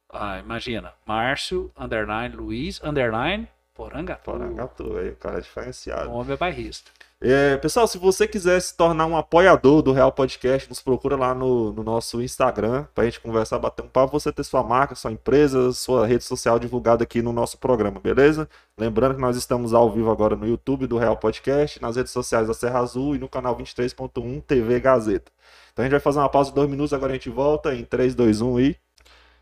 [0.10, 0.94] Ah, imagina.
[1.06, 4.24] Márcio, underline, Luiz, underline, Porangatu.
[4.24, 6.10] Porangatu, aí o cara é diferenciado.
[6.10, 6.92] O homem é bairrista.
[7.22, 11.36] É, pessoal, se você quiser se tornar um apoiador do Real Podcast, nos procura lá
[11.36, 15.12] no, no nosso Instagram pra gente conversar, bater um papo, você ter sua marca, sua
[15.12, 18.48] empresa, sua rede social divulgada aqui no nosso programa, beleza?
[18.78, 22.48] Lembrando que nós estamos ao vivo agora no YouTube do Real Podcast, nas redes sociais
[22.48, 25.30] da Serra Azul e no canal 23.1 TV Gazeta.
[25.74, 27.84] Então a gente vai fazer uma pausa de dois minutos, agora a gente volta em
[27.84, 28.78] 3, 2, 1 e.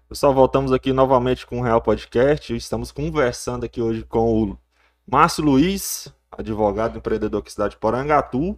[0.08, 2.56] Pessoal, voltamos aqui novamente com o Real Podcast.
[2.56, 4.58] Estamos conversando aqui hoje com o
[5.06, 8.58] Márcio Luiz, advogado, empreendedor aqui da cidade de Porangatu.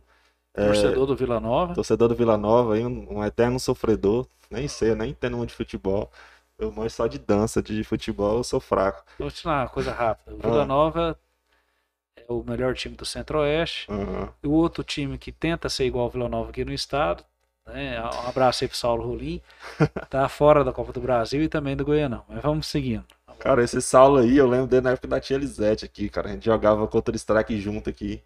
[0.53, 1.73] É, Torcedor do Vila Nova.
[1.73, 4.27] torcedor do Vila Nova, aí, um, um eterno sofredor.
[4.49, 6.11] Nem sei, nem entendo muito de futebol.
[6.57, 9.03] Eu manjo só de dança, de futebol eu sou fraco.
[9.17, 10.35] Vou te falar uma coisa rápida.
[10.35, 10.65] O Vila Ah.
[10.65, 11.19] Nova
[12.17, 13.87] é o melhor time do Centro-Oeste.
[14.43, 17.23] E o outro time que tenta ser igual ao Vila Nova aqui no estado,
[17.69, 18.01] né?
[18.01, 19.41] Um abraço aí pro Saulo Rolim,
[20.09, 22.23] tá fora da Copa do Brasil e também do Goianão.
[22.27, 23.05] Mas vamos seguindo.
[23.39, 26.27] Cara, esse Saulo aí, eu lembro dele na época da tia Elisete aqui, cara.
[26.27, 28.21] A gente jogava Counter-Strike junto aqui.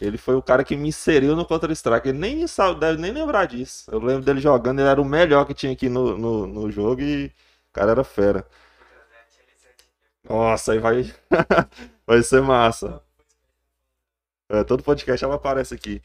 [0.00, 2.08] Ele foi o cara que me inseriu no Counter-Strike.
[2.08, 3.90] Ele nem sabe, deve nem lembrar disso.
[3.90, 7.02] Eu lembro dele jogando, ele era o melhor que tinha aqui no, no, no jogo
[7.02, 8.46] e o cara era fera.
[10.28, 11.12] Nossa, aí vai,
[12.06, 13.02] vai ser massa.
[14.48, 16.00] É, todo podcast ela aparece aqui.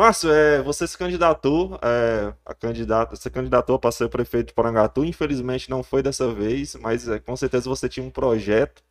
[0.00, 5.04] Márcio, é, você se candidatou, é, a candidata, você candidatou para ser prefeito de Porangatu,
[5.04, 8.82] infelizmente não foi dessa vez, mas é, com certeza você tinha um projeto.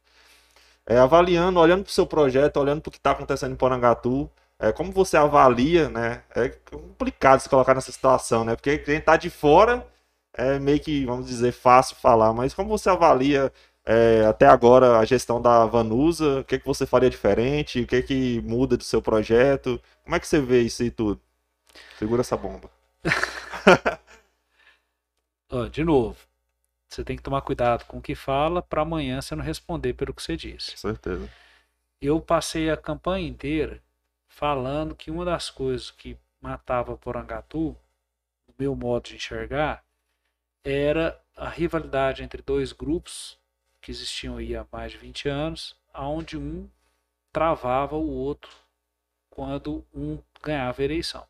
[0.86, 4.30] É, avaliando, olhando para o seu projeto, olhando para o que está acontecendo em Porangatu,
[4.60, 6.22] é, como você avalia, né?
[6.36, 8.56] É complicado se colocar nessa situação, né?
[8.56, 9.88] Porque quem está de fora
[10.34, 13.52] é meio que, vamos dizer, fácil falar, mas como você avalia
[13.85, 18.01] é, até agora a gestão da Vanusa, o que, que você faria diferente, o que,
[18.01, 21.19] que muda do seu projeto, como é que você vê isso e tudo?
[21.97, 22.69] Segura essa bomba.
[25.51, 26.18] Ó, de novo,
[26.88, 30.14] você tem que tomar cuidado com o que fala para amanhã você não responder pelo
[30.14, 30.72] que você disse.
[30.72, 31.30] Com certeza.
[32.01, 33.81] Eu passei a campanha inteira
[34.27, 37.76] falando que uma das coisas que matava Porangatu,
[38.47, 39.84] no meu modo de enxergar,
[40.64, 43.38] era a rivalidade entre dois grupos
[43.81, 46.68] que existiam aí há mais de 20 anos, onde um
[47.31, 48.51] travava o outro
[49.30, 51.26] quando um ganhava a eleição.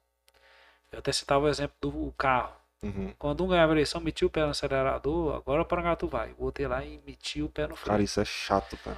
[0.91, 2.53] Eu até citava o exemplo do carro.
[2.81, 3.13] Uhum.
[3.19, 6.33] Quando um ganhava a eleição, metia o pé no acelerador, agora o Porangatu vai.
[6.59, 7.91] Ia lá e metia o pé no freio.
[7.91, 8.97] Cara, isso é chato, cara.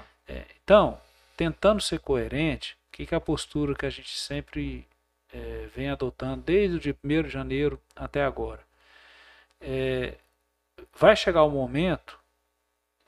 [0.63, 0.97] Então,
[1.35, 4.87] tentando ser coerente, o que, que é a postura que a gente sempre
[5.33, 8.61] eh, vem adotando desde o dia 1 de janeiro até agora?
[9.59, 10.15] É,
[10.97, 12.20] vai chegar o momento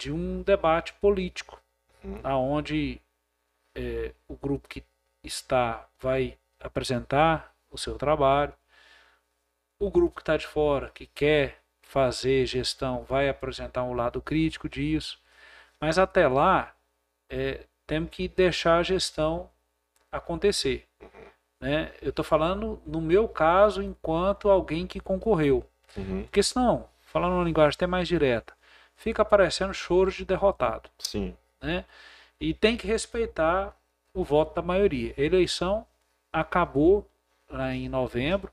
[0.04, 1.62] de um debate político,
[2.04, 2.20] Uhum.
[2.22, 3.02] aonde
[3.74, 4.84] eh, o grupo que
[5.24, 8.54] está vai apresentar o seu trabalho,
[9.80, 14.68] o grupo que está de fora, que quer fazer gestão, vai apresentar um lado crítico
[14.68, 15.18] disso,
[15.80, 16.76] mas até lá
[17.30, 19.50] é, temos que deixar a gestão
[20.12, 20.86] acontecer.
[21.62, 21.94] Né?
[22.02, 25.66] Eu estou falando no meu caso enquanto alguém que concorreu.
[25.96, 26.24] Uhum.
[26.24, 28.54] Porque senão, falando uma linguagem até mais direta,
[29.04, 30.90] fica aparecendo choro de derrotado.
[30.98, 31.36] Sim.
[31.62, 31.84] Né?
[32.40, 33.76] E tem que respeitar
[34.14, 35.14] o voto da maioria.
[35.18, 35.86] A eleição
[36.32, 37.06] acabou
[37.50, 38.50] lá em novembro,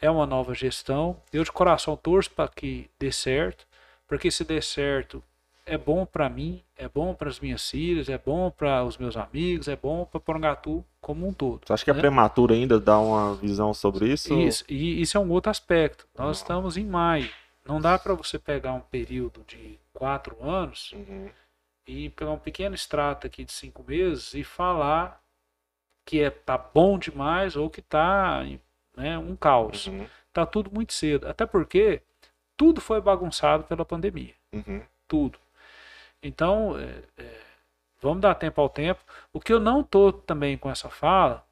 [0.00, 1.16] é uma nova gestão.
[1.32, 3.66] Eu de coração torço para que dê certo,
[4.06, 5.22] porque se der certo
[5.66, 9.16] é bom para mim, é bom para as minhas filhas, é bom para os meus
[9.16, 11.62] amigos, é bom para Porangatu como um todo.
[11.66, 12.00] Você acha que é né?
[12.00, 14.32] prematuro ainda dar uma visão sobre isso?
[14.38, 16.06] Isso, e isso é um outro aspecto.
[16.16, 17.28] Nós estamos em maio.
[17.70, 21.30] Não dá para você pegar um período de quatro anos Uhum.
[21.86, 25.22] e pegar um pequeno extrato aqui de cinco meses e falar
[26.04, 28.44] que é tá bom demais ou que tá
[28.96, 29.86] né, um caos.
[29.86, 30.04] Uhum.
[30.32, 31.28] Tá tudo muito cedo.
[31.28, 32.02] Até porque
[32.56, 34.34] tudo foi bagunçado pela pandemia.
[34.52, 34.82] Uhum.
[35.06, 35.38] Tudo.
[36.20, 37.40] Então, é, é,
[38.02, 39.00] vamos dar tempo ao tempo.
[39.32, 41.46] O que eu não tô também com essa fala,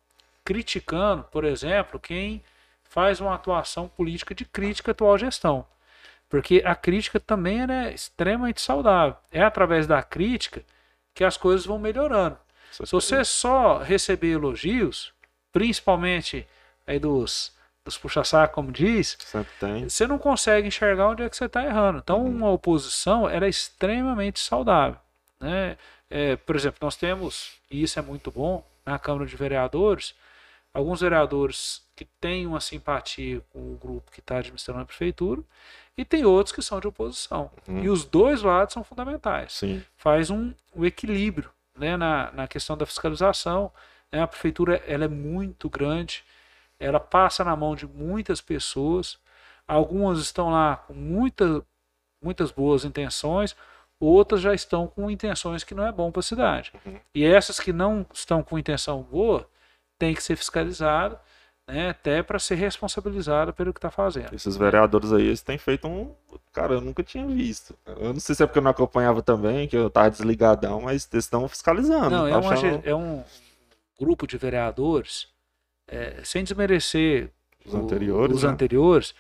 [0.44, 2.42] criticando, por exemplo, quem
[2.82, 5.64] faz uma atuação política de crítica à atual gestão.
[6.28, 9.16] Porque a crítica também é extremamente saudável.
[9.32, 10.62] É através da crítica
[11.14, 12.36] que as coisas vão melhorando.
[12.70, 15.12] Se você só receber elogios,
[15.50, 16.46] principalmente
[16.86, 17.52] aí dos,
[17.84, 19.16] dos puxa-saco, como diz,
[19.88, 21.98] você não consegue enxergar onde é que você está errando.
[21.98, 22.28] Então, Uhum.
[22.28, 24.98] uma oposição ela é extremamente saudável.
[25.40, 25.76] Né?
[26.10, 30.14] É, por exemplo, nós temos, e isso é muito bom, na Câmara de Vereadores,
[30.78, 35.42] alguns vereadores que têm uma simpatia com o grupo que está administrando a prefeitura,
[35.96, 37.50] e tem outros que são de oposição.
[37.66, 37.82] Uhum.
[37.82, 39.82] E os dois lados são fundamentais Sim.
[39.96, 43.72] faz um, um equilíbrio né, na, na questão da fiscalização.
[44.12, 44.22] né?
[44.22, 46.22] A prefeitura ela é muito grande,
[46.78, 49.18] ela passa na mão de muitas pessoas,
[49.66, 51.64] algumas estão lá com muita,
[52.22, 53.56] muitas boas intenções,
[53.98, 56.72] outras já estão com intenções que não é bom para a cidade.
[56.86, 57.00] Uhum.
[57.12, 59.48] E essas que não estão com intenção boa,
[59.98, 61.18] tem que ser fiscalizado,
[61.66, 64.32] né, até para ser responsabilizado pelo que está fazendo.
[64.34, 66.14] Esses vereadores aí, eles têm feito um.
[66.52, 67.76] Cara, eu nunca tinha visto.
[67.86, 71.06] Eu não sei se é porque eu não acompanhava também, que eu tava desligadão, mas
[71.12, 72.10] eles estão fiscalizando.
[72.10, 73.22] Não, é, tá uma achando é um
[74.00, 75.28] grupo de vereadores,
[75.86, 77.30] é, sem desmerecer
[77.66, 78.36] Os o- anteriores.
[78.36, 78.50] os né?
[78.50, 79.14] anteriores,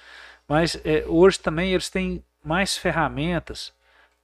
[0.48, 3.72] mas é, hoje também eles têm mais ferramentas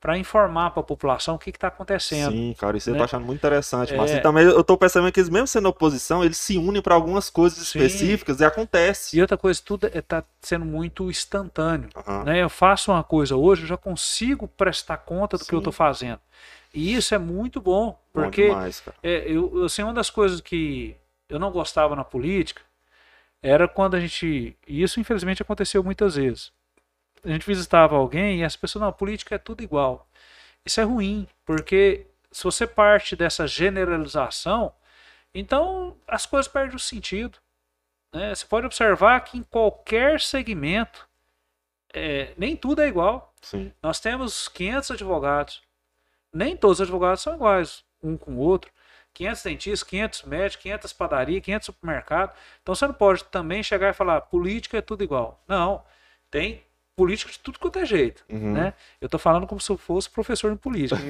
[0.04, 2.34] para informar para a população o que está acontecendo.
[2.34, 2.98] Sim, cara, isso eu né?
[2.98, 3.90] tô achando muito interessante.
[3.96, 4.12] Mas É.
[4.12, 7.30] assim, também eu tô percebendo que eles, mesmo sendo oposição, eles se unem para algumas
[7.30, 7.78] coisas Sim.
[7.78, 9.16] específicas e acontece.
[9.16, 11.88] E outra coisa, tudo está sendo muito instantâneo.
[11.96, 12.22] Aham.
[12.26, 12.42] né?
[12.42, 15.60] Eu faço uma coisa hoje, eu já consigo prestar conta do que eu Sim.
[15.60, 16.20] estou fazendo.
[16.74, 18.96] E isso é muito bom, Bom porque demais, cara.
[19.02, 20.94] é, eu, assim, uma das coisas que
[21.30, 22.60] eu não gostava na política
[23.42, 24.54] era quando a gente.
[24.68, 26.52] E isso, infelizmente, aconteceu muitas vezes.
[27.24, 30.06] A gente visitava alguém e as pessoas, não, a política é tudo igual.
[30.64, 34.74] Isso é ruim, porque se você parte dessa generalização,
[35.34, 37.38] então as coisas perdem o sentido.
[38.12, 38.34] né?
[38.34, 41.08] Você pode observar que em qualquer segmento,
[41.92, 43.32] é, nem tudo é igual.
[43.42, 43.72] Sim.
[43.82, 45.62] Nós temos 500 advogados.
[46.32, 48.70] Nem todos os advogados são iguais, um com o outro.
[49.14, 52.36] 500 dentistas, 500 médicos, 500 padarias, 500 supermercados.
[52.62, 55.40] Então você não pode também chegar e falar política é tudo igual.
[55.46, 55.84] Não.
[56.30, 56.64] Tem
[56.96, 58.24] política de tudo quanto é jeito.
[58.30, 58.52] Uhum.
[58.52, 58.74] Né?
[59.00, 61.00] Eu tô falando como se eu fosse professor de política.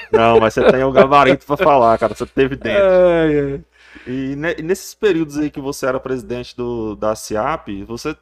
[0.12, 2.14] Não, mas você tem o gabarito pra falar, cara.
[2.14, 2.82] Você teve dentro.
[2.82, 3.64] Ai, ai.
[4.06, 8.16] E, ne- e nesses períodos aí que você era presidente do, da SIAP, você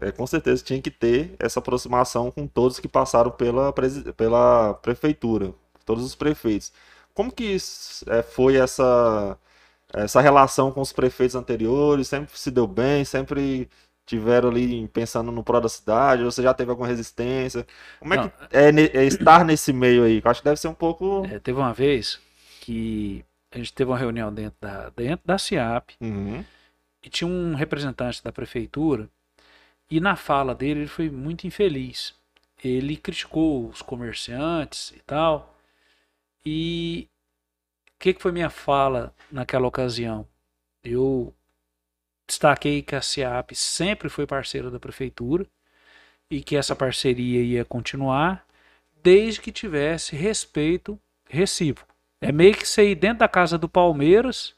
[0.00, 3.72] é, com certeza tinha que ter essa aproximação com todos que passaram pela,
[4.16, 5.52] pela prefeitura,
[5.86, 6.70] todos os prefeitos.
[7.14, 9.38] Como que isso, é, foi essa,
[9.94, 12.08] essa relação com os prefeitos anteriores?
[12.08, 13.04] Sempre se deu bem?
[13.04, 13.70] Sempre
[14.06, 16.22] tiveram ali pensando no pró da cidade?
[16.24, 17.66] Ou você já teve alguma resistência?
[17.98, 18.28] Como é Não.
[18.28, 20.22] que é, é estar nesse meio aí?
[20.24, 21.26] Eu acho que deve ser um pouco.
[21.26, 22.20] É, teve uma vez
[22.60, 26.44] que a gente teve uma reunião dentro da, dentro da CIAP Uhum,
[27.02, 29.08] e tinha um representante da prefeitura
[29.90, 32.14] e na fala dele ele foi muito infeliz.
[32.64, 35.56] Ele criticou os comerciantes e tal.
[36.44, 37.08] E
[37.96, 40.26] o que, que foi minha fala naquela ocasião?
[40.84, 41.34] Eu
[42.26, 45.46] destaquei que a CIAP sempre foi parceira da prefeitura
[46.30, 48.44] e que essa parceria ia continuar
[49.02, 50.98] desde que tivesse respeito
[51.28, 51.94] recíproco.
[52.20, 54.54] É meio que você ir dentro da casa do Palmeiras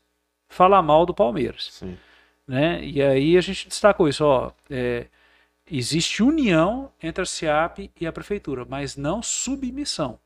[0.48, 1.98] falar mal do Palmeiras sim.
[2.46, 2.82] né?
[2.82, 5.06] E aí a gente destacou isso, ó, é,
[5.70, 10.18] existe união entre a SIAP e a prefeitura, mas não submissão.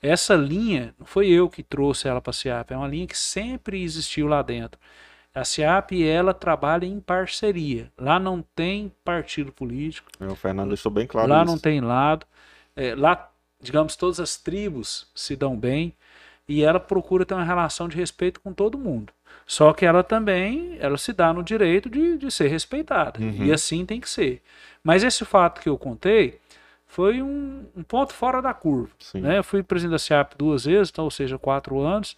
[0.00, 3.18] Essa linha, não foi eu que trouxe ela para a SIAP, é uma linha que
[3.18, 4.78] sempre existiu lá dentro.
[5.38, 7.90] A SIAP, ela trabalha em parceria.
[7.96, 11.52] Lá não tem partido político, O Fernando deixou bem claro lá isso.
[11.52, 12.26] não tem lado.
[12.74, 15.94] É, lá, digamos, todas as tribos se dão bem
[16.48, 19.12] e ela procura ter uma relação de respeito com todo mundo.
[19.46, 23.20] Só que ela também, ela se dá no direito de, de ser respeitada.
[23.20, 23.44] Uhum.
[23.44, 24.42] E assim tem que ser.
[24.82, 26.38] Mas esse fato que eu contei
[26.86, 28.90] foi um, um ponto fora da curva.
[28.98, 29.20] Sim.
[29.20, 29.38] Né?
[29.38, 32.16] Eu fui presidente da SIAP duas vezes, então, ou seja, quatro anos.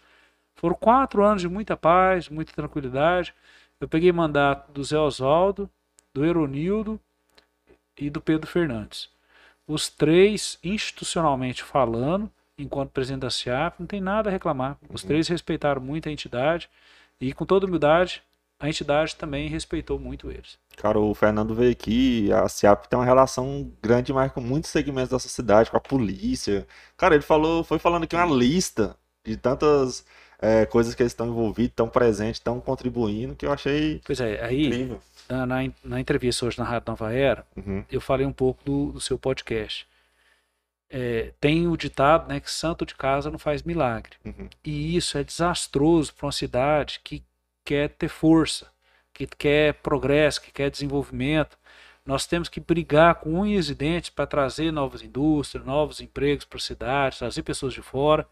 [0.61, 3.33] Foram quatro anos de muita paz, muita tranquilidade.
[3.81, 5.71] Eu peguei mandato do Zé Oswaldo,
[6.13, 7.01] do Eronildo
[7.99, 9.09] e do Pedro Fernandes.
[9.67, 14.77] Os três, institucionalmente falando, enquanto presidente da SIAP, não tem nada a reclamar.
[14.93, 15.09] Os Uhum.
[15.09, 16.69] três respeitaram muito a entidade
[17.19, 18.23] e, com toda humildade,
[18.59, 20.59] a entidade também respeitou muito eles.
[20.77, 25.09] Cara, o Fernando veio aqui, a SIAP tem uma relação grande mais com muitos segmentos
[25.09, 26.67] dessa cidade, com a polícia.
[26.99, 30.05] Cara, ele falou, foi falando aqui uma lista de tantas
[30.41, 34.43] é, coisas que eles estão envolvidos, estão presentes, estão contribuindo, que eu achei Pois é,
[34.43, 35.01] aí, incrível.
[35.29, 35.47] na,
[35.85, 39.19] na, entrevista hoje na Rádio Nova Era, Uhum, eu falei um pouco do, do seu
[39.19, 39.87] podcast.
[40.89, 44.13] É, tem o ditado né, que santo de casa não faz milagre.
[44.25, 44.49] uhum.
[44.65, 47.23] E isso é desastroso para uma cidade que
[47.65, 48.67] quer ter força,
[49.13, 51.57] que quer progresso, que quer desenvolvimento.
[52.05, 56.57] Nós temos que brigar com unhas e dentes para trazer novas indústrias, novos empregos para
[56.57, 58.27] a cidade, trazer pessoas de fora,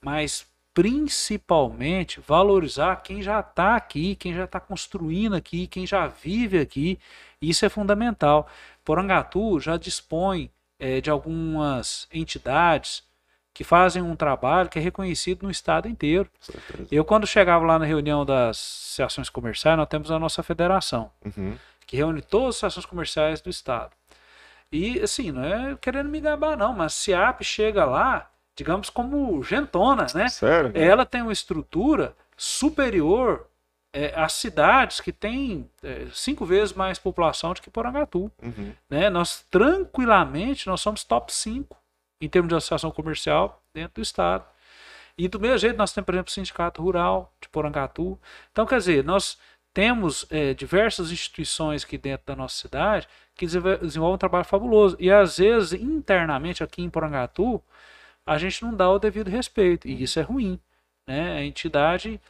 [0.00, 6.58] mas principalmente valorizar quem já está aqui, quem já está construindo aqui, quem já vive
[6.58, 6.98] aqui.
[7.40, 8.48] Isso é fundamental.
[8.84, 13.02] Porangatu já dispõe eh, de algumas entidades
[13.52, 16.30] que fazem um trabalho que é reconhecido no estado inteiro.
[16.40, 16.88] certeza.
[16.90, 21.56] Eu, quando chegava lá na reunião das associações comerciais, nós temos a nossa federação, Uhum,
[21.86, 23.90] que reúne todas as associações comerciais do estado.
[24.72, 28.30] E, assim, não é querendo me gabar, não, mas a CIAP chega lá,
[28.60, 30.28] digamos, como gentona, né?
[30.28, 30.70] Sério?
[30.74, 33.46] Ela tem uma estrutura superior
[33.90, 38.30] é, às cidades que têm é, cinco vezes mais população do que Porangatu.
[38.42, 39.08] Uhum, Né?
[39.08, 41.74] Nós, tranquilamente, nós somos top 5
[42.20, 44.44] em termos de associação comercial dentro do Estado.
[45.16, 48.18] E do mesmo jeito, nós temos, por exemplo, o Sindicato Rural de Porangatu.
[48.52, 49.38] Então, quer dizer, nós
[49.72, 54.98] temos é, diversas instituições aqui dentro da nossa cidade que desenvolvem um trabalho fabuloso.
[55.00, 57.62] E às vezes, internamente, aqui em Porangatu,
[58.30, 59.88] a gente não dá o devido respeito.
[59.88, 60.56] E isso é ruim.
[61.04, 61.38] Né?
[61.38, 62.20] A entidade,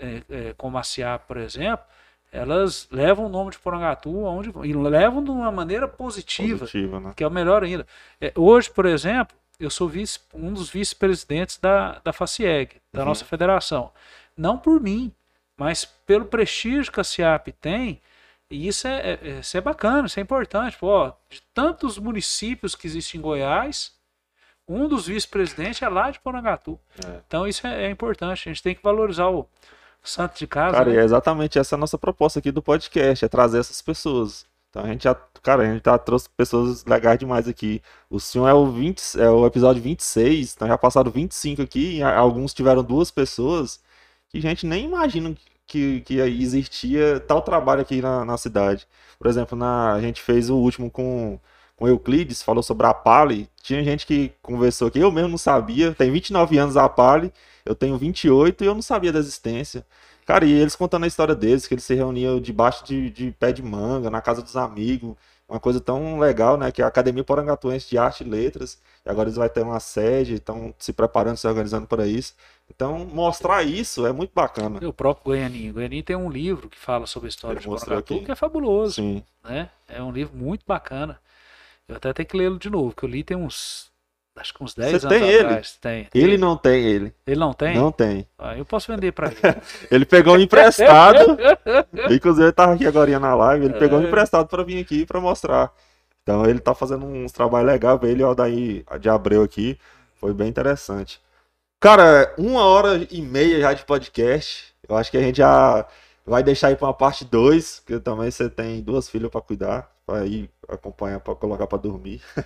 [0.00, 1.86] é, é, como a CIAP, por exemplo,
[2.32, 7.12] elas levam o nome de Porangatu aonde e levam de uma maneira positiva, positiva né?
[7.14, 7.86] que é o melhor ainda.
[8.20, 13.06] É, hoje, por exemplo, eu sou vice, um dos vice-presidentes da, da FACIEG, da uhum.
[13.06, 13.92] nossa federação.
[14.36, 15.12] Não por mim,
[15.56, 18.00] mas pelo prestígio que a CIAP tem,
[18.50, 20.76] e isso é, é, isso é bacana, isso é importante.
[20.76, 23.92] Pô, de tantos municípios que existem em Goiás,
[24.68, 26.78] um dos vice-presidentes é lá de Porangatu.
[27.04, 27.20] É.
[27.26, 29.48] Então isso é, é, importante, a gente tem que valorizar o
[30.02, 30.76] santo de casa.
[30.76, 31.00] Cara, né?
[31.00, 34.46] é exatamente essa a nossa proposta aqui do podcast, é trazer essas pessoas.
[34.70, 37.80] Então a gente já, cara, a gente já trouxe pessoas legais demais aqui.
[38.10, 42.52] O senhor é o 20, é o episódio 26, então já passaram 25 aqui, alguns
[42.52, 43.80] tiveram duas pessoas
[44.28, 45.34] que a gente nem imagina
[45.66, 48.86] que, que existia tal trabalho aqui na, na cidade.
[49.18, 51.38] Por exemplo, na, a gente fez o último com,
[51.76, 53.48] com Euclides, falou sobre a Pali.
[53.62, 55.92] Tinha gente que conversou aqui, eu mesmo não sabia.
[55.92, 57.32] Tem 29 anos a Pali,
[57.64, 59.84] eu tenho 28 e eu não sabia da existência.
[60.26, 63.52] Cara, e eles contando a história deles, que eles se reuniam debaixo de, de pé
[63.52, 65.14] de manga, na casa dos amigos.
[65.46, 66.72] Uma coisa tão legal, né?
[66.72, 68.78] Que é a Academia Porangatuense de Arte e Letras.
[69.04, 72.34] E agora eles vão ter uma sede, estão se preparando, se organizando para isso.
[72.74, 74.80] Então, mostrar isso é muito bacana.
[74.88, 75.72] o próprio Goianinho.
[75.72, 78.34] O Goianinho tem um livro que fala sobre a história Ele de Porangatu, que é
[78.34, 78.94] fabuloso.
[78.94, 79.22] Sim.
[79.44, 79.68] Né?
[79.86, 81.20] É um livro muito bacana.
[81.88, 83.92] Eu até tenho que lê-lo de novo, porque eu li tem uns
[84.36, 85.78] acho que uns 10 Você anos tem atrás.
[85.84, 85.94] Ele?
[85.94, 86.22] Tem, tem.
[86.22, 87.14] Ele não tem ele.
[87.26, 87.76] Ele não tem?
[87.76, 88.26] Não tem.
[88.38, 89.36] Ah, eu posso vender para ele.
[89.90, 91.36] ele pegou um emprestado.
[92.10, 94.06] inclusive ele tava aqui agora na live, ele pegou um é.
[94.06, 95.72] emprestado para vir aqui para mostrar.
[96.22, 99.78] Então ele tá fazendo uns trabalhos legais, ele o daí de Abreu aqui.
[100.16, 101.20] Foi bem interessante.
[101.78, 104.74] Cara, uma hora e meia já de podcast.
[104.88, 105.86] Eu acho que a gente já
[106.24, 109.90] vai deixar aí para uma parte 2, porque também você tem duas filhas para cuidar,
[110.06, 112.22] para ir acompanhar, para colocar para dormir.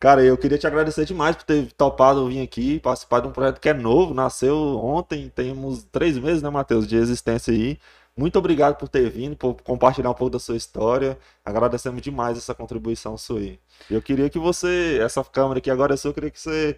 [0.00, 3.60] Cara, eu queria te agradecer demais por ter topado vir aqui, participar de um projeto
[3.60, 7.78] que é novo, nasceu ontem, temos três meses, né, Matheus, de existência aí.
[8.16, 11.18] Muito obrigado por ter vindo, por compartilhar um pouco da sua história.
[11.44, 13.58] Agradecemos demais essa contribuição sua aí.
[13.90, 16.76] Eu queria que você, essa câmera aqui agora é sua, eu queria que você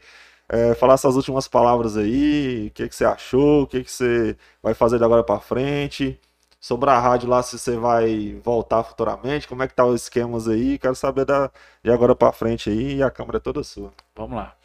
[0.48, 4.36] é, falasse as últimas palavras aí, o que, que você achou, o que, que você
[4.62, 6.18] vai fazer de agora para frente
[6.60, 10.48] sobre a rádio lá, se você vai voltar futuramente, como é que tá os esquemas
[10.48, 11.50] aí, quero saber da,
[11.82, 13.92] de agora para frente aí, e a câmera é toda sua.
[14.14, 14.56] Vamos lá.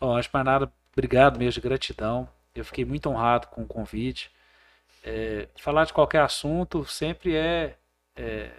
[0.00, 4.30] Bom, acho mais nada, obrigado mesmo, de gratidão, eu fiquei muito honrado com o convite.
[5.04, 7.76] É, falar de qualquer assunto sempre é,
[8.16, 8.50] é,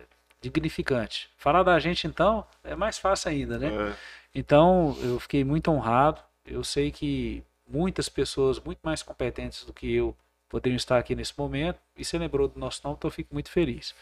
[0.42, 1.30] dignificante.
[1.38, 3.68] Falar da gente, então, é mais fácil ainda, né?
[3.68, 3.94] É.
[4.34, 9.94] Então, eu fiquei muito honrado, eu sei que muitas pessoas muito mais competentes do que
[9.94, 10.16] eu
[10.50, 13.52] poderiam estar aqui nesse momento e você lembrou do nosso nome, então eu fico muito
[13.52, 13.96] feliz.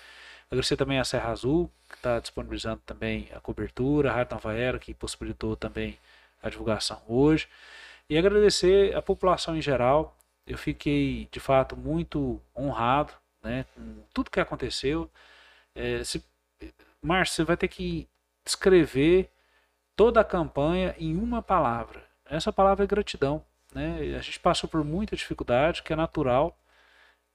[0.49, 4.79] Agradecer também a Serra Azul, que está disponibilizando também a cobertura, a Rádio Nova Era,
[4.79, 5.99] que possibilitou também
[6.41, 7.49] a divulgação hoje.
[8.09, 10.17] E agradecer a população em geral.
[10.45, 13.13] Eu fiquei, de fato, muito honrado
[13.43, 15.11] né, com tudo que aconteceu.
[15.75, 16.23] É, se,
[17.01, 18.07] Márcio, você vai ter que
[18.45, 19.29] descrever
[19.97, 22.06] toda a campanha em uma palavra.
[22.29, 23.43] Essa palavra é gratidão.
[23.73, 24.15] Né?
[24.17, 26.57] A gente passou por muita dificuldade, que é natural.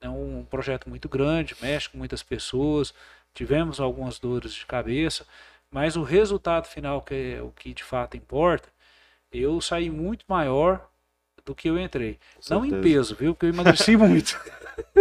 [0.01, 2.93] É um projeto muito grande, mexe com muitas pessoas,
[3.35, 5.27] tivemos algumas dores de cabeça,
[5.71, 8.69] mas o resultado final, que é o que de fato importa,
[9.31, 10.91] eu saí muito maior
[11.45, 12.19] do que eu entrei.
[12.49, 13.35] Não em peso, viu?
[13.35, 14.41] Porque eu emagreci muito.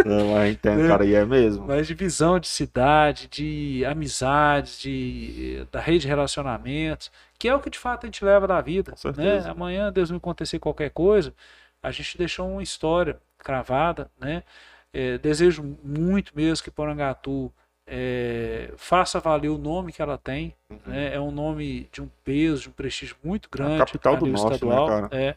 [0.05, 1.65] Não, mas entendo, cara, e é mesmo.
[1.67, 7.59] Mas de visão de cidade, de amizades, de, da rede de relacionamentos, que é o
[7.59, 8.93] que de fato a gente leva da vida.
[9.15, 9.43] Né?
[9.49, 11.33] Amanhã, Deus me acontecer qualquer coisa,
[11.81, 14.43] a gente deixou uma história cravada, né?
[14.93, 17.51] É, desejo muito mesmo que Porangatu
[17.87, 20.55] é, faça valer o nome que ela tem.
[20.69, 20.79] Uhum.
[20.85, 21.13] Né?
[21.13, 23.81] É um nome de um peso, de um prestígio muito grande.
[23.81, 25.09] A capital do norte, né, estadual, né, cara?
[25.11, 25.35] É,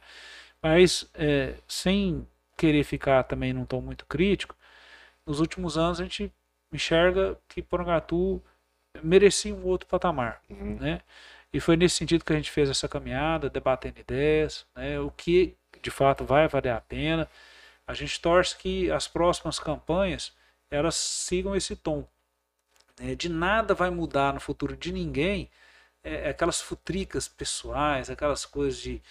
[0.65, 2.27] mas é, sem
[2.57, 4.57] querer ficar também num tom muito crítico,
[5.27, 6.33] nos últimos anos a gente
[6.73, 8.43] enxerga que Porangatu
[9.03, 10.79] merecia um outro patamar, uhum.
[10.81, 11.03] né?
[11.53, 14.99] E foi nesse sentido que a gente fez essa caminhada, debatendo ideias, né?
[14.99, 17.29] O que de fato vai valer a pena.
[17.87, 20.33] A gente torce que as próximas campanhas
[20.71, 22.09] elas sigam esse tom.
[22.99, 23.15] Né?
[23.15, 25.51] De nada vai mudar no futuro de ninguém
[26.03, 29.03] é, aquelas futricas pessoais, aquelas coisas de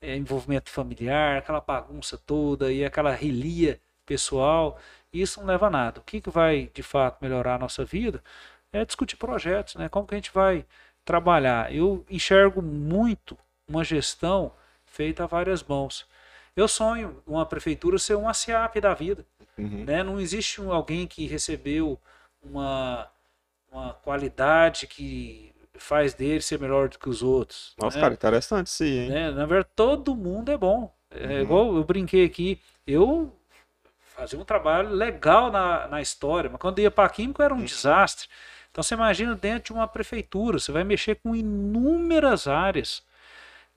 [0.00, 4.78] é, envolvimento familiar, aquela bagunça toda e aquela relia pessoal,
[5.12, 6.00] isso não leva a nada.
[6.00, 8.22] O que, que vai de fato melhorar a nossa vida
[8.72, 9.88] é discutir projetos, né?
[9.88, 10.64] Como que a gente vai
[11.04, 11.74] trabalhar?
[11.74, 13.36] Eu enxergo muito,
[13.68, 14.52] uma gestão
[14.84, 16.06] feita a várias mãos.
[16.56, 19.24] Eu sonho uma prefeitura ser uma SIAP da vida.
[19.56, 19.84] Uhum.
[19.84, 20.02] Né?
[20.02, 21.98] Não existe alguém que recebeu
[22.42, 23.08] uma,
[23.70, 27.74] uma qualidade que faz dele ser melhor do que os outros.
[27.80, 28.02] Nossa, né?
[28.02, 29.10] cara, interessante sim, hein?
[29.10, 29.30] Né?
[29.30, 30.94] Na verdade, todo mundo é bom.
[31.10, 31.40] É uhum.
[31.40, 33.34] igual eu brinquei aqui, eu
[34.14, 37.64] fazia um trabalho legal na, na história, mas quando ia para químico era um uhum.
[37.64, 38.28] desastre.
[38.70, 43.02] Então você imagina dentro de uma prefeitura, você vai mexer com inúmeras áreas.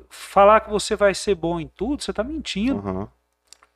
[0.10, 2.80] Falar que você vai ser bom em tudo, você está mentindo.
[2.86, 3.08] Uhum.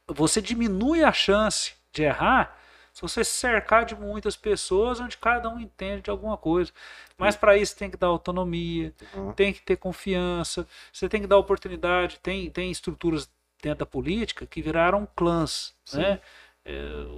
[0.08, 2.56] Você diminui a chance de errar
[2.98, 6.72] se você se cercar de muitas pessoas onde cada um entende de alguma coisa.
[7.16, 9.32] Mas para isso tem que dar autonomia, uhum.
[9.34, 12.18] tem que ter confiança, você tem que dar oportunidade.
[12.24, 13.30] Tem, tem estruturas
[13.62, 16.00] dentro da política que viraram clãs, Sim.
[16.00, 16.20] né?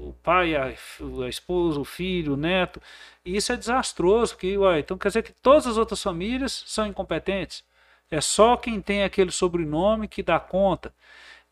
[0.04, 2.82] O pai, a, a, esposa, o filho, o neto.
[3.24, 6.88] E isso é desastroso, porque, uai, então quer dizer que todas as outras famílias são
[6.88, 7.64] incompetentes.
[8.12, 10.94] É só quem tem aquele sobrenome que dá conta.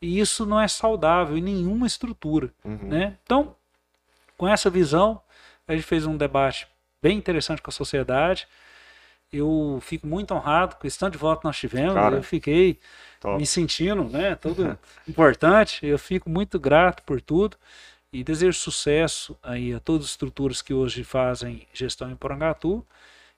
[0.02, 2.52] E isso não é saudável em nenhuma estrutura.
[2.62, 2.88] Uhum.
[2.88, 3.16] Né?
[3.24, 3.56] Então,
[4.38, 5.20] com essa visão,
[5.66, 6.66] a gente fez um debate
[7.02, 8.46] bem interessante com a sociedade.
[9.30, 11.92] Eu fico muito honrado com esse tanto de voto que nós tivemos.
[11.92, 12.78] Cara, eu fiquei
[13.20, 13.36] top.
[13.36, 15.84] me sentindo né, todo importante.
[15.84, 17.58] Eu fico muito grato por tudo
[18.10, 22.86] e desejo sucesso aí a todas as estruturas que hoje fazem gestão em Porangatu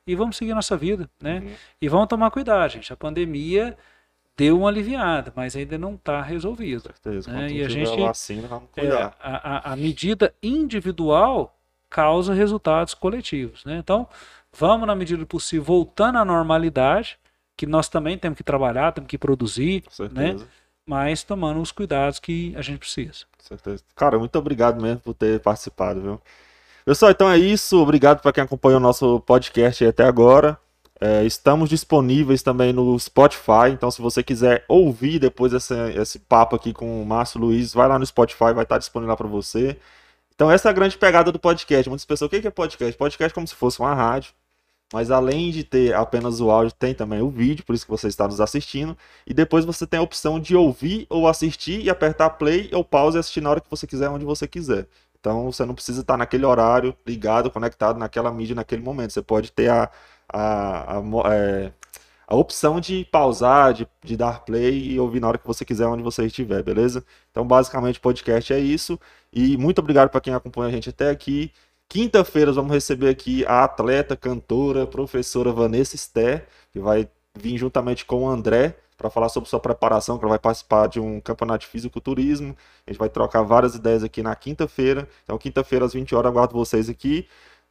[0.06, 1.40] e vamos seguir nossa vida, né?
[1.40, 1.54] Uhum.
[1.80, 2.92] E vamos tomar cuidado, gente.
[2.92, 3.76] A pandemia
[4.40, 6.84] deu uma aliviada, mas ainda não está resolvido.
[6.84, 7.30] Certeza.
[7.30, 7.52] Né?
[7.52, 9.14] E a gente vacina, vamos é, cuidar.
[9.22, 11.54] É, a, a, medida individual
[11.90, 13.76] causa resultados coletivos, né?
[13.76, 14.08] Então
[14.50, 17.18] vamos na medida do possível voltando à normalidade,
[17.54, 20.36] que nós também temos que trabalhar, temos que produzir, né?
[20.86, 23.26] Mas tomando os cuidados que a gente precisa.
[23.38, 23.84] Certeza.
[23.94, 26.20] Cara, muito obrigado mesmo por ter participado, viu?
[26.86, 27.78] Pessoal, então é isso.
[27.78, 30.58] Obrigado para quem acompanhou o nosso podcast até agora.
[31.02, 36.54] É, estamos disponíveis também no Spotify, então se você quiser ouvir depois esse, esse papo
[36.54, 39.78] aqui com o Márcio Luiz, vai lá no Spotify, vai estar disponível lá para você.
[40.34, 41.88] Então essa é a grande pegada do podcast.
[41.88, 42.98] Muitas pessoas, o que é podcast?
[42.98, 44.34] Podcast é como se fosse uma rádio,
[44.92, 48.08] mas além de ter apenas o áudio, tem também o vídeo, por isso que você
[48.08, 48.96] está nos assistindo.
[49.26, 53.16] E depois você tem a opção de ouvir ou assistir e apertar play ou pause
[53.16, 54.86] e assistir na hora que você quiser, onde você quiser.
[55.18, 59.12] Então você não precisa estar naquele horário ligado, conectado naquela mídia naquele momento.
[59.12, 59.90] Você pode ter a,
[60.32, 61.72] a, a, é,
[62.26, 65.86] a opção de pausar, de, de dar play e ouvir na hora que você quiser,
[65.86, 67.04] onde você estiver, beleza?
[67.30, 68.98] Então basicamente o podcast é isso.
[69.32, 71.52] E muito obrigado para quem acompanha a gente até aqui.
[71.88, 78.24] Quinta-feira vamos receber aqui a atleta, cantora, professora Vanessa Sté, que vai vir juntamente com
[78.24, 81.66] o André para falar sobre sua preparação, que ela vai participar de um campeonato de
[81.72, 82.54] fisiculturismo.
[82.86, 85.08] A gente vai trocar várias ideias aqui na quinta-feira.
[85.24, 87.26] Então, quinta-feira, às 20 horas, aguardo vocês aqui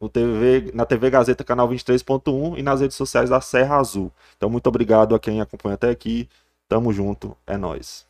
[0.08, 4.10] TV, na TV Gazeta, canal 23.1 e nas redes sociais da Serra Azul.
[4.36, 6.28] Então, muito obrigado a quem acompanha até aqui.
[6.68, 8.09] Tamo junto, é nós.